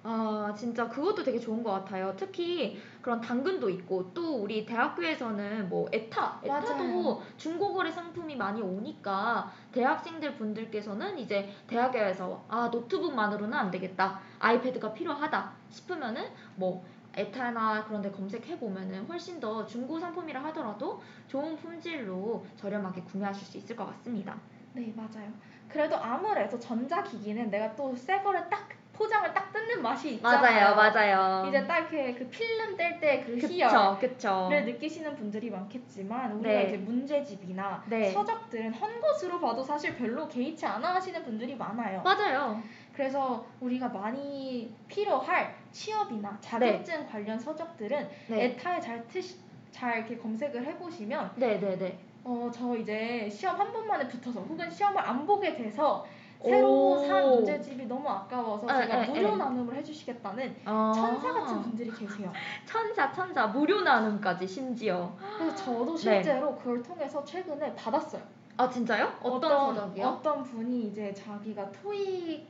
아, 0.05 0.53
진짜 0.57 0.87
그것도 0.89 1.23
되게 1.23 1.39
좋은 1.39 1.63
것 1.63 1.71
같아요. 1.71 2.13
특히 2.17 2.77
그런 3.01 3.21
당근도 3.21 3.69
있고 3.69 4.11
또 4.13 4.41
우리 4.41 4.65
대학교에서는 4.65 5.69
뭐 5.69 5.87
에타, 5.93 6.41
에타도 6.43 6.83
맞아요. 6.83 7.21
중고거래 7.37 7.89
상품이 7.89 8.35
많이 8.35 8.61
오니까 8.61 9.49
대학생들 9.71 10.35
분들께서는 10.35 11.17
이제 11.17 11.49
대학에서 11.67 12.43
아 12.49 12.67
노트북만으로는 12.67 13.57
안 13.57 13.71
되겠다, 13.71 14.19
아이패드가 14.39 14.93
필요하다 14.93 15.51
싶으면은 15.69 16.25
뭐 16.57 16.83
에타나 17.15 17.85
그런 17.85 18.01
데 18.01 18.11
검색해 18.11 18.59
보면은 18.59 19.05
훨씬 19.05 19.39
더 19.39 19.65
중고 19.65 19.99
상품이라 19.99 20.43
하더라도 20.45 21.01
좋은 21.27 21.55
품질로 21.55 22.45
저렴하게 22.57 23.01
구매하실 23.03 23.45
수 23.47 23.57
있을 23.57 23.75
것 23.77 23.85
같습니다. 23.85 24.35
네 24.73 24.91
맞아요. 24.97 25.31
그래도 25.69 25.95
아무래도 25.95 26.59
전자기기는 26.59 27.49
내가 27.49 27.73
또 27.75 27.95
새 27.95 28.19
거를 28.21 28.49
딱 28.49 28.67
포장을 28.93 29.33
딱 29.33 29.51
뜯는 29.51 29.81
맛이 29.81 30.13
있잖아요. 30.15 30.75
맞아요. 30.75 31.47
이제 31.47 31.65
딱 31.65 31.79
이렇게 31.79 32.13
그 32.13 32.27
필름 32.29 32.77
뗄 32.77 32.99
때그 32.99 33.37
희열을 33.37 33.97
그쵸. 33.99 34.49
느끼시는 34.51 35.15
분들이 35.15 35.49
많겠지만 35.49 36.33
우리가 36.33 36.49
네. 36.59 36.63
이제 36.65 36.77
문제집이나 36.77 37.83
네. 37.87 38.11
서적들은 38.11 38.73
헌 38.75 39.01
것으로 39.01 39.39
봐도 39.39 39.63
사실 39.63 39.95
별로 39.95 40.27
개의치 40.27 40.65
않아 40.65 40.95
하시는 40.95 41.23
분들이 41.23 41.55
많아요. 41.55 42.03
맞아요. 42.03 42.61
그래서 42.93 43.43
우리가 43.59 43.89
많이 43.89 44.71
필요할 44.87 45.55
취업이나 45.71 46.37
자격증 46.39 47.07
관련 47.07 47.39
서적들은 47.39 48.09
네. 48.27 48.45
에타에 48.45 48.79
잘 48.79 49.07
트시, 49.07 49.37
잘 49.71 49.97
이렇게 49.97 50.17
검색을 50.17 50.63
해보시면 50.63 51.31
네, 51.35 51.59
네, 51.59 51.75
네. 51.77 51.97
어 52.23 52.49
저 52.53 52.75
이제 52.77 53.27
시험 53.29 53.59
한 53.59 53.73
번만에 53.73 54.07
붙어서 54.07 54.39
혹은 54.41 54.69
시험을 54.69 55.01
안 55.01 55.25
보게 55.25 55.55
돼서 55.55 56.05
새로 56.43 56.67
오. 56.67 56.97
산 57.05 57.29
문제집이 57.29 57.85
너무 57.85 58.07
아까워서 58.09 58.67
에, 58.69 58.81
제가 58.85 59.03
에, 59.03 59.07
무료 59.07 59.29
에. 59.29 59.35
나눔을 59.37 59.75
해주시겠다는 59.75 60.55
아. 60.65 60.91
천사 60.93 61.33
같은 61.33 61.61
분들이 61.61 61.89
계세요. 61.91 62.31
천사 62.65 63.11
천사 63.11 63.47
무료 63.47 63.81
나눔까지 63.81 64.45
심지어. 64.45 65.15
그래서 65.37 65.55
저도 65.55 65.95
실제로 65.95 66.55
그걸 66.55 66.83
통해서 66.83 67.23
최근에 67.23 67.73
받았어요. 67.75 68.21
아 68.57 68.69
진짜요? 68.69 69.11
어떤, 69.23 69.73
서적이요? 69.75 70.05
어떤 70.05 70.43
분이 70.43 70.87
이제 70.87 71.13
자기가 71.13 71.71
토익을 71.71 72.45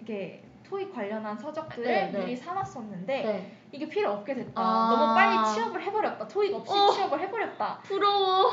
이게 0.00 0.42
토익 0.62 0.94
관련한 0.94 1.36
서적들을 1.36 1.84
네, 1.86 2.10
네. 2.12 2.18
미리 2.20 2.36
사놨었는데 2.36 3.22
네. 3.22 3.56
이게 3.72 3.88
필요 3.88 4.12
없게 4.12 4.34
됐다. 4.34 4.52
아. 4.54 4.90
너무 4.90 5.14
빨리 5.14 5.54
취업을 5.54 5.82
해버렸다. 5.82 6.28
토익 6.28 6.54
없이 6.54 6.72
어. 6.72 6.90
취업을 6.92 7.20
해버렸다. 7.20 7.80
부러워. 7.82 8.52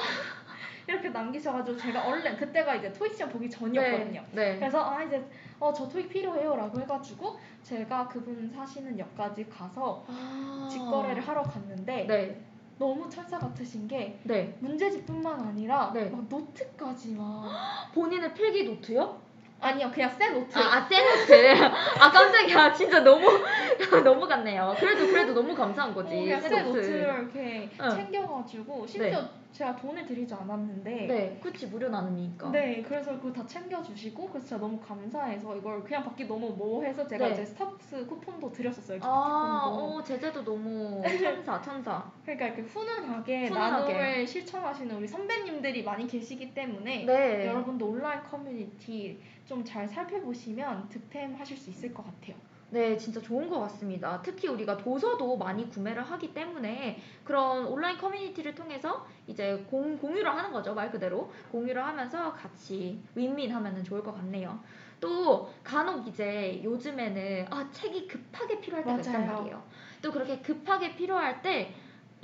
이렇게 0.88 1.10
남기셔가지고 1.10 1.78
제가 1.78 2.06
얼른 2.08 2.38
그때가 2.38 2.76
이제 2.76 2.92
토익 2.94 3.14
시험 3.16 3.30
보기 3.32 3.50
전이었거든요. 3.50 4.24
네. 4.32 4.54
네. 4.54 4.60
그래서 4.60 4.84
아 4.84 5.04
이제 5.04 5.24
어 5.60 5.74
저 5.74 5.88
토익 5.88 6.10
필요해요라고 6.10 6.80
해가지고 6.82 7.38
제가 7.64 8.08
그분 8.08 8.50
사시는 8.56 8.98
역까지 9.00 9.48
가서 9.50 10.06
아. 10.08 10.68
직거래를 10.70 11.22
하러 11.28 11.42
갔는데 11.44 12.06
네. 12.08 12.42
너무 12.78 13.10
천사 13.10 13.40
같으신 13.40 13.88
게 13.88 14.20
네. 14.24 14.54
문제집뿐만 14.60 15.40
아니라 15.40 15.92
네. 15.94 16.06
막 16.10 16.26
노트까지 16.30 17.16
막 17.16 17.50
본인의 17.96 18.34
필기 18.34 18.64
노트요? 18.66 19.24
아니요 19.62 19.90
그냥 19.92 20.12
새 20.12 20.30
노트 20.30 20.60
아, 20.60 20.62
아 20.62 20.88
새 20.88 21.03
노트. 21.03 21.34
아 22.00 22.12
깜짝이야. 22.12 22.74
진짜 22.74 23.00
너무 23.00 23.26
너무 24.04 24.28
같네요. 24.28 24.76
그래도 24.78 25.08
그래도 25.08 25.34
너무 25.34 25.56
감사한 25.56 25.92
어, 25.92 25.96
거지. 25.96 26.10
그냥 26.16 26.42
새 26.42 26.50
새 26.50 26.59
노트. 26.59 26.78
노트를 26.78 27.00
이렇게 27.00 27.70
응. 27.82 27.90
챙겨가지고 27.90 28.86
심지어 28.86 29.24
제가 29.56 29.74
돈을 29.78 30.06
들이지 30.06 30.34
않았는데 30.34 30.92
네. 31.08 31.40
그치 31.42 31.68
무료 31.68 31.88
나눔이니까. 31.88 32.52
네, 32.52 32.82
그래서 32.82 33.18
그거 33.18 33.32
다 33.32 33.46
챙겨주시고 33.46 34.28
그래서 34.28 34.46
제가 34.48 34.60
너무 34.60 34.78
감사해서 34.82 35.56
이걸 35.56 35.82
그냥 35.82 36.04
받기 36.04 36.26
너무 36.28 36.50
뭐해서 36.52 37.08
제가 37.08 37.28
네. 37.28 37.34
이제 37.34 37.46
스타벅스 37.46 38.06
쿠폰도 38.06 38.52
드렸었어요. 38.52 39.00
아, 39.02 39.62
쿠폰도. 39.70 39.96
어, 39.96 40.04
제재도 40.04 40.44
너무 40.44 41.02
천사, 41.24 41.62
천사. 41.62 42.12
그러니까 42.24 42.48
이렇게 42.48 42.62
훈훈하게, 42.64 43.48
훈훈하게. 43.48 43.94
나눔을 43.94 44.28
실천하시는 44.28 44.94
우리 44.94 45.08
선배님들이 45.08 45.84
많이 45.84 46.06
계시기 46.06 46.54
때문에 46.54 47.06
네. 47.06 47.48
여러분도 47.48 47.88
온라인 47.88 48.22
커뮤니티 48.24 49.22
좀 49.46 49.64
잘 49.64 49.88
살펴보시면 49.88 50.90
득템하실 50.90 51.56
수 51.58 51.70
있을 51.70 51.94
것 51.94 52.04
같아요. 52.04 52.36
네, 52.72 52.98
진짜 52.98 53.22
좋은 53.22 53.50
것 53.50 53.60
같습니다. 53.62 54.22
특히 54.22 54.48
우리가 54.48 54.78
도서도 54.78 55.38
많이 55.38 55.70
구매를 55.70 56.04
하기 56.04 56.34
때문에 56.34 57.00
그런 57.24 57.66
온라인 57.68 57.98
커뮤니티를 57.98 58.56
통해서 58.56 59.06
이제 59.28 59.66
공, 59.70 59.98
공유를 59.98 60.30
하는 60.30 60.52
거죠. 60.52 60.74
말 60.74 60.92
그대로. 60.92 61.32
공유를 61.52 61.86
하면서 61.86 62.34
같이 62.34 63.00
윈윈 63.16 63.54
하면 63.54 63.84
좋을 63.84 64.04
것 64.04 64.14
같네요. 64.16 64.60
또 65.00 65.50
간혹 65.64 66.08
이제 66.08 66.62
요즘에는 66.64 67.48
아, 67.50 67.70
책이 67.72 68.08
급하게 68.08 68.60
필요할 68.60 68.84
때가 68.84 68.98
있단. 69.00 69.28
말이에요. 69.28 69.62
또 70.02 70.12
그렇게 70.12 70.40
급하게 70.40 70.96
필요할 70.96 71.42
때 71.42 71.74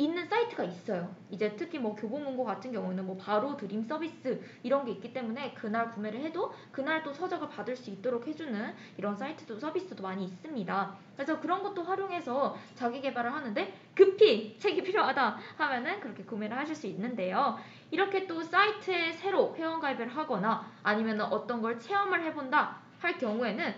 있는 0.03 0.27
사이트가 0.27 0.63
있어요. 0.63 1.13
이제 1.29 1.55
특히 1.55 1.79
뭐 1.79 1.95
교보문고 1.95 2.43
같은 2.43 2.71
경우는 2.71 3.05
뭐 3.05 3.17
바로 3.17 3.55
드림 3.57 3.83
서비스 3.83 4.41
이런 4.63 4.85
게 4.85 4.91
있기 4.91 5.13
때문에 5.13 5.53
그날 5.53 5.91
구매를 5.91 6.19
해도 6.21 6.53
그날 6.71 7.03
또 7.03 7.13
서적을 7.13 7.49
받을 7.49 7.75
수 7.75 7.89
있도록 7.89 8.27
해주는 8.27 8.73
이런 8.97 9.15
사이트도 9.15 9.59
서비스도 9.59 10.03
많이 10.03 10.25
있습니다. 10.25 10.95
그래서 11.15 11.39
그런 11.39 11.61
것도 11.61 11.83
활용해서 11.83 12.57
자기 12.75 13.01
개발을 13.01 13.31
하는데 13.33 13.73
급히 13.95 14.57
책이 14.59 14.83
필요하다 14.83 15.37
하면은 15.57 15.99
그렇게 15.99 16.23
구매를 16.23 16.57
하실 16.57 16.75
수 16.75 16.87
있는데요. 16.87 17.57
이렇게 17.91 18.25
또 18.25 18.41
사이트에 18.41 19.11
새로 19.13 19.53
회원가입을 19.55 20.07
하거나 20.07 20.71
아니면 20.83 21.21
어떤 21.21 21.61
걸 21.61 21.79
체험을 21.79 22.23
해본다 22.23 22.77
할 22.99 23.17
경우에는 23.17 23.75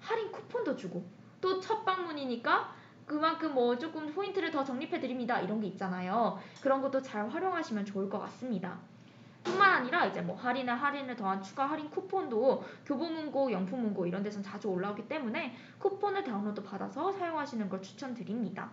할인 0.00 0.30
쿠폰도 0.30 0.76
주고 0.76 1.04
또 1.40 1.60
첫 1.60 1.84
방문이니까 1.84 2.72
그만큼 3.06 3.54
뭐 3.54 3.76
조금 3.76 4.12
포인트를 4.12 4.50
더 4.50 4.64
적립해 4.64 5.00
드립니다 5.00 5.40
이런 5.40 5.60
게 5.60 5.66
있잖아요. 5.68 6.38
그런 6.60 6.80
것도 6.80 7.02
잘 7.02 7.28
활용하시면 7.28 7.84
좋을 7.84 8.08
것 8.08 8.18
같습니다. 8.20 8.78
뿐만 9.44 9.72
아니라 9.72 10.06
이제 10.06 10.22
뭐 10.22 10.34
할인에 10.34 10.72
할인을 10.72 11.14
더한 11.16 11.42
추가 11.42 11.66
할인 11.66 11.90
쿠폰도 11.90 12.64
교보문고, 12.86 13.52
영풍문고 13.52 14.06
이런 14.06 14.22
데선 14.22 14.42
자주 14.42 14.68
올라오기 14.68 15.06
때문에 15.06 15.54
쿠폰을 15.78 16.24
다운로드 16.24 16.62
받아서 16.62 17.12
사용하시는 17.12 17.68
걸 17.68 17.82
추천드립니다. 17.82 18.70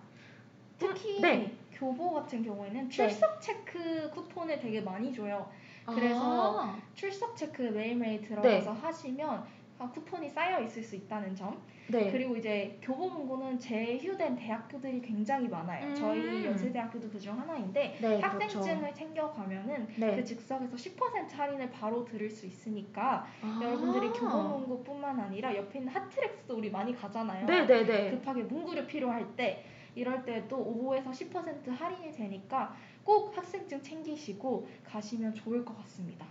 특히 0.77 1.21
네. 1.21 1.57
교보 1.73 2.11
같은 2.13 2.41
경우에는 2.41 2.89
출석 2.89 3.41
체크 3.41 4.09
쿠폰을 4.11 4.59
되게 4.59 4.81
많이 4.81 5.13
줘요. 5.13 5.51
아. 5.85 5.93
그래서 5.93 6.75
출석 6.95 7.35
체크 7.35 7.63
매일매일 7.63 8.21
들어가서 8.21 8.71
하시면 8.71 9.29
아, 9.29 9.45
쿠폰이 9.89 10.29
쌓여 10.29 10.61
있을 10.61 10.83
수 10.83 10.95
있다는 10.95 11.35
점. 11.35 11.61
네. 11.87 12.11
그리고 12.11 12.35
이제 12.37 12.77
교보문고는 12.81 13.59
제휴된 13.59 14.35
대학교들이 14.35 15.01
굉장히 15.01 15.47
많아요. 15.47 15.87
음. 15.87 15.95
저희 15.95 16.45
연세대학교도 16.45 17.09
그중 17.09 17.37
하나인데 17.37 17.97
네, 18.01 18.19
학생증을 18.19 18.79
그렇죠. 18.79 18.95
챙겨가면은 18.95 19.87
네. 19.97 20.15
그 20.15 20.23
즉석에서 20.23 20.75
10% 20.75 21.31
할인을 21.31 21.69
바로 21.71 22.05
들을 22.05 22.29
수 22.29 22.45
있으니까 22.45 23.25
아. 23.41 23.59
여러분들이 23.61 24.09
교보문고뿐만 24.09 25.19
아니라 25.19 25.55
옆에 25.55 25.79
있는 25.79 25.91
하트렉스도 25.93 26.55
우리 26.55 26.69
많이 26.69 26.95
가잖아요. 26.95 27.45
네네네. 27.45 28.11
급하게 28.11 28.43
문구류 28.43 28.85
필요할 28.87 29.35
때 29.35 29.65
이럴 29.95 30.23
때도 30.23 30.57
5에서 30.57 31.11
10% 31.11 31.69
할인이 31.69 32.11
되니까 32.13 32.73
꼭 33.03 33.35
학생증 33.35 33.81
챙기시고 33.81 34.67
가시면 34.85 35.33
좋을 35.33 35.65
것 35.65 35.75
같습니다. 35.81 36.25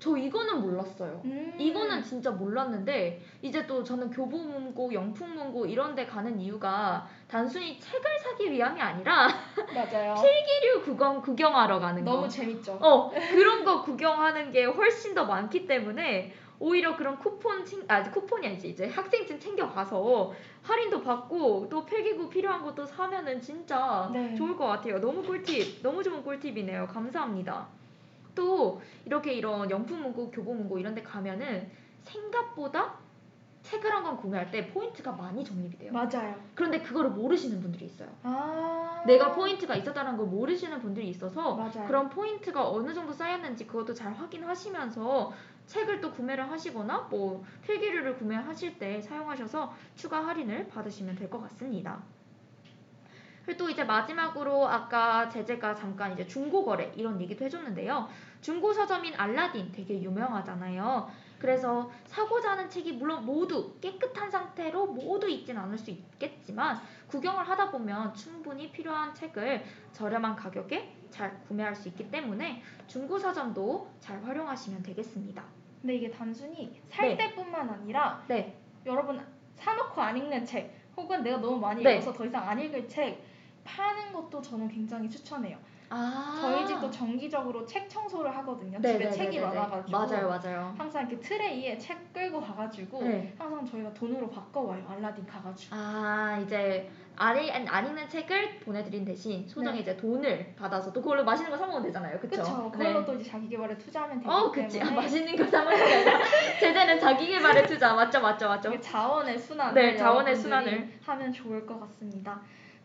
저 0.00 0.16
이거는 0.16 0.62
몰랐어요. 0.62 1.20
음. 1.26 1.54
이거는 1.58 2.02
진짜 2.02 2.30
몰랐는데 2.30 3.20
이제 3.42 3.66
또 3.66 3.84
저는 3.84 4.10
교보문고, 4.10 4.94
영풍문고 4.94 5.66
이런 5.66 5.94
데 5.94 6.06
가는 6.06 6.40
이유가 6.40 7.06
단순히 7.28 7.78
책을 7.78 8.18
사기 8.18 8.50
위함이 8.50 8.80
아니라 8.80 9.28
맞아요. 9.74 10.14
필기류 10.24 10.82
구경, 10.82 11.20
구경하러 11.20 11.78
가는 11.78 12.02
거. 12.02 12.12
너무 12.12 12.28
재밌죠. 12.28 12.78
어, 12.80 13.10
그런 13.30 13.62
거 13.62 13.82
구경하는 13.82 14.50
게 14.50 14.64
훨씬 14.64 15.14
더 15.14 15.26
많기 15.26 15.66
때문에 15.66 16.32
오히려 16.58 16.96
그런 16.96 17.18
쿠폰 17.18 17.64
챙, 17.64 17.82
아, 17.88 18.02
쿠폰이 18.02 18.46
아니지. 18.46 18.68
이제 18.68 18.86
학생증 18.86 19.38
챙겨가서 19.38 20.32
할인도 20.62 21.02
받고 21.02 21.68
또 21.70 21.84
필기구 21.84 22.30
필요한 22.30 22.62
것도 22.62 22.86
사면은 22.86 23.40
진짜 23.40 24.10
네. 24.12 24.34
좋을 24.34 24.56
것 24.56 24.66
같아요. 24.66 24.98
너무 24.98 25.22
꿀팁, 25.22 25.82
너무 25.82 26.02
좋은 26.02 26.22
꿀팁이네요. 26.22 26.86
감사합니다. 26.86 27.79
또 28.40 28.80
이렇게 29.04 29.34
이런 29.34 29.70
영풍문고, 29.70 30.30
교보문고 30.30 30.78
이런 30.78 30.94
데 30.94 31.02
가면은 31.02 31.70
생각보다 32.04 32.94
책을 33.62 33.92
한 33.94 34.02
권 34.02 34.16
구매할 34.16 34.50
때 34.50 34.66
포인트가 34.68 35.12
많이 35.12 35.44
적립이 35.44 35.76
돼요. 35.76 35.92
맞아요. 35.92 36.34
그런데 36.54 36.80
그거를 36.80 37.10
모르시는 37.10 37.60
분들이 37.60 37.84
있어요. 37.84 38.08
아. 38.22 39.02
내가 39.06 39.32
포인트가 39.34 39.74
있었다는 39.76 40.16
걸 40.16 40.26
모르시는 40.28 40.80
분들이 40.80 41.08
있어서 41.10 41.54
맞아요. 41.54 41.86
그런 41.86 42.08
포인트가 42.08 42.66
어느 42.70 42.94
정도 42.94 43.12
쌓였는지 43.12 43.66
그것도 43.66 43.92
잘 43.92 44.14
확인하시면서 44.14 45.32
책을 45.66 46.00
또 46.00 46.10
구매를 46.12 46.50
하시거나 46.50 47.08
뭐 47.10 47.44
필기류를 47.66 48.16
구매하실 48.16 48.78
때 48.78 49.02
사용하셔서 49.02 49.74
추가 49.94 50.26
할인을 50.26 50.68
받으시면 50.68 51.16
될 51.16 51.28
것 51.28 51.42
같습니다. 51.42 52.02
그리고 53.44 53.64
또 53.64 53.70
이제 53.70 53.84
마지막으로 53.84 54.68
아까 54.68 55.28
제재가 55.28 55.74
잠깐 55.74 56.12
이제 56.12 56.26
중고 56.26 56.64
거래 56.64 56.92
이런 56.96 57.20
얘기도 57.20 57.44
해줬는데요. 57.44 58.08
중고 58.40 58.72
서점인 58.72 59.14
알라딘 59.16 59.72
되게 59.72 60.02
유명하잖아요. 60.02 61.10
그래서 61.38 61.90
사고자 62.06 62.52
하는 62.52 62.68
책이 62.68 62.92
물론 62.92 63.24
모두 63.24 63.74
깨끗한 63.80 64.30
상태로 64.30 64.86
모두 64.88 65.28
있진 65.28 65.56
않을 65.56 65.78
수 65.78 65.90
있겠지만 65.90 66.78
구경을 67.08 67.48
하다 67.48 67.70
보면 67.70 68.14
충분히 68.14 68.70
필요한 68.70 69.14
책을 69.14 69.64
저렴한 69.92 70.36
가격에 70.36 70.96
잘 71.10 71.40
구매할 71.48 71.74
수 71.74 71.88
있기 71.88 72.10
때문에 72.10 72.62
중고 72.86 73.18
서점도 73.18 73.90
잘 74.00 74.22
활용하시면 74.22 74.82
되겠습니다. 74.82 75.42
근데 75.80 75.96
이게 75.96 76.10
단순히 76.10 76.78
살 76.90 77.08
네. 77.08 77.16
때뿐만 77.16 77.70
아니라 77.70 78.22
네. 78.28 78.58
여러분 78.84 79.20
사놓고 79.56 80.00
안 80.00 80.16
읽는 80.16 80.44
책 80.44 80.78
혹은 80.96 81.22
내가 81.22 81.38
너무 81.38 81.58
많이 81.58 81.82
네. 81.82 81.94
읽어서 81.94 82.12
더 82.12 82.26
이상 82.26 82.46
안 82.46 82.60
읽을 82.60 82.86
책 82.86 83.24
파는 83.64 84.12
것도 84.12 84.42
저는 84.42 84.68
굉장히 84.68 85.08
추천해요. 85.08 85.58
아. 85.92 86.38
저희 86.40 86.66
집도 86.66 86.88
정기적으로 86.90 87.66
책 87.66 87.88
청소를 87.88 88.34
하거든요. 88.38 88.78
네, 88.80 88.92
집에 88.92 89.04
네, 89.06 89.10
책이 89.10 89.36
네, 89.40 89.42
네, 89.42 89.50
네. 89.50 89.56
많아가지고 89.58 89.98
맞아요, 89.98 90.28
맞아요. 90.28 90.74
항상 90.78 91.02
이렇게 91.08 91.20
트레이에 91.20 91.76
책 91.78 92.12
끌고 92.12 92.40
가가지고 92.40 93.02
네. 93.02 93.34
항상 93.36 93.66
저희가 93.66 93.92
돈으로 93.92 94.30
바꿔와요. 94.30 94.84
알라딘 94.88 95.26
가가지고. 95.26 95.74
아 95.76 96.38
이제 96.42 96.88
안, 97.16 97.36
읽, 97.36 97.50
안 97.52 97.86
읽는 97.86 98.08
책을 98.08 98.60
보내드린 98.60 99.04
대신 99.04 99.46
소정이 99.48 99.76
네. 99.78 99.82
이제 99.82 99.96
돈을 99.96 100.54
받아서 100.56 100.92
또 100.92 101.02
그걸로 101.02 101.24
맛있는 101.24 101.50
거 101.50 101.58
사 101.58 101.66
먹으면 101.66 101.82
되잖아요, 101.82 102.18
그쵸? 102.20 102.40
그쵸. 102.40 102.70
그걸로 102.70 103.04
또 103.04 103.14
이제 103.16 103.28
자기 103.28 103.48
개발에 103.48 103.76
투자하면 103.76 104.18
되기 104.20 104.30
어, 104.30 104.50
그치. 104.50 104.80
아, 104.80 104.84
때문에 104.84 105.02
맛있는 105.02 105.36
거 105.36 105.44
사 105.50 105.62
먹는 105.64 105.76
게 105.76 105.94
아니라 105.94 106.18
제재는 106.60 107.00
자기 107.00 107.26
개발에 107.26 107.66
투자. 107.66 107.92
맞죠, 107.94 108.20
맞죠, 108.20 108.48
맞죠. 108.48 108.80
자원의 108.80 109.36
순환을 109.38 109.74
네, 109.74 109.96
자원의 109.96 110.36
순환을. 110.36 110.88
하면 111.04 111.32
좋을 111.32 111.66
것 111.66 111.78
같습니다. 111.80 112.40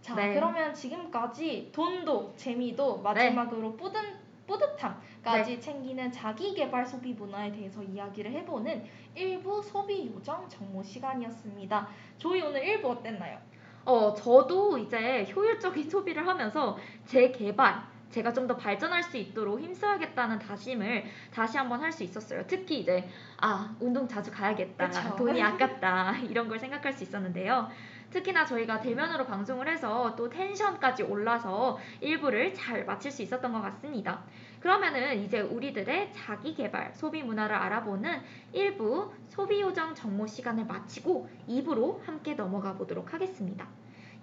자, 0.06 0.14
네. 0.14 0.36
그러면 0.36 0.72
지금까지 0.72 1.72
돈도 1.74 2.34
재미도 2.38 3.00
마지막으로 3.02 3.76
뿌듯 3.76 4.04
뿌듯함까지 4.46 5.60
챙기는 5.60 6.12
자기 6.12 6.54
개발 6.54 6.86
소비 6.86 7.14
문화에 7.14 7.52
대해서 7.52 7.82
이야기를 7.82 8.32
해보는 8.32 8.86
일부 9.16 9.64
소비 9.64 10.06
요정 10.14 10.48
정모 10.48 10.84
시간이었습니다. 10.84 11.88
조이 12.20 12.44
오늘 12.44 12.64
일부 12.64 12.92
어땠나요? 12.92 13.40
어, 13.86 14.14
저도 14.14 14.78
이제 14.78 15.28
효율적인 15.36 15.90
소비를 15.90 16.28
하면서 16.28 16.78
제 17.08 17.32
개발, 17.32 17.82
제가 18.12 18.32
좀 18.32 18.46
더 18.46 18.56
발전할 18.56 19.02
수 19.02 19.18
있도록 19.18 19.60
힘써야겠다는 19.60 20.38
다짐을 20.38 21.06
다시 21.34 21.58
한번 21.58 21.82
할 21.82 21.92
수 21.92 22.04
있었어요. 22.04 22.44
특히 22.46 22.82
이제 22.82 23.10
아 23.42 23.76
운동 23.80 24.08
자주 24.08 24.32
가야겠다, 24.32 24.88
그쵸. 24.88 25.16
돈이 25.16 25.42
아깝다 25.42 26.18
이런 26.30 26.48
걸 26.48 26.60
생각할 26.60 26.94
수 26.94 27.04
있었는데요. 27.04 27.68
특히나 28.16 28.46
저희가 28.46 28.80
대면으로 28.80 29.26
방송을 29.26 29.68
해서 29.68 30.16
또 30.16 30.30
텐션까지 30.30 31.04
올라서 31.04 31.78
일부를 32.00 32.54
잘 32.54 32.86
마칠 32.86 33.12
수 33.12 33.22
있었던 33.22 33.52
것 33.52 33.62
같습니다. 33.62 34.24
그러면은 34.62 35.22
이제 35.22 35.42
우리들의 35.42 36.14
자기 36.14 36.56
개발, 36.56 36.94
소비 36.94 37.24
문화를 37.24 37.54
알아보는 37.54 38.22
일부 38.54 39.12
소비 39.28 39.60
요정 39.60 39.94
정모 39.94 40.28
시간을 40.28 40.66
마치고 40.66 41.28
2부로 41.50 42.02
함께 42.06 42.36
넘어가 42.36 42.76
보도록 42.76 43.14
하겠습니다. 43.14 43.68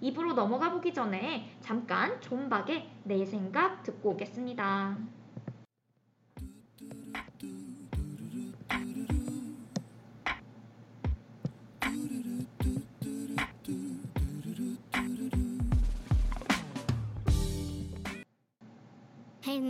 2부로 0.01 0.33
넘어가 0.33 0.71
보기 0.71 0.91
전에 0.91 1.55
잠깐 1.61 2.19
존박의 2.19 2.89
내 3.03 3.23
생각 3.23 3.83
듣고 3.83 4.13
오겠습니다. 4.13 5.22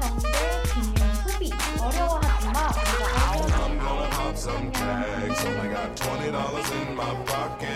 경제, 0.00 0.28
금융, 0.72 1.14
소비 1.26 1.50
어려워하지 1.80 2.46
마. 2.48 2.70
우리가 2.70 3.06
I'm 3.16 3.78
알려드릴 3.78 3.78
gonna 3.80 4.08
pop 4.10 4.36
some 4.36 4.70
tags. 4.72 5.44
Only 5.44 5.68
got 5.68 5.96
twenty 5.96 6.30
dollars 6.30 6.70
in 6.72 6.94
my 6.96 7.14
pocket. 7.26 7.68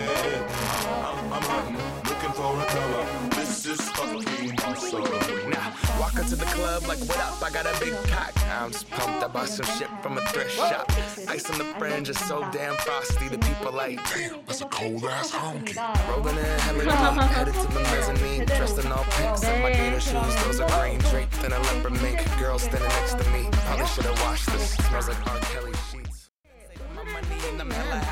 I'm, 1.03 1.33
I'm 1.33 1.43
hunting, 1.43 1.77
looking 2.05 2.33
for 2.33 2.51
a 2.59 2.65
color. 2.65 3.05
This 3.35 3.65
is 3.65 3.81
fucking 3.91 4.59
awesome. 4.65 5.49
Now, 5.49 5.73
walk 5.99 6.15
into 6.17 6.35
the 6.35 6.45
club 6.45 6.87
like, 6.87 6.99
what 7.07 7.17
up? 7.19 7.41
I 7.43 7.49
got 7.51 7.65
a 7.65 7.73
big 7.79 7.93
cock. 8.09 8.33
I'm 8.51 8.71
just 8.71 8.89
pumped. 8.89 9.23
I 9.23 9.27
bought 9.27 9.47
some 9.49 9.65
shit 9.77 9.89
from 10.01 10.17
a 10.17 10.21
thrift 10.27 10.51
shop. 10.55 10.91
Ice 11.29 11.49
on 11.49 11.57
the 11.57 11.65
fringe 11.79 12.09
is 12.09 12.19
so 12.19 12.41
damn 12.51 12.75
frosty. 12.77 13.27
The 13.29 13.37
people 13.39 13.71
like, 13.71 13.99
damn, 14.13 14.39
That's 14.45 14.61
a 14.61 14.65
cold 14.65 15.03
ass 15.05 15.31
honky. 15.31 15.75
하겠습니다. 15.75 16.09
rolling 16.09 16.37
in 16.37 16.59
hella 16.59 16.83
deep, 16.83 17.31
headed 17.31 17.53
to 17.53 17.67
the 17.73 17.79
mezzanine. 17.79 18.45
Dressed 18.45 18.77
in 18.83 18.91
all 18.91 19.05
pinks 19.17 19.43
and 19.43 19.63
my 19.63 19.71
gator 19.71 19.99
shoes. 19.99 20.35
Those 20.43 20.59
are 20.59 20.69
green 20.81 20.99
draped 21.11 21.43
in 21.43 21.51
a 21.53 21.59
leopard 21.59 21.93
mink. 22.01 22.14
Girl 22.38 22.58
standing 22.58 22.88
next 22.88 23.18
to 23.18 23.30
me. 23.30 23.48
Probably 23.52 23.86
should 23.86 24.06
have 24.06 24.20
washed 24.22 24.50
this. 24.52 24.76
Smells 24.88 25.08
like 25.08 25.26
R. 25.26 25.40
Kelly 25.52 25.72
sheets. 25.90 26.30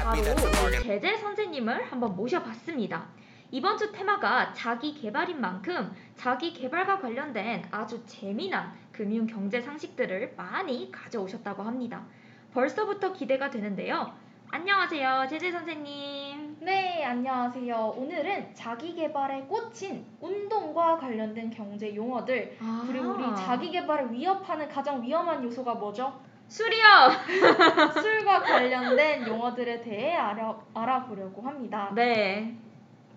바로 0.05 0.71
제재 0.83 1.17
선생님을 1.17 1.85
한번 1.91 2.15
모셔봤습니다. 2.17 3.07
이번 3.51 3.79
주 3.79 3.93
테마가 3.93 4.53
자기 4.53 4.95
개발인 4.95 5.41
만큼 5.41 5.93
자기 6.17 6.53
개발과 6.53 6.99
관련된 7.01 7.69
아주 7.71 8.05
재미난 8.07 8.73
금융 8.93 9.27
경제 9.27 9.61
상식들을 9.61 10.35
많이 10.37 10.91
가져오셨다고 10.91 11.63
합니다. 11.63 12.05
벌써부터 12.53 13.13
기대가 13.13 13.51
되는데요. 13.51 14.13
안녕하세요, 14.51 15.27
제재 15.29 15.51
선생님. 15.51 16.54
네, 16.65 17.05
안녕하세요. 17.05 17.95
오늘은 17.95 18.55
자기 18.55 18.95
개발의 18.95 19.49
꽃인 19.49 20.03
운동과 20.19 20.97
관련된 20.97 21.51
경제 21.51 21.95
용어들 21.95 22.57
아. 22.59 22.83
그리고 22.87 23.11
우리 23.11 23.37
자기 23.37 23.71
개발을 23.71 24.11
위협하는 24.11 24.67
가장 24.67 25.03
위험한 25.03 25.45
요소가 25.45 25.75
뭐죠? 25.75 26.19
술이요. 26.49 26.85
술과 28.01 28.41
관련된 28.41 29.27
용어들에 29.27 29.83
대해 29.83 30.17
알아, 30.17 30.59
알아보려고 30.73 31.43
합니다. 31.43 31.93
네, 31.95 32.57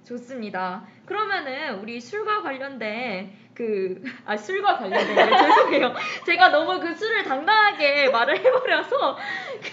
좋습니다. 0.03 0.83
그러면은 1.05 1.79
우리 1.79 2.01
술과 2.01 2.41
관련된 2.41 3.31
그 3.57 3.99
아 4.25 4.37
술과 4.37 4.77
관련된 4.77 5.15
죄송해요. 5.15 5.93
제가 6.25 6.49
너무 6.49 6.79
그 6.79 6.93
술을 6.93 7.23
당당하게 7.23 8.09
말을 8.09 8.37
해버려서 8.37 9.17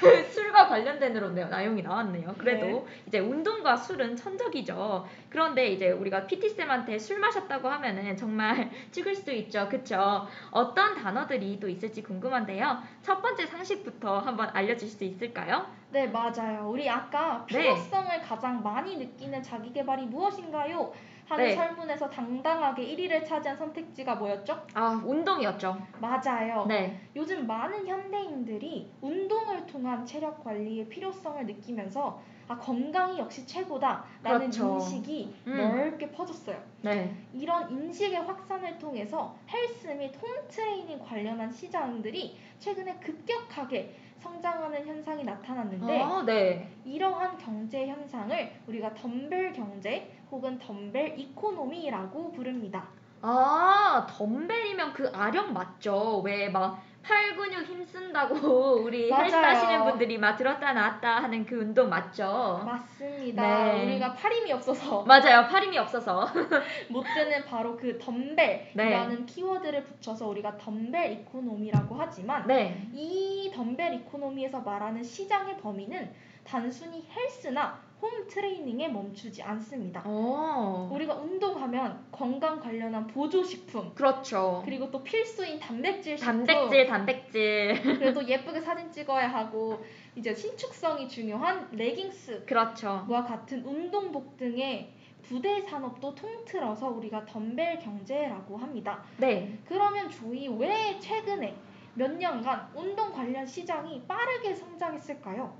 그 0.00 0.24
술과 0.30 0.68
관련된 0.68 1.14
으로 1.16 1.28
네, 1.30 1.44
나용이 1.44 1.82
나왔네요. 1.82 2.34
그래도 2.38 2.66
네. 2.66 3.02
이제 3.06 3.18
운동과 3.18 3.76
술은 3.76 4.16
천적이죠. 4.16 5.06
그런데 5.28 5.68
이제 5.68 5.90
우리가 5.90 6.26
PT 6.26 6.48
쌤한테 6.50 6.98
술 6.98 7.18
마셨다고 7.18 7.68
하면은 7.68 8.16
정말 8.16 8.70
죽을 8.90 9.14
수 9.14 9.30
있죠, 9.32 9.68
그쵸? 9.68 10.26
어떤 10.50 10.94
단어들이 10.94 11.58
또 11.60 11.68
있을지 11.68 12.02
궁금한데요. 12.02 12.78
첫 13.02 13.20
번째 13.20 13.44
상식부터 13.46 14.20
한번 14.20 14.48
알려주실 14.54 14.96
수 14.96 15.04
있을까요? 15.04 15.66
네, 15.90 16.06
맞아요. 16.06 16.70
우리 16.70 16.88
아까 16.88 17.44
네. 17.50 17.62
필요성을 17.62 18.20
가장 18.22 18.62
많이 18.62 18.96
느끼는 18.96 19.42
자기 19.42 19.72
개발이 19.72 20.06
무엇인가요? 20.06 20.92
하는 21.26 21.44
네. 21.44 21.54
설문에서 21.54 22.10
당당하게 22.10 22.94
1위를 22.94 23.24
차지한 23.24 23.56
선택지가 23.56 24.16
뭐였죠? 24.16 24.62
아 24.74 25.02
운동이었죠. 25.04 25.76
맞아요. 26.00 26.66
네. 26.66 27.00
요즘 27.16 27.46
많은 27.46 27.86
현대인들이 27.86 28.90
운동을 29.00 29.66
통한 29.66 30.04
체력 30.04 30.44
관리의 30.44 30.88
필요성을 30.88 31.46
느끼면서 31.46 32.20
아 32.46 32.58
건강이 32.58 33.18
역시 33.18 33.46
최고다라는 33.46 34.50
그렇죠. 34.50 34.74
인식이 34.74 35.34
음. 35.46 35.56
넓게 35.56 36.10
퍼졌어요. 36.10 36.62
네. 36.82 37.14
이런 37.32 37.70
인식의 37.70 38.16
확산을 38.16 38.78
통해서 38.78 39.34
헬스 39.50 39.86
및 39.88 40.12
홈트레이닝 40.20 40.98
관련한 40.98 41.50
시장들이 41.50 42.36
최근에 42.58 42.96
급격하게 42.96 43.94
성장하는 44.18 44.86
현상이 44.86 45.24
나타났는데 45.24 46.00
아, 46.00 46.22
네. 46.24 46.68
이러한 46.84 47.36
경제 47.38 47.86
현상을 47.86 48.52
우리가 48.66 48.94
덤벨 48.94 49.52
경제 49.52 50.10
혹은 50.34 50.58
덤벨 50.58 51.16
이코노미라고 51.16 52.32
부릅니다. 52.32 52.88
아, 53.22 54.04
덤벨이면 54.10 54.92
그 54.92 55.08
아령 55.14 55.52
맞죠? 55.52 56.20
왜 56.24 56.48
막 56.50 56.82
팔 57.06 57.36
근육 57.36 57.66
힘쓴다고 57.66 58.34
우리 58.82 59.10
맞아요. 59.10 59.24
헬스 59.24 59.36
하시는 59.36 59.84
분들이 59.84 60.16
막 60.16 60.36
들었다 60.38 60.72
놨다 60.72 61.22
하는 61.22 61.44
그 61.44 61.56
운동 61.60 61.90
맞죠? 61.90 62.62
맞습니다. 62.64 63.42
네. 63.74 63.84
우리가 63.84 64.14
팔 64.14 64.32
힘이 64.32 64.52
없어서 64.54 65.02
맞아요. 65.06 65.46
팔 65.46 65.64
힘이 65.64 65.76
없어서. 65.76 66.26
못 66.88 67.02
드는 67.02 67.44
바로 67.44 67.76
그 67.76 67.98
덤벨이라는 67.98 69.26
키워드를 69.26 69.84
붙여서 69.84 70.26
우리가 70.28 70.56
dumbbell 70.56 71.12
economy라고 71.12 71.94
하지만 71.94 72.46
네. 72.46 72.88
이 72.94 73.52
dumbbell 73.54 73.92
economy에서 73.96 74.60
말하는 74.60 75.02
시장의 75.02 75.58
범위는 75.58 76.10
단순히 76.42 77.06
헬스나 77.14 77.78
홈 78.04 78.26
트레이닝에 78.28 78.88
멈추지 78.88 79.42
않습니다. 79.42 80.02
어. 80.04 80.90
우리가 80.92 81.14
운동하면 81.14 82.04
건강 82.12 82.60
관련한 82.60 83.06
보조 83.06 83.42
식품 83.42 83.94
그렇죠. 83.94 84.60
그리고 84.66 84.90
또 84.90 85.02
필수인 85.02 85.58
단백질 85.58 86.18
식품 86.18 86.44
단백질, 86.44 86.86
단백질. 86.86 87.80
그래도 87.82 88.28
예쁘게 88.28 88.60
사진 88.60 88.92
찍어야 88.92 89.28
하고 89.28 89.82
이제 90.14 90.34
신축성이 90.34 91.08
중요한 91.08 91.66
레깅스와 91.72 92.40
그렇죠. 92.44 93.06
같은 93.08 93.64
운동복 93.64 94.36
등의 94.36 94.92
부대 95.22 95.62
산업도 95.62 96.14
통틀어서 96.14 96.90
우리가 96.90 97.24
덤벨 97.24 97.78
경제라고 97.78 98.58
합니다. 98.58 99.02
네. 99.16 99.58
그러면 99.64 100.10
조이 100.10 100.46
왜 100.48 100.98
최근에 101.00 101.56
몇 101.94 102.12
년간 102.12 102.72
운동 102.74 103.10
관련 103.10 103.46
시장이 103.46 104.02
빠르게 104.06 104.54
성장했을까요? 104.54 105.56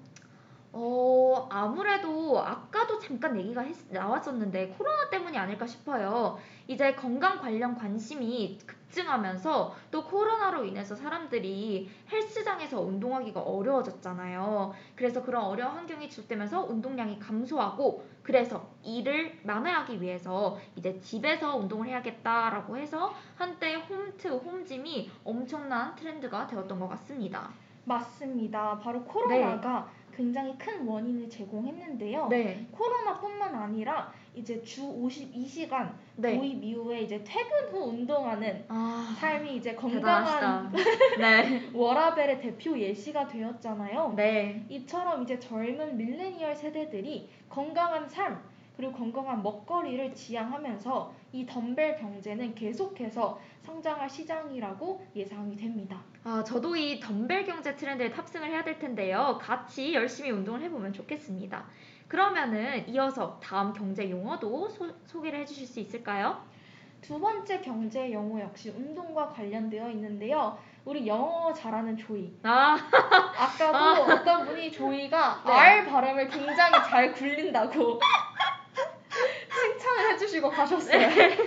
어, 0.77 1.47
아무래도 1.51 2.41
아까도 2.41 2.99
잠깐 2.99 3.39
얘기가 3.39 3.61
했- 3.61 3.93
나왔었는데 3.93 4.71
코로나 4.77 5.09
때문이 5.09 5.39
아닐까 5.39 5.65
싶어요. 5.69 6.37
이제 6.67 6.95
건강 6.97 7.39
관련 7.41 7.77
관심이 7.77 8.59
급증하면서 8.67 9.73
또 9.93 10.05
코로나로 10.05 10.65
인해서 10.65 10.97
사람들이 10.97 11.89
헬스장에서 12.11 12.81
운동하기가 12.81 13.41
어려워졌잖아요. 13.41 14.75
그래서 14.97 15.23
그런 15.23 15.45
어려운 15.45 15.77
환경이 15.77 16.11
지속되면서 16.11 16.65
운동량이 16.65 17.21
감소하고 17.21 18.05
그래서 18.25 18.67
이를 18.83 19.39
만회하기 19.45 20.01
위해서 20.03 20.59
이제 20.75 20.99
집에서 20.99 21.57
운동을 21.57 21.87
해야겠다라고 21.87 22.77
해서 22.79 23.15
한때 23.37 23.75
홈트, 23.77 24.27
홈짐이 24.27 25.09
엄청난 25.25 25.95
트렌드가 25.95 26.49
되었던 26.49 26.81
것 26.81 26.89
같습니다. 26.89 27.51
맞습니다. 27.85 28.79
바로 28.79 29.05
코로나가 29.05 29.87
굉장히 30.15 30.57
큰 30.59 30.87
원인을 30.87 31.29
제공했는데요. 31.29 32.29
네, 32.29 32.67
코로나뿐만 32.71 33.55
아니라 33.55 34.13
이제 34.35 34.61
주 34.63 34.83
52시간 34.83 35.93
네. 36.17 36.37
도입 36.37 36.63
이후에 36.63 37.03
이제 37.03 37.23
퇴근 37.25 37.69
후 37.71 37.89
운동하는 37.91 38.65
아, 38.69 39.15
삶이 39.19 39.57
이제 39.57 39.75
건강한. 39.75 40.73
네. 41.19 41.71
워라벨의 41.75 42.41
대표 42.41 42.79
예시가 42.79 43.29
되었잖아요. 43.29 44.15
네. 44.17 44.65
이처럼 44.69 45.23
이제 45.23 45.39
젊은 45.39 45.97
밀레니얼 45.97 46.55
세대들이 46.55 47.29
건강한 47.49 48.09
삶 48.09 48.43
그리고 48.77 48.93
건강한 48.93 49.43
먹거리를 49.43 50.15
지향하면서 50.15 51.15
이 51.33 51.47
덤벨 51.47 51.97
경제는 51.97 52.55
계속해서 52.55 53.39
성장할 53.63 54.11
시장이라고 54.11 55.07
예상이 55.15 55.57
됩니다. 55.57 56.03
아, 56.25 56.43
저도 56.43 56.75
이 56.77 56.99
덤벨 56.99 57.45
경제 57.45 57.77
트렌드에 57.77 58.11
탑승을 58.11 58.49
해야 58.49 58.65
될 58.65 58.79
텐데요. 58.79 59.39
같이 59.41 59.95
열심히 59.95 60.31
운동을 60.31 60.61
해보면 60.63 60.93
좋겠습니다. 60.93 61.65
그러면은 62.09 62.89
이어서 62.89 63.39
다음 63.43 63.73
경제 63.73 64.11
용어도 64.11 64.69
소, 64.69 64.93
소개를 65.07 65.41
해주실 65.41 65.67
수 65.67 65.81
있을까요? 65.81 66.43
두 67.01 67.21
번째 67.21 67.61
경제 67.61 68.13
용어 68.13 68.41
역시 68.41 68.71
운동과 68.71 69.29
관련되어 69.29 69.91
있는데요. 69.91 70.59
우리 70.87 71.07
영어 71.07 71.53
잘하는 71.53 71.97
조이. 71.97 72.35
아, 72.43 72.77
아까도 73.39 74.05
어떤 74.11 74.47
분이 74.47 74.73
조이가 74.73 75.43
네. 75.47 75.53
R 75.53 75.87
발음을 75.87 76.29
굉장히 76.29 76.73
잘 76.89 77.13
굴린다고 77.13 78.01
칭찬을 79.85 80.13
해주시고 80.13 80.51
가셨어요. 80.51 81.09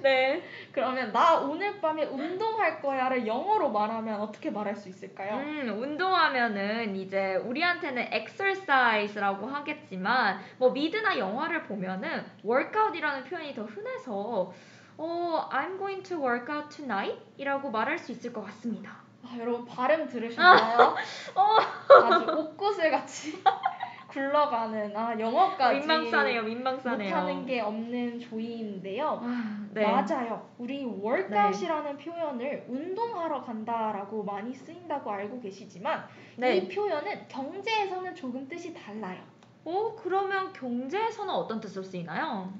네. 0.00 0.42
그러면 0.72 1.12
나 1.12 1.34
오늘 1.40 1.80
밤에 1.80 2.04
운동할 2.04 2.80
거야를 2.80 3.26
영어로 3.26 3.70
말하면 3.70 4.20
어떻게 4.20 4.48
말할 4.50 4.76
수 4.76 4.88
있을까요? 4.88 5.38
음, 5.38 5.76
운동하면은 5.82 6.94
이제 6.96 7.34
우리한테는 7.34 8.12
exercise라고 8.12 9.48
하겠지만 9.48 10.40
뭐 10.56 10.70
미드나 10.70 11.18
영화를 11.18 11.64
보면은 11.64 12.24
workout이라는 12.44 13.24
표현이 13.24 13.54
더 13.54 13.64
흔해서 13.64 14.52
어, 14.96 15.48
I'm 15.50 15.78
going 15.78 16.02
to 16.08 16.16
work 16.18 16.54
out 16.54 16.68
tonight 16.74 17.20
이라고 17.36 17.70
말할 17.70 17.98
수 17.98 18.12
있을 18.12 18.32
것 18.32 18.44
같습니다. 18.46 19.08
아, 19.24 19.36
여러분 19.38 19.66
발음 19.66 20.08
들으셨나요? 20.08 20.94
어. 21.34 21.56
아주 22.04 22.30
옥구슬 22.30 22.90
같이 22.90 23.42
굴러가는 24.08 24.96
아 24.96 25.18
영어까지 25.18 25.80
민망사네요, 25.80 26.42
민망사네요. 26.42 27.08
못하는 27.08 27.46
게 27.46 27.60
없는 27.60 28.18
조이인데요. 28.18 29.20
아, 29.22 29.66
네. 29.72 29.84
맞아요. 29.84 30.48
우리 30.58 30.84
workout이라는 30.84 31.96
표현을 31.98 32.64
운동하러 32.68 33.42
간다라고 33.42 34.24
많이 34.24 34.54
쓰인다고 34.54 35.10
알고 35.10 35.40
계시지만 35.40 36.06
네. 36.36 36.56
이 36.56 36.68
표현은 36.68 37.28
경제에서는 37.28 38.14
조금 38.14 38.48
뜻이 38.48 38.72
달라요. 38.72 39.20
어, 39.64 39.94
그러면 40.02 40.52
경제에서는 40.54 41.32
어떤 41.32 41.60
뜻으로 41.60 41.84
쓰이나요? 41.84 42.50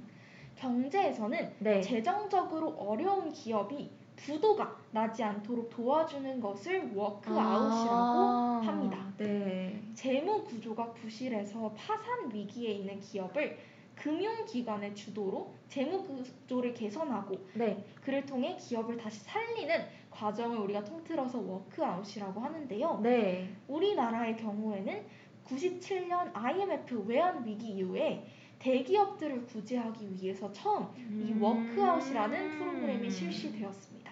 경제에서는 0.56 1.54
네. 1.60 1.80
재정적으로 1.80 2.70
어려운 2.78 3.32
기업이 3.32 3.90
부도가 4.16 4.76
나지 4.90 5.22
않도록 5.22 5.70
도와주는 5.70 6.40
것을 6.40 6.90
워크아웃이라고 6.94 7.88
아, 7.88 8.60
합니다. 8.64 8.98
네. 9.16 9.80
재무 9.98 10.44
구조가 10.44 10.92
부실해서 10.92 11.72
파산 11.72 12.32
위기에 12.32 12.70
있는 12.70 13.00
기업을 13.00 13.58
금융기관의 13.96 14.94
주도로 14.94 15.52
재무 15.68 16.04
구조를 16.04 16.72
개선하고 16.72 17.34
네. 17.54 17.84
그를 18.00 18.24
통해 18.24 18.56
기업을 18.56 18.96
다시 18.96 19.18
살리는 19.18 19.74
과정을 20.08 20.56
우리가 20.58 20.84
통틀어서 20.84 21.40
워크아웃이라고 21.40 22.40
하는데요. 22.40 23.00
네. 23.02 23.52
우리나라의 23.66 24.36
경우에는 24.36 25.04
97년 25.44 26.30
IMF 26.32 27.04
외환 27.08 27.44
위기 27.44 27.66
이후에 27.70 28.24
대기업들을 28.60 29.46
구제하기 29.46 30.12
위해서 30.12 30.52
처음 30.52 30.86
이 30.96 31.32
음. 31.32 31.42
워크아웃이라는 31.42 32.56
프로그램이 32.56 33.10
실시되었습니다. 33.10 34.07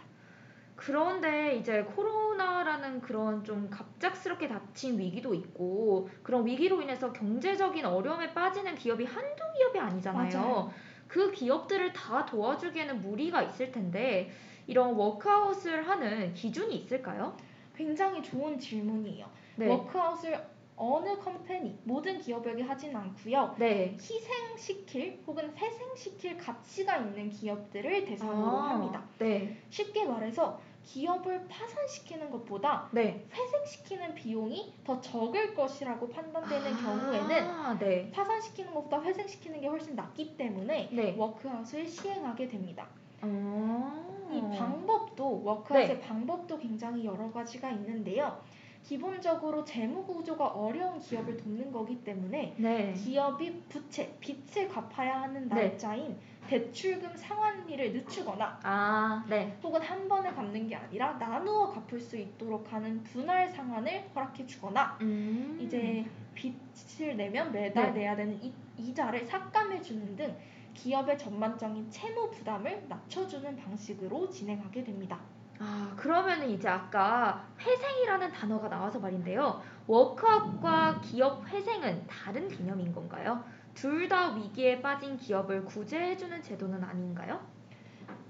그런데 0.77 1.57
이제 1.57 1.83
코로나라는 1.83 3.01
그런 3.01 3.43
좀 3.45 3.69
갑작스럽게 3.71 4.47
닥친 4.47 4.99
위기도 4.99 5.35
있고 5.35 6.09
그런 6.23 6.45
위기로 6.47 6.83
인해서 6.83 7.13
경제적인 7.13 7.85
어려움에 7.85 8.33
빠지는 8.35 8.75
기업이 8.75 9.05
한두 9.05 9.43
기업이 9.57 9.79
아니잖아요. 9.79 10.39
맞아요. 10.39 10.71
그 11.09 11.33
기업들을 11.33 11.93
다 11.93 12.27
도와주기에는 12.27 13.01
무리가 13.01 13.43
있을 13.43 13.73
텐데 13.73 14.31
이런 14.67 14.95
워크아웃을 14.95 15.89
하는 15.89 16.35
기준이 16.35 16.77
있을까요? 16.77 17.37
굉장히 17.75 18.23
좋은 18.23 18.59
질문이에요. 18.59 19.27
네. 19.57 19.69
워크아웃을 19.69 20.56
어느 20.77 21.17
컴퍼니, 21.19 21.79
모든 21.85 22.21
기업에게 22.21 22.63
하진 22.63 22.95
않고요. 22.95 23.55
네. 23.59 23.97
희생시킬 23.99 25.23
혹은 25.27 25.55
회생시킬 25.57 26.37
가치가 26.37 26.99
있는 26.99 27.31
기업들을 27.31 28.05
대상으로 28.05 28.47
아, 28.47 28.71
합니다. 28.71 29.03
네. 29.19 29.57
쉽게 29.71 30.05
말해서 30.05 30.61
기업을 30.85 31.49
파산시키는 31.49 32.31
것보다 32.31 32.89
네. 32.93 33.27
회생시키는 33.33 34.15
비용이 34.15 34.75
더 34.85 35.01
적을 35.01 35.55
것이라고 35.55 36.09
판단되는 36.09 36.77
경우에는 36.77 37.51
아, 37.51 37.77
네. 37.79 38.11
파산시키는 38.13 38.73
것보다 38.73 39.03
회생시키는 39.03 39.61
게 39.61 39.67
훨씬 39.67 39.97
낫기 39.97 40.37
때문에 40.37 40.91
네. 40.93 41.15
워크아웃을 41.17 41.89
시행하게 41.89 42.49
됩니다. 42.49 42.87
어. 43.23 44.07
이 44.31 44.41
방법도 44.57 45.43
워크아웃의 45.43 46.01
방법도 46.01 46.59
굉장히 46.59 47.05
여러 47.05 47.33
가지가 47.33 47.71
있는데요. 47.71 48.41
기본적으로 48.87 49.65
재무 49.65 50.05
구조가 50.05 50.47
어려운 50.47 51.01
기업을 51.01 51.37
돕는 51.37 51.73
거기 51.73 52.05
때문에 52.05 52.55
네. 52.57 52.93
기업이 52.93 53.63
부채, 53.69 54.15
빚을 54.21 54.69
갚아야 54.69 55.23
하는 55.23 55.49
네. 55.49 55.55
날짜인 55.55 56.17
대출금 56.47 57.17
상환일을 57.17 57.93
늦추거나 57.93 58.61
아, 58.63 59.25
네. 59.29 59.59
혹은 59.61 59.83
한 59.83 60.07
번에 60.07 60.31
갚는 60.31 60.69
게 60.69 60.77
아니라 60.77 61.15
나누어 61.15 61.69
갚을 61.69 62.01
수 62.01 62.17
있도록 62.17 62.73
하는 62.73 63.03
분할 63.03 63.49
상환을 63.49 64.11
허락해 64.15 64.47
주거나 64.47 64.97
음. 65.01 65.59
이제 65.61 66.05
빚을 66.35 67.17
내면 67.17 67.51
매달 67.51 67.93
네. 67.93 68.01
내야 68.01 68.15
되는 68.15 68.41
이, 68.41 68.53
이자를 68.77 69.27
삭감해 69.27 69.83
주는 69.83 70.15
등 70.15 70.33
기업의 70.75 71.19
전반적인 71.19 71.91
채무 71.91 72.31
부담을 72.31 72.85
낮춰주는 72.89 73.57
방식으로 73.57 74.31
진행하게 74.31 74.85
됩니다. 74.85 75.19
아, 75.59 75.93
그러면은 75.97 76.51
이제 76.51 76.69
아까 76.69 77.47
회생이라는 77.61 78.31
단어가 78.33 78.69
나와서 78.69 78.99
말인데요. 78.99 79.63
워크아웃과 79.87 81.01
기업 81.03 81.47
회생은 81.49 82.07
다른 82.07 82.49
개념인 82.49 82.93
건가요? 82.93 83.43
둘 83.75 84.09
다 84.09 84.35
위기에 84.35 84.81
빠진 84.81 85.17
기업을 85.17 85.65
구제해주는 85.65 86.43
제도는 86.43 86.83
아닌가요? 86.83 87.41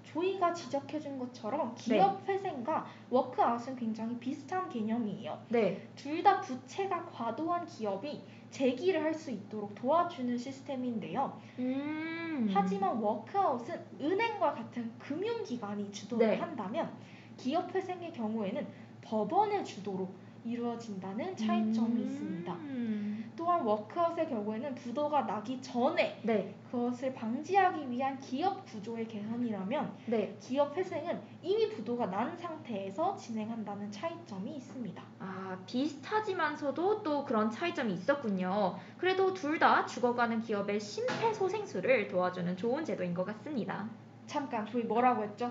조이가 0.05 0.53
지적해준 0.55 1.19
것처럼 1.19 1.75
네. 1.75 1.97
기업 1.97 2.27
회생과 2.29 2.87
워크아웃은 3.11 3.77
굉장히 3.77 4.17
비슷한 4.19 4.69
개념이에요. 4.69 5.39
네. 5.49 5.89
둘 5.95 6.23
다 6.23 6.41
부채가 6.41 7.05
과도한 7.07 7.67
기업이 7.67 8.25
재기를 8.51 9.03
할 9.03 9.13
수 9.15 9.31
있도록 9.31 9.75
도와주는 9.75 10.37
시스템인데요. 10.39 11.39
음. 11.59 12.49
하지만 12.53 12.97
워크아웃은 12.97 13.85
은행과 14.01 14.55
같은 14.55 14.91
금융기관이 14.99 15.93
주도를 15.93 16.27
네. 16.29 16.37
한다면 16.39 16.91
기업 17.37 17.75
회생의 17.75 18.13
경우에는 18.13 18.67
법원의 19.03 19.65
주도로 19.65 20.09
이루어진다는 20.45 21.37
차이점이 21.37 22.03
있습니다. 22.03 22.53
음. 22.55 23.33
또한 23.37 23.63
워크아웃의 23.65 24.29
경우에는 24.29 24.75
부도가 24.77 25.23
나기 25.23 25.61
전에 25.61 26.21
네. 26.23 26.55
그것을 26.71 27.13
방지하기 27.15 27.91
위한 27.91 28.19
기업 28.21 28.65
구조의 28.65 29.07
개선이라면 29.09 29.93
네. 30.07 30.37
기업 30.41 30.77
회생은 30.77 31.21
이미 31.43 31.69
부도가 31.69 32.07
난 32.07 32.37
상태에서 32.37 33.15
진행한다는 33.17 33.91
차이점이 33.91 34.57
있습니다. 34.57 35.03
아, 35.19 35.59
비슷하지만서도 35.67 37.03
또 37.03 37.25
그런 37.25 37.51
차이점이 37.51 37.93
있었군요. 37.93 38.77
그래도 38.99 39.35
둘 39.35 39.57
다 39.59 39.87
죽어가는 39.87 40.43
기업의 40.43 40.79
심폐소생술을 40.79 42.09
도와주는 42.09 42.57
좋은 42.57 42.85
제도인 42.85 43.15
것 43.15 43.25
같습니다. 43.25 43.89
잠깐 44.27 44.67
저희 44.67 44.83
뭐라고 44.85 45.23
했죠? 45.25 45.51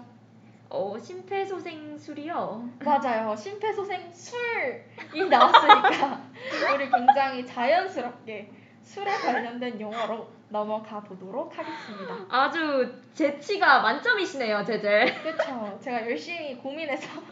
어, 0.69 0.97
심폐소생술이요. 0.99 2.69
맞아요. 2.83 3.35
심폐소생 3.35 4.11
술이 4.11 5.29
나왔으니까 5.29 6.21
우리 6.75 6.89
굉장히 6.89 7.45
자연스럽게 7.45 8.51
술에 8.81 9.11
관련된 9.11 9.79
용어로 9.79 10.27
넘어가 10.49 10.99
보도록 11.01 11.57
하겠습니다. 11.57 12.15
아주 12.29 13.01
재치가 13.13 13.81
만점이시네요, 13.81 14.63
제젤. 14.63 15.21
그렇죠. 15.23 15.79
제가 15.81 16.01
열심히 16.01 16.55
고민해서 16.57 17.07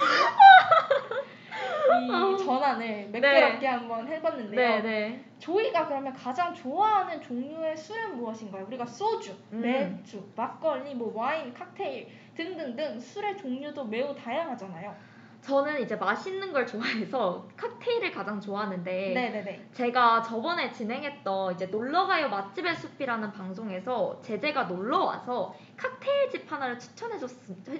이 2.01 2.11
어. 2.11 2.35
전환을 2.35 3.11
네. 3.11 3.19
매끄럽게 3.19 3.67
한번 3.67 4.07
해봤는데요. 4.07 4.55
네, 4.55 4.81
네. 4.81 5.25
조이가 5.39 5.87
그러면 5.87 6.13
가장 6.13 6.53
좋아하는 6.53 7.21
종류의 7.21 7.77
술은 7.77 8.17
무엇인가요? 8.17 8.65
우리가 8.65 8.85
소주, 8.85 9.35
음. 9.51 9.61
맥주, 9.61 10.23
막걸리, 10.35 10.95
뭐 10.95 11.11
와인, 11.15 11.53
칵테일 11.53 12.07
등등등 12.35 12.99
술의 12.99 13.37
종류도 13.37 13.85
매우 13.85 14.15
다양하잖아요. 14.15 15.13
저는 15.43 15.81
이제 15.81 15.97
맛있는 15.97 16.53
걸 16.53 16.65
좋아해서 16.65 17.45
칵테일을 17.57 18.11
가장 18.11 18.39
좋아하는데 18.39 19.11
네네네. 19.13 19.67
제가 19.73 20.21
저번에 20.21 20.71
진행했던 20.71 21.53
이제 21.53 21.65
놀러가요 21.65 22.29
맛집의 22.29 22.73
숲이라는 22.77 23.33
방송에서 23.33 24.21
제재가 24.21 24.63
놀러 24.63 24.99
와서 25.03 25.53
칵테일 25.75 26.29
집 26.29 26.49
하나를 26.49 26.79
추천해줬 26.79 27.29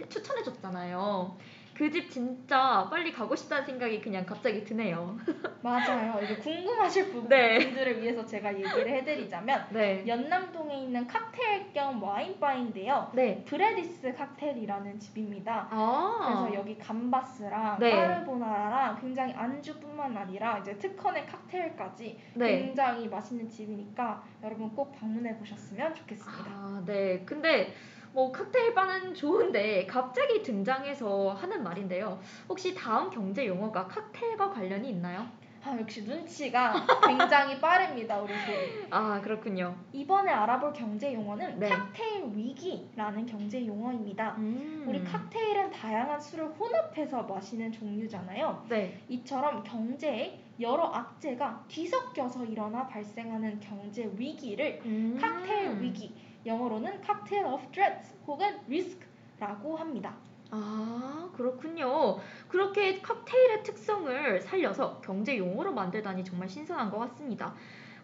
추천해줬잖아요. 0.10 1.38
그 1.74 1.90
집 1.90 2.10
진짜 2.12 2.88
빨리 2.90 3.12
가고 3.12 3.36
싶다는 3.36 3.66
생각이 3.66 4.00
그냥 4.00 4.26
갑자기 4.26 4.64
드네요. 4.64 5.18
맞아요. 5.64 6.20
이제 6.24 6.36
궁금하실 6.38 7.12
분- 7.12 7.28
네. 7.28 7.58
분들을 7.60 8.02
위해서 8.02 8.24
제가 8.26 8.54
얘기를 8.54 8.88
해드리자면 8.90 9.68
네. 9.74 10.04
연남동에 10.08 10.84
있는 10.84 11.08
칵테일 11.08 11.74
겸 11.74 12.02
와인바인데요. 12.04 13.12
네. 13.16 13.44
브레디스 13.46 14.14
칵테일이라는 14.14 15.00
집입니다. 15.00 15.68
아. 15.72 16.20
그래서 16.26 16.54
여기 16.60 16.78
감바스랑 16.78 17.78
네. 17.80 17.92
까르보나라랑 17.92 19.00
굉장히 19.02 19.34
안주뿐만 19.34 20.16
아니라 20.16 20.60
이제 20.60 20.78
특허의 20.78 21.26
칵테일까지 21.26 22.20
네. 22.36 22.60
굉장히 22.60 23.08
맛있는 23.08 23.50
집이니까 23.50 24.24
여러분 24.44 24.70
꼭 24.76 24.94
방문해 24.96 25.36
보셨으면 25.38 25.96
좋겠습니다. 25.96 26.44
아, 26.52 26.84
네. 26.86 27.24
근데 27.26 27.74
뭐 28.14 28.32
칵테일 28.32 28.74
바는 28.76 29.14
좋은데 29.16 29.86
갑자기 29.88 30.42
등장해서 30.44 31.34
하는 31.34 31.64
말인데요. 31.64 32.20
혹시 32.48 32.74
다음 32.76 33.10
경제 33.10 33.46
용어가 33.48 33.88
칵테일과 33.88 34.52
관련이 34.52 34.90
있나요? 34.90 35.28
아, 35.66 35.78
역시 35.80 36.04
눈치가 36.04 36.74
굉장히 37.08 37.60
빠릅니다, 37.60 38.20
우리 38.20 38.34
조이. 38.46 38.86
아, 38.90 39.20
그렇군요. 39.22 39.74
이번에 39.94 40.30
알아볼 40.30 40.74
경제 40.74 41.14
용어는 41.14 41.58
네. 41.58 41.70
칵테일 41.70 42.32
위기라는 42.36 43.26
경제 43.26 43.66
용어입니다. 43.66 44.36
음. 44.38 44.84
우리 44.88 45.02
칵테일은 45.04 45.72
다양한 45.72 46.20
술을 46.20 46.48
혼합해서 46.60 47.24
마시는 47.24 47.72
종류잖아요. 47.72 48.66
네. 48.68 49.02
이처럼 49.08 49.64
경제에 49.64 50.38
여러 50.60 50.84
악재가 50.84 51.64
뒤섞여서 51.70 52.44
일어나 52.46 52.86
발생하는 52.88 53.60
경제 53.62 54.12
위기를 54.18 54.82
음. 54.86 55.18
칵테일 55.20 55.80
위기, 55.80 56.14
영어로는 56.46 57.02
cocktail 57.04 57.46
of 57.46 57.66
threats 57.72 58.14
혹은 58.28 58.60
risk라고 58.68 59.78
합니다. 59.78 60.16
아, 60.52 61.30
그렇군요. 61.36 62.20
그렇게 62.48 63.02
칵테일의 63.02 63.64
특성을 63.64 64.40
살려서 64.42 65.02
경제 65.02 65.36
용어로 65.36 65.74
만들다니 65.74 66.24
정말 66.24 66.48
신선한 66.48 66.92
것 66.92 67.00
같습니다. 67.00 67.56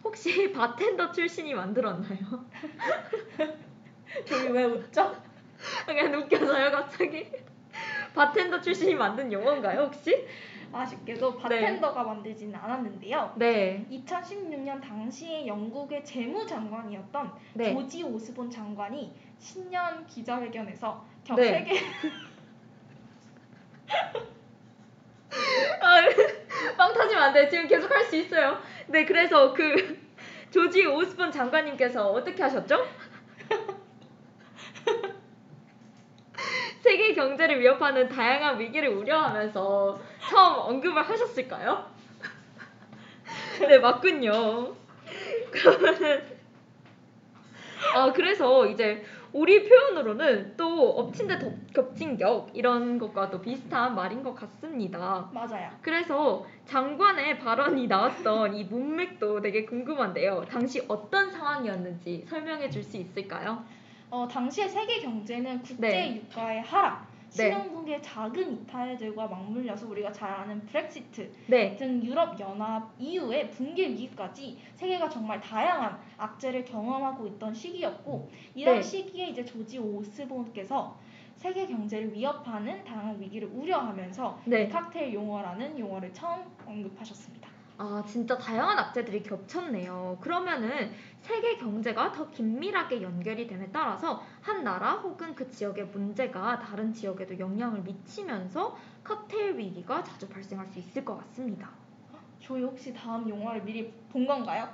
혹시 0.02 0.50
바텐더 0.52 1.12
출신이 1.12 1.54
만들었나요? 1.54 2.18
저기 4.26 4.48
왜 4.48 4.64
웃죠? 4.64 5.14
그냥 5.86 6.14
웃겨서요, 6.14 6.70
갑자기. 6.72 7.30
바텐더 8.14 8.60
출신이 8.60 8.96
만든 8.96 9.32
용어인가요, 9.32 9.82
혹시? 9.82 10.26
아쉽게도 10.72 11.36
바텐더가 11.36 12.02
만들지는 12.04 12.54
않았는데요. 12.54 13.32
네. 13.36 13.84
2016년 13.90 14.80
당시에 14.80 15.46
영국의 15.46 16.04
재무장관이었던 16.04 17.32
네. 17.54 17.72
조지 17.74 18.02
오스본 18.04 18.50
장관이 18.50 19.12
신년 19.38 20.06
기자회견에서 20.06 21.04
경 21.24 21.36
네. 21.36 21.44
세계 21.48 21.80
아, 25.80 26.00
빵 26.76 26.92
터지면 26.92 27.22
안 27.22 27.32
돼. 27.32 27.48
지금 27.48 27.66
계속 27.66 27.90
할 27.90 28.04
수 28.04 28.16
있어요. 28.16 28.58
네, 28.88 29.04
그래서 29.04 29.52
그 29.52 29.98
조지 30.50 30.84
오스본 30.84 31.30
장관님께서 31.30 32.10
어떻게 32.10 32.42
하셨죠? 32.42 32.84
세계 36.80 37.12
경제를 37.14 37.60
위협하는 37.60 38.08
다양한 38.08 38.58
위기를 38.58 38.88
우려하면서 38.88 40.00
처음 40.30 40.58
언급을 40.60 41.02
하셨을까요? 41.02 41.84
네, 43.60 43.78
맞군요. 43.78 44.74
그러면은 45.50 46.22
아, 47.94 48.12
그래서 48.12 48.66
이제 48.66 49.04
우리 49.32 49.68
표현으로는 49.68 50.56
또 50.56 50.90
엎친 50.90 51.28
데 51.28 51.38
덮- 51.38 51.72
겹친 51.72 52.16
격 52.16 52.50
이런 52.54 52.98
것과 52.98 53.30
또 53.30 53.40
비슷한 53.40 53.94
말인 53.94 54.22
것 54.22 54.34
같습니다. 54.34 55.28
맞아요. 55.32 55.70
그래서 55.82 56.44
장관의 56.66 57.38
발언이 57.38 57.86
나왔던 57.86 58.54
이 58.54 58.64
문맥도 58.64 59.40
되게 59.40 59.64
궁금한데요. 59.64 60.44
당시 60.48 60.82
어떤 60.88 61.30
상황이었는지 61.30 62.24
설명해 62.28 62.70
줄 62.70 62.82
수 62.82 62.96
있을까요? 62.96 63.64
어, 64.10 64.26
당시의 64.26 64.68
세계 64.68 65.00
경제는 65.00 65.62
국제 65.62 65.88
네. 65.88 66.16
유가의 66.16 66.62
하락, 66.62 67.06
네. 67.28 67.30
신흥국의 67.30 68.02
작은 68.02 68.52
이탈들과 68.52 69.28
맞물려서 69.28 69.86
우리가 69.88 70.10
잘 70.10 70.32
아는 70.32 70.66
브렉시트 70.66 71.30
네. 71.46 71.76
등 71.76 72.02
유럽 72.02 72.38
연합 72.40 72.92
EU의 72.98 73.52
붕괴 73.52 73.88
위기까지 73.88 74.58
세계가 74.74 75.08
정말 75.08 75.40
다양한 75.40 76.00
악재를 76.18 76.64
경험하고 76.64 77.28
있던 77.28 77.54
시기였고 77.54 78.28
이런 78.56 78.76
네. 78.76 78.82
시기에 78.82 79.28
이제 79.28 79.44
조지 79.44 79.78
오스본께서 79.78 80.98
세계 81.36 81.66
경제를 81.66 82.12
위협하는 82.12 82.82
다양한 82.84 83.20
위기를 83.20 83.48
우려하면서 83.48 84.40
네. 84.46 84.68
칵테일 84.68 85.14
용어라는 85.14 85.78
용어를 85.78 86.12
처음 86.12 86.42
언급하셨습니다. 86.66 87.39
아, 87.82 88.04
진짜 88.06 88.36
다양한 88.36 88.78
악재들이 88.78 89.22
겹쳤네요. 89.22 90.18
그러면은 90.20 90.92
세계 91.22 91.56
경제가 91.56 92.12
더 92.12 92.28
긴밀하게 92.28 93.00
연결이 93.00 93.46
됨에 93.46 93.70
따라서 93.72 94.22
한 94.42 94.62
나라 94.62 94.90
혹은 94.96 95.34
그 95.34 95.48
지역의 95.48 95.86
문제가 95.86 96.58
다른 96.58 96.92
지역에도 96.92 97.38
영향을 97.38 97.80
미치면서 97.80 98.76
칵테일 99.02 99.56
위기가 99.56 100.04
자주 100.04 100.28
발생할 100.28 100.66
수 100.66 100.78
있을 100.78 101.06
것 101.06 101.16
같습니다. 101.20 101.70
조이 102.38 102.62
혹시 102.62 102.92
다음 102.92 103.26
용어를 103.26 103.62
미리 103.62 103.90
본 104.12 104.26
건가요? 104.26 104.68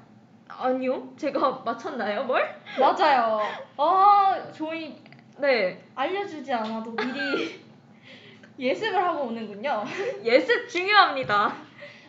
아니요? 0.48 1.14
제가 1.16 1.62
맞췄나요, 1.64 2.24
뭘? 2.24 2.60
맞아요. 2.76 3.40
아, 3.78 4.50
조이 4.52 5.00
네. 5.38 5.80
알려주지 5.94 6.52
않아도 6.52 6.90
미리 6.90 7.64
예습을 8.58 9.00
하고 9.00 9.26
오는군요. 9.28 9.84
예습 10.24 10.68
중요합니다. 10.68 11.65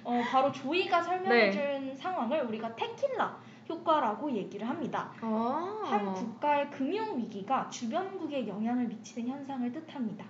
어, 0.07 0.23
바로 0.31 0.49
조이가 0.53 1.01
설명해준 1.01 1.97
상황을 1.97 2.43
우리가 2.45 2.73
테킬라 2.77 3.37
효과라고 3.67 4.31
얘기를 4.31 4.67
합니다. 4.67 5.11
아. 5.19 5.81
한 5.83 6.13
국가의 6.13 6.71
금융 6.71 7.17
위기가 7.17 7.69
주변국에 7.69 8.47
영향을 8.47 8.85
미치는 8.87 9.27
현상을 9.27 9.69
뜻합니다. 9.73 10.25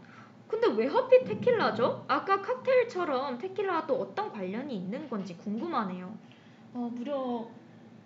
근데 0.47 0.67
왜 0.69 0.87
하필 0.87 1.23
테킬라죠? 1.25 2.05
아까 2.07 2.41
칵테일처럼 2.41 3.37
테킬라와 3.37 3.85
또 3.85 4.01
어떤 4.01 4.31
관련이 4.31 4.75
있는 4.75 5.07
건지 5.07 5.37
궁금하네요. 5.37 6.11
어, 6.73 6.89
무려 6.95 7.45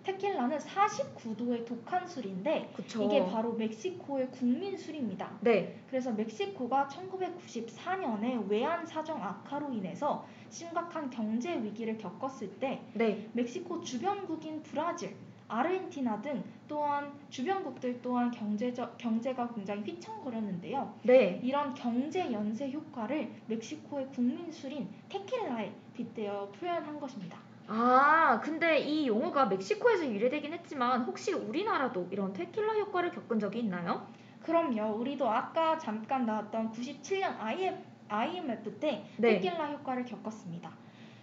테킬라는 0.02 0.58
49도의 0.58 1.64
독한 1.64 2.06
술인데 2.06 2.72
그쵸. 2.74 3.04
이게 3.04 3.24
바로 3.30 3.52
멕시코의 3.52 4.30
국민 4.30 4.76
술입니다. 4.76 5.30
네. 5.40 5.80
그래서 5.88 6.10
멕시코가 6.10 6.88
1994년에 6.88 8.50
외환 8.50 8.84
사정 8.84 9.22
악화로 9.22 9.72
인해서 9.72 10.26
심각한 10.52 11.08
경제 11.08 11.60
위기를 11.62 11.96
겪었을 11.96 12.58
때 12.60 12.82
네. 12.92 13.26
멕시코 13.32 13.80
주변국인 13.80 14.62
브라질, 14.62 15.16
아르헨티나 15.48 16.20
등 16.20 16.44
또한 16.68 17.12
주변국들 17.30 18.00
또한 18.02 18.30
경제적 18.30 18.98
경제가 18.98 19.48
굉장히 19.54 19.82
휘청거렸는데요. 19.82 20.94
네. 21.04 21.40
이런 21.42 21.72
경제 21.74 22.30
연쇄 22.30 22.70
효과를 22.70 23.32
멕시코의 23.46 24.08
국민술인 24.08 24.88
테킬라에 25.08 25.72
빗대어 25.94 26.50
표현한 26.58 27.00
것입니다. 27.00 27.38
아, 27.66 28.38
근데 28.42 28.78
이 28.78 29.06
용어가 29.06 29.46
멕시코에서 29.46 30.06
유래되긴 30.06 30.52
했지만 30.52 31.04
혹시 31.04 31.32
우리나라도 31.32 32.08
이런 32.10 32.32
테킬라 32.32 32.74
효과를 32.74 33.10
겪은 33.10 33.38
적이 33.38 33.60
있나요? 33.60 34.06
그럼요. 34.42 34.96
우리도 35.00 35.28
아까 35.30 35.78
잠깐 35.78 36.26
나왔던 36.26 36.72
97년 36.72 37.38
IMF, 37.38 37.91
IMF 38.12 38.78
때 38.78 39.04
네. 39.16 39.40
테킬라 39.40 39.72
효과를 39.72 40.04
겪었습니다. 40.04 40.70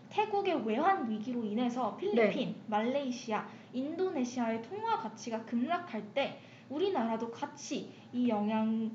태국의 0.10 0.66
외환 0.66 1.10
위기로 1.10 1.44
인해서 1.44 1.96
필리핀, 1.96 2.50
네. 2.50 2.62
말레이시아, 2.68 3.48
인도네시아의 3.74 4.64
통화 4.64 4.98
가치가 4.98 5.46
급락할 5.46 6.14
때 6.14 6.40
우리나라도 6.70 7.30
같이 7.32 7.92
이 8.12 8.28
영향 8.28 8.92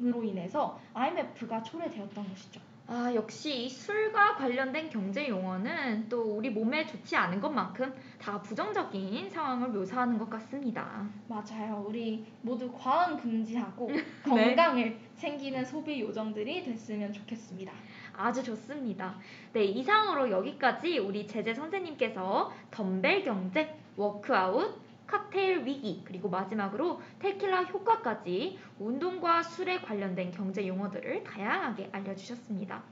으로 0.00 0.22
인해서 0.22 0.78
IMF가 0.94 1.62
초래되었던 1.64 2.28
것이죠. 2.28 2.60
아, 2.90 3.12
역시 3.14 3.68
술과 3.68 4.36
관련된 4.36 4.88
경제 4.88 5.28
용어는 5.28 6.08
또 6.08 6.22
우리 6.22 6.48
몸에 6.48 6.86
좋지 6.86 7.14
않은 7.16 7.38
것만큼 7.38 7.92
다 8.18 8.40
부정적인 8.40 9.28
상황을 9.28 9.68
묘사하는 9.68 10.16
것 10.16 10.30
같습니다. 10.30 11.06
맞아요. 11.28 11.84
우리 11.86 12.24
모두 12.40 12.72
과음 12.72 13.18
금지하고 13.18 13.90
네. 13.92 14.02
건강을 14.24 14.98
챙기는 15.16 15.62
소비 15.66 16.00
요정들이 16.00 16.64
됐으면 16.64 17.12
좋겠습니다. 17.12 17.70
아주 18.14 18.42
좋습니다. 18.42 19.16
네, 19.52 19.64
이상으로 19.64 20.30
여기까지 20.30 20.98
우리 20.98 21.26
제재 21.26 21.52
선생님께서 21.52 22.50
덤벨 22.70 23.22
경제, 23.22 23.76
워크아웃, 23.96 24.87
칵테일 25.08 25.64
위기, 25.64 26.02
그리고 26.04 26.28
마지막으로 26.28 27.00
테킬라 27.18 27.62
효과까지 27.64 28.58
운동과 28.78 29.42
술에 29.42 29.80
관련된 29.80 30.30
경제 30.30 30.66
용어들을 30.68 31.24
다양하게 31.24 31.88
알려주셨습니다. 31.90 32.82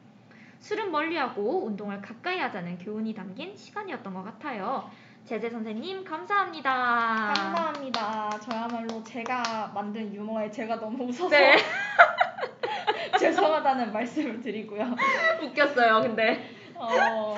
술은 0.59 0.91
멀리하고 0.91 1.67
운동을 1.67 2.01
가까이 2.01 2.39
하자는 2.39 2.79
교훈이 2.79 3.14
담긴 3.14 3.55
시간이었던 3.57 4.12
것 4.14 4.25
같아요. 4.25 4.91
제재 5.27 5.51
선생님 5.51 6.05
감사합니다. 6.05 7.33
감사합니다. 7.35 8.31
저야말로 8.41 9.03
제가 9.05 9.73
만든 9.75 10.14
유머에 10.14 10.51
제가 10.51 10.81
너무 10.81 11.05
웃어서 11.05 11.29
네, 11.29 11.57
죄송하다는 13.19 13.93
말씀을 13.93 14.41
드리고요. 14.41 14.95
웃겼어요. 15.43 16.03
근데 16.03 16.49
어, 16.75 17.35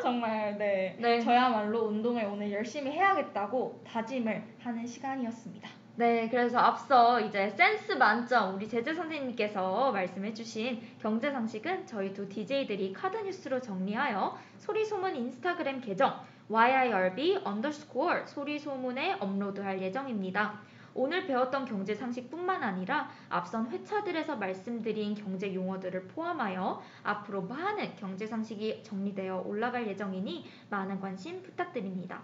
정말 0.02 0.56
네. 0.56 0.96
네. 0.98 1.20
저야말로 1.20 1.84
운동을 1.84 2.24
오늘 2.24 2.50
열심히 2.50 2.92
해야겠다고 2.92 3.82
다짐을 3.86 4.42
하는 4.60 4.86
시간이었습니다. 4.86 5.68
네, 5.96 6.28
그래서 6.30 6.58
앞서 6.58 7.20
이제 7.20 7.50
센스 7.50 7.92
만점 7.92 8.54
우리 8.54 8.66
제재 8.66 8.94
선생님께서 8.94 9.92
말씀해주신 9.92 10.80
경제 11.02 11.30
상식은 11.30 11.86
저희 11.86 12.14
두 12.14 12.26
DJ들이 12.26 12.92
카드 12.94 13.18
뉴스로 13.18 13.60
정리하여 13.60 14.38
소리소문 14.58 15.14
인스타그램 15.16 15.82
계정 15.82 16.14
YIRB 16.48 17.40
언더스코어 17.44 18.26
소리소문에 18.26 19.18
업로드할 19.20 19.82
예정입니다. 19.82 20.60
오늘 21.02 21.26
배웠던 21.26 21.64
경제 21.64 21.94
상식뿐만 21.94 22.62
아니라 22.62 23.08
앞선 23.30 23.70
회차들에서 23.70 24.36
말씀드린 24.36 25.14
경제 25.14 25.54
용어들을 25.54 26.08
포함하여 26.08 26.82
앞으로 27.02 27.40
많은 27.40 27.96
경제 27.96 28.26
상식이 28.26 28.82
정리되어 28.82 29.44
올라갈 29.46 29.88
예정이니 29.88 30.44
많은 30.68 31.00
관심 31.00 31.42
부탁드립니다. 31.42 32.20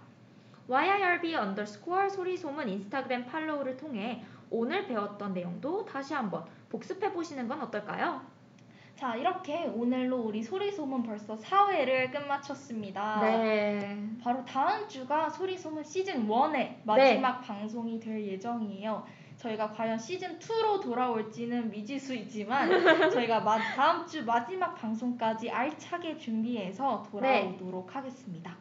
YIRB 0.67 1.33
언더스코어 1.33 2.09
소리소문 2.09 2.69
인스타그램 2.69 3.25
팔로우를 3.25 3.77
통해 3.77 4.23
오늘 4.51 4.85
배웠던 4.85 5.33
내용도 5.33 5.83
다시 5.83 6.13
한번 6.13 6.45
복습해 6.69 7.13
보시는 7.13 7.47
건 7.47 7.59
어떨까요? 7.63 8.36
자, 8.97 9.15
이렇게 9.15 9.65
오늘로 9.75 10.17
우리 10.17 10.41
소리소문 10.41 11.03
벌써 11.03 11.35
4회를 11.35 12.11
끝마쳤습니다. 12.11 13.21
네. 13.21 14.09
바로 14.23 14.43
다음 14.43 14.87
주가 14.87 15.29
소리소문 15.29 15.83
시즌 15.83 16.27
1의 16.27 16.77
마지막 16.83 17.39
방송이 17.41 17.99
될 17.99 18.25
예정이에요. 18.25 19.05
저희가 19.37 19.69
과연 19.69 19.99
시즌 19.99 20.39
2로 20.39 20.81
돌아올지는 20.81 21.69
미지수이지만 21.69 22.69
저희가 23.13 23.41
마- 23.41 23.59
다음 23.59 24.07
주 24.07 24.25
마지막 24.25 24.73
방송까지 24.73 25.51
알차게 25.51 26.17
준비해서 26.17 27.03
돌아오도록 27.11 27.95
하겠습니다. 27.95 28.57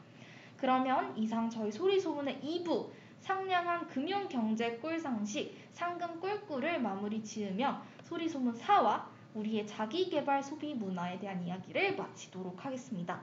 그러면 0.59 1.16
이상 1.16 1.49
저희 1.49 1.72
소리소문의 1.72 2.41
2부 2.45 2.89
상냥한 3.20 3.87
금융경제 3.89 4.72
꿀상식 4.76 5.57
상금 5.72 6.20
꿀꿀을 6.20 6.78
마무리 6.78 7.22
지으며 7.22 7.80
소리소문 8.03 8.53
4와 8.55 9.01
우리의 9.37 9.66
자기개발 9.66 10.43
소비 10.43 10.74
문화에 10.74 11.18
대한 11.18 11.43
이야기를 11.43 11.97
마치도록 11.97 12.64
하겠습니다. 12.64 13.22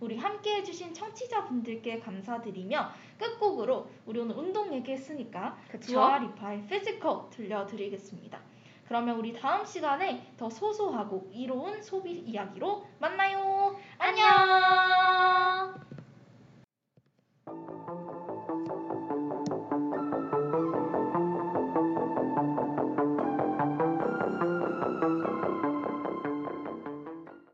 우리 0.00 0.16
함께 0.18 0.56
해주신 0.56 0.92
청취자분들께 0.92 2.00
감사드리며 2.00 2.90
끝곡으로 3.18 3.88
우리 4.06 4.20
오늘 4.20 4.36
운동 4.36 4.72
얘기했으니까 4.74 5.56
그쵸? 5.70 5.92
두아 5.92 6.17
리파의 6.17 6.66
Physical 6.66 7.30
들려드리겠습니다. 7.30 8.38
그러면 8.86 9.18
우리 9.18 9.32
다음 9.32 9.64
시간에 9.64 10.34
더 10.36 10.50
소소하고 10.50 11.30
이로운 11.32 11.80
소비 11.80 12.12
이야기로 12.12 12.86
만나요. 12.98 13.76
안녕. 13.98 15.93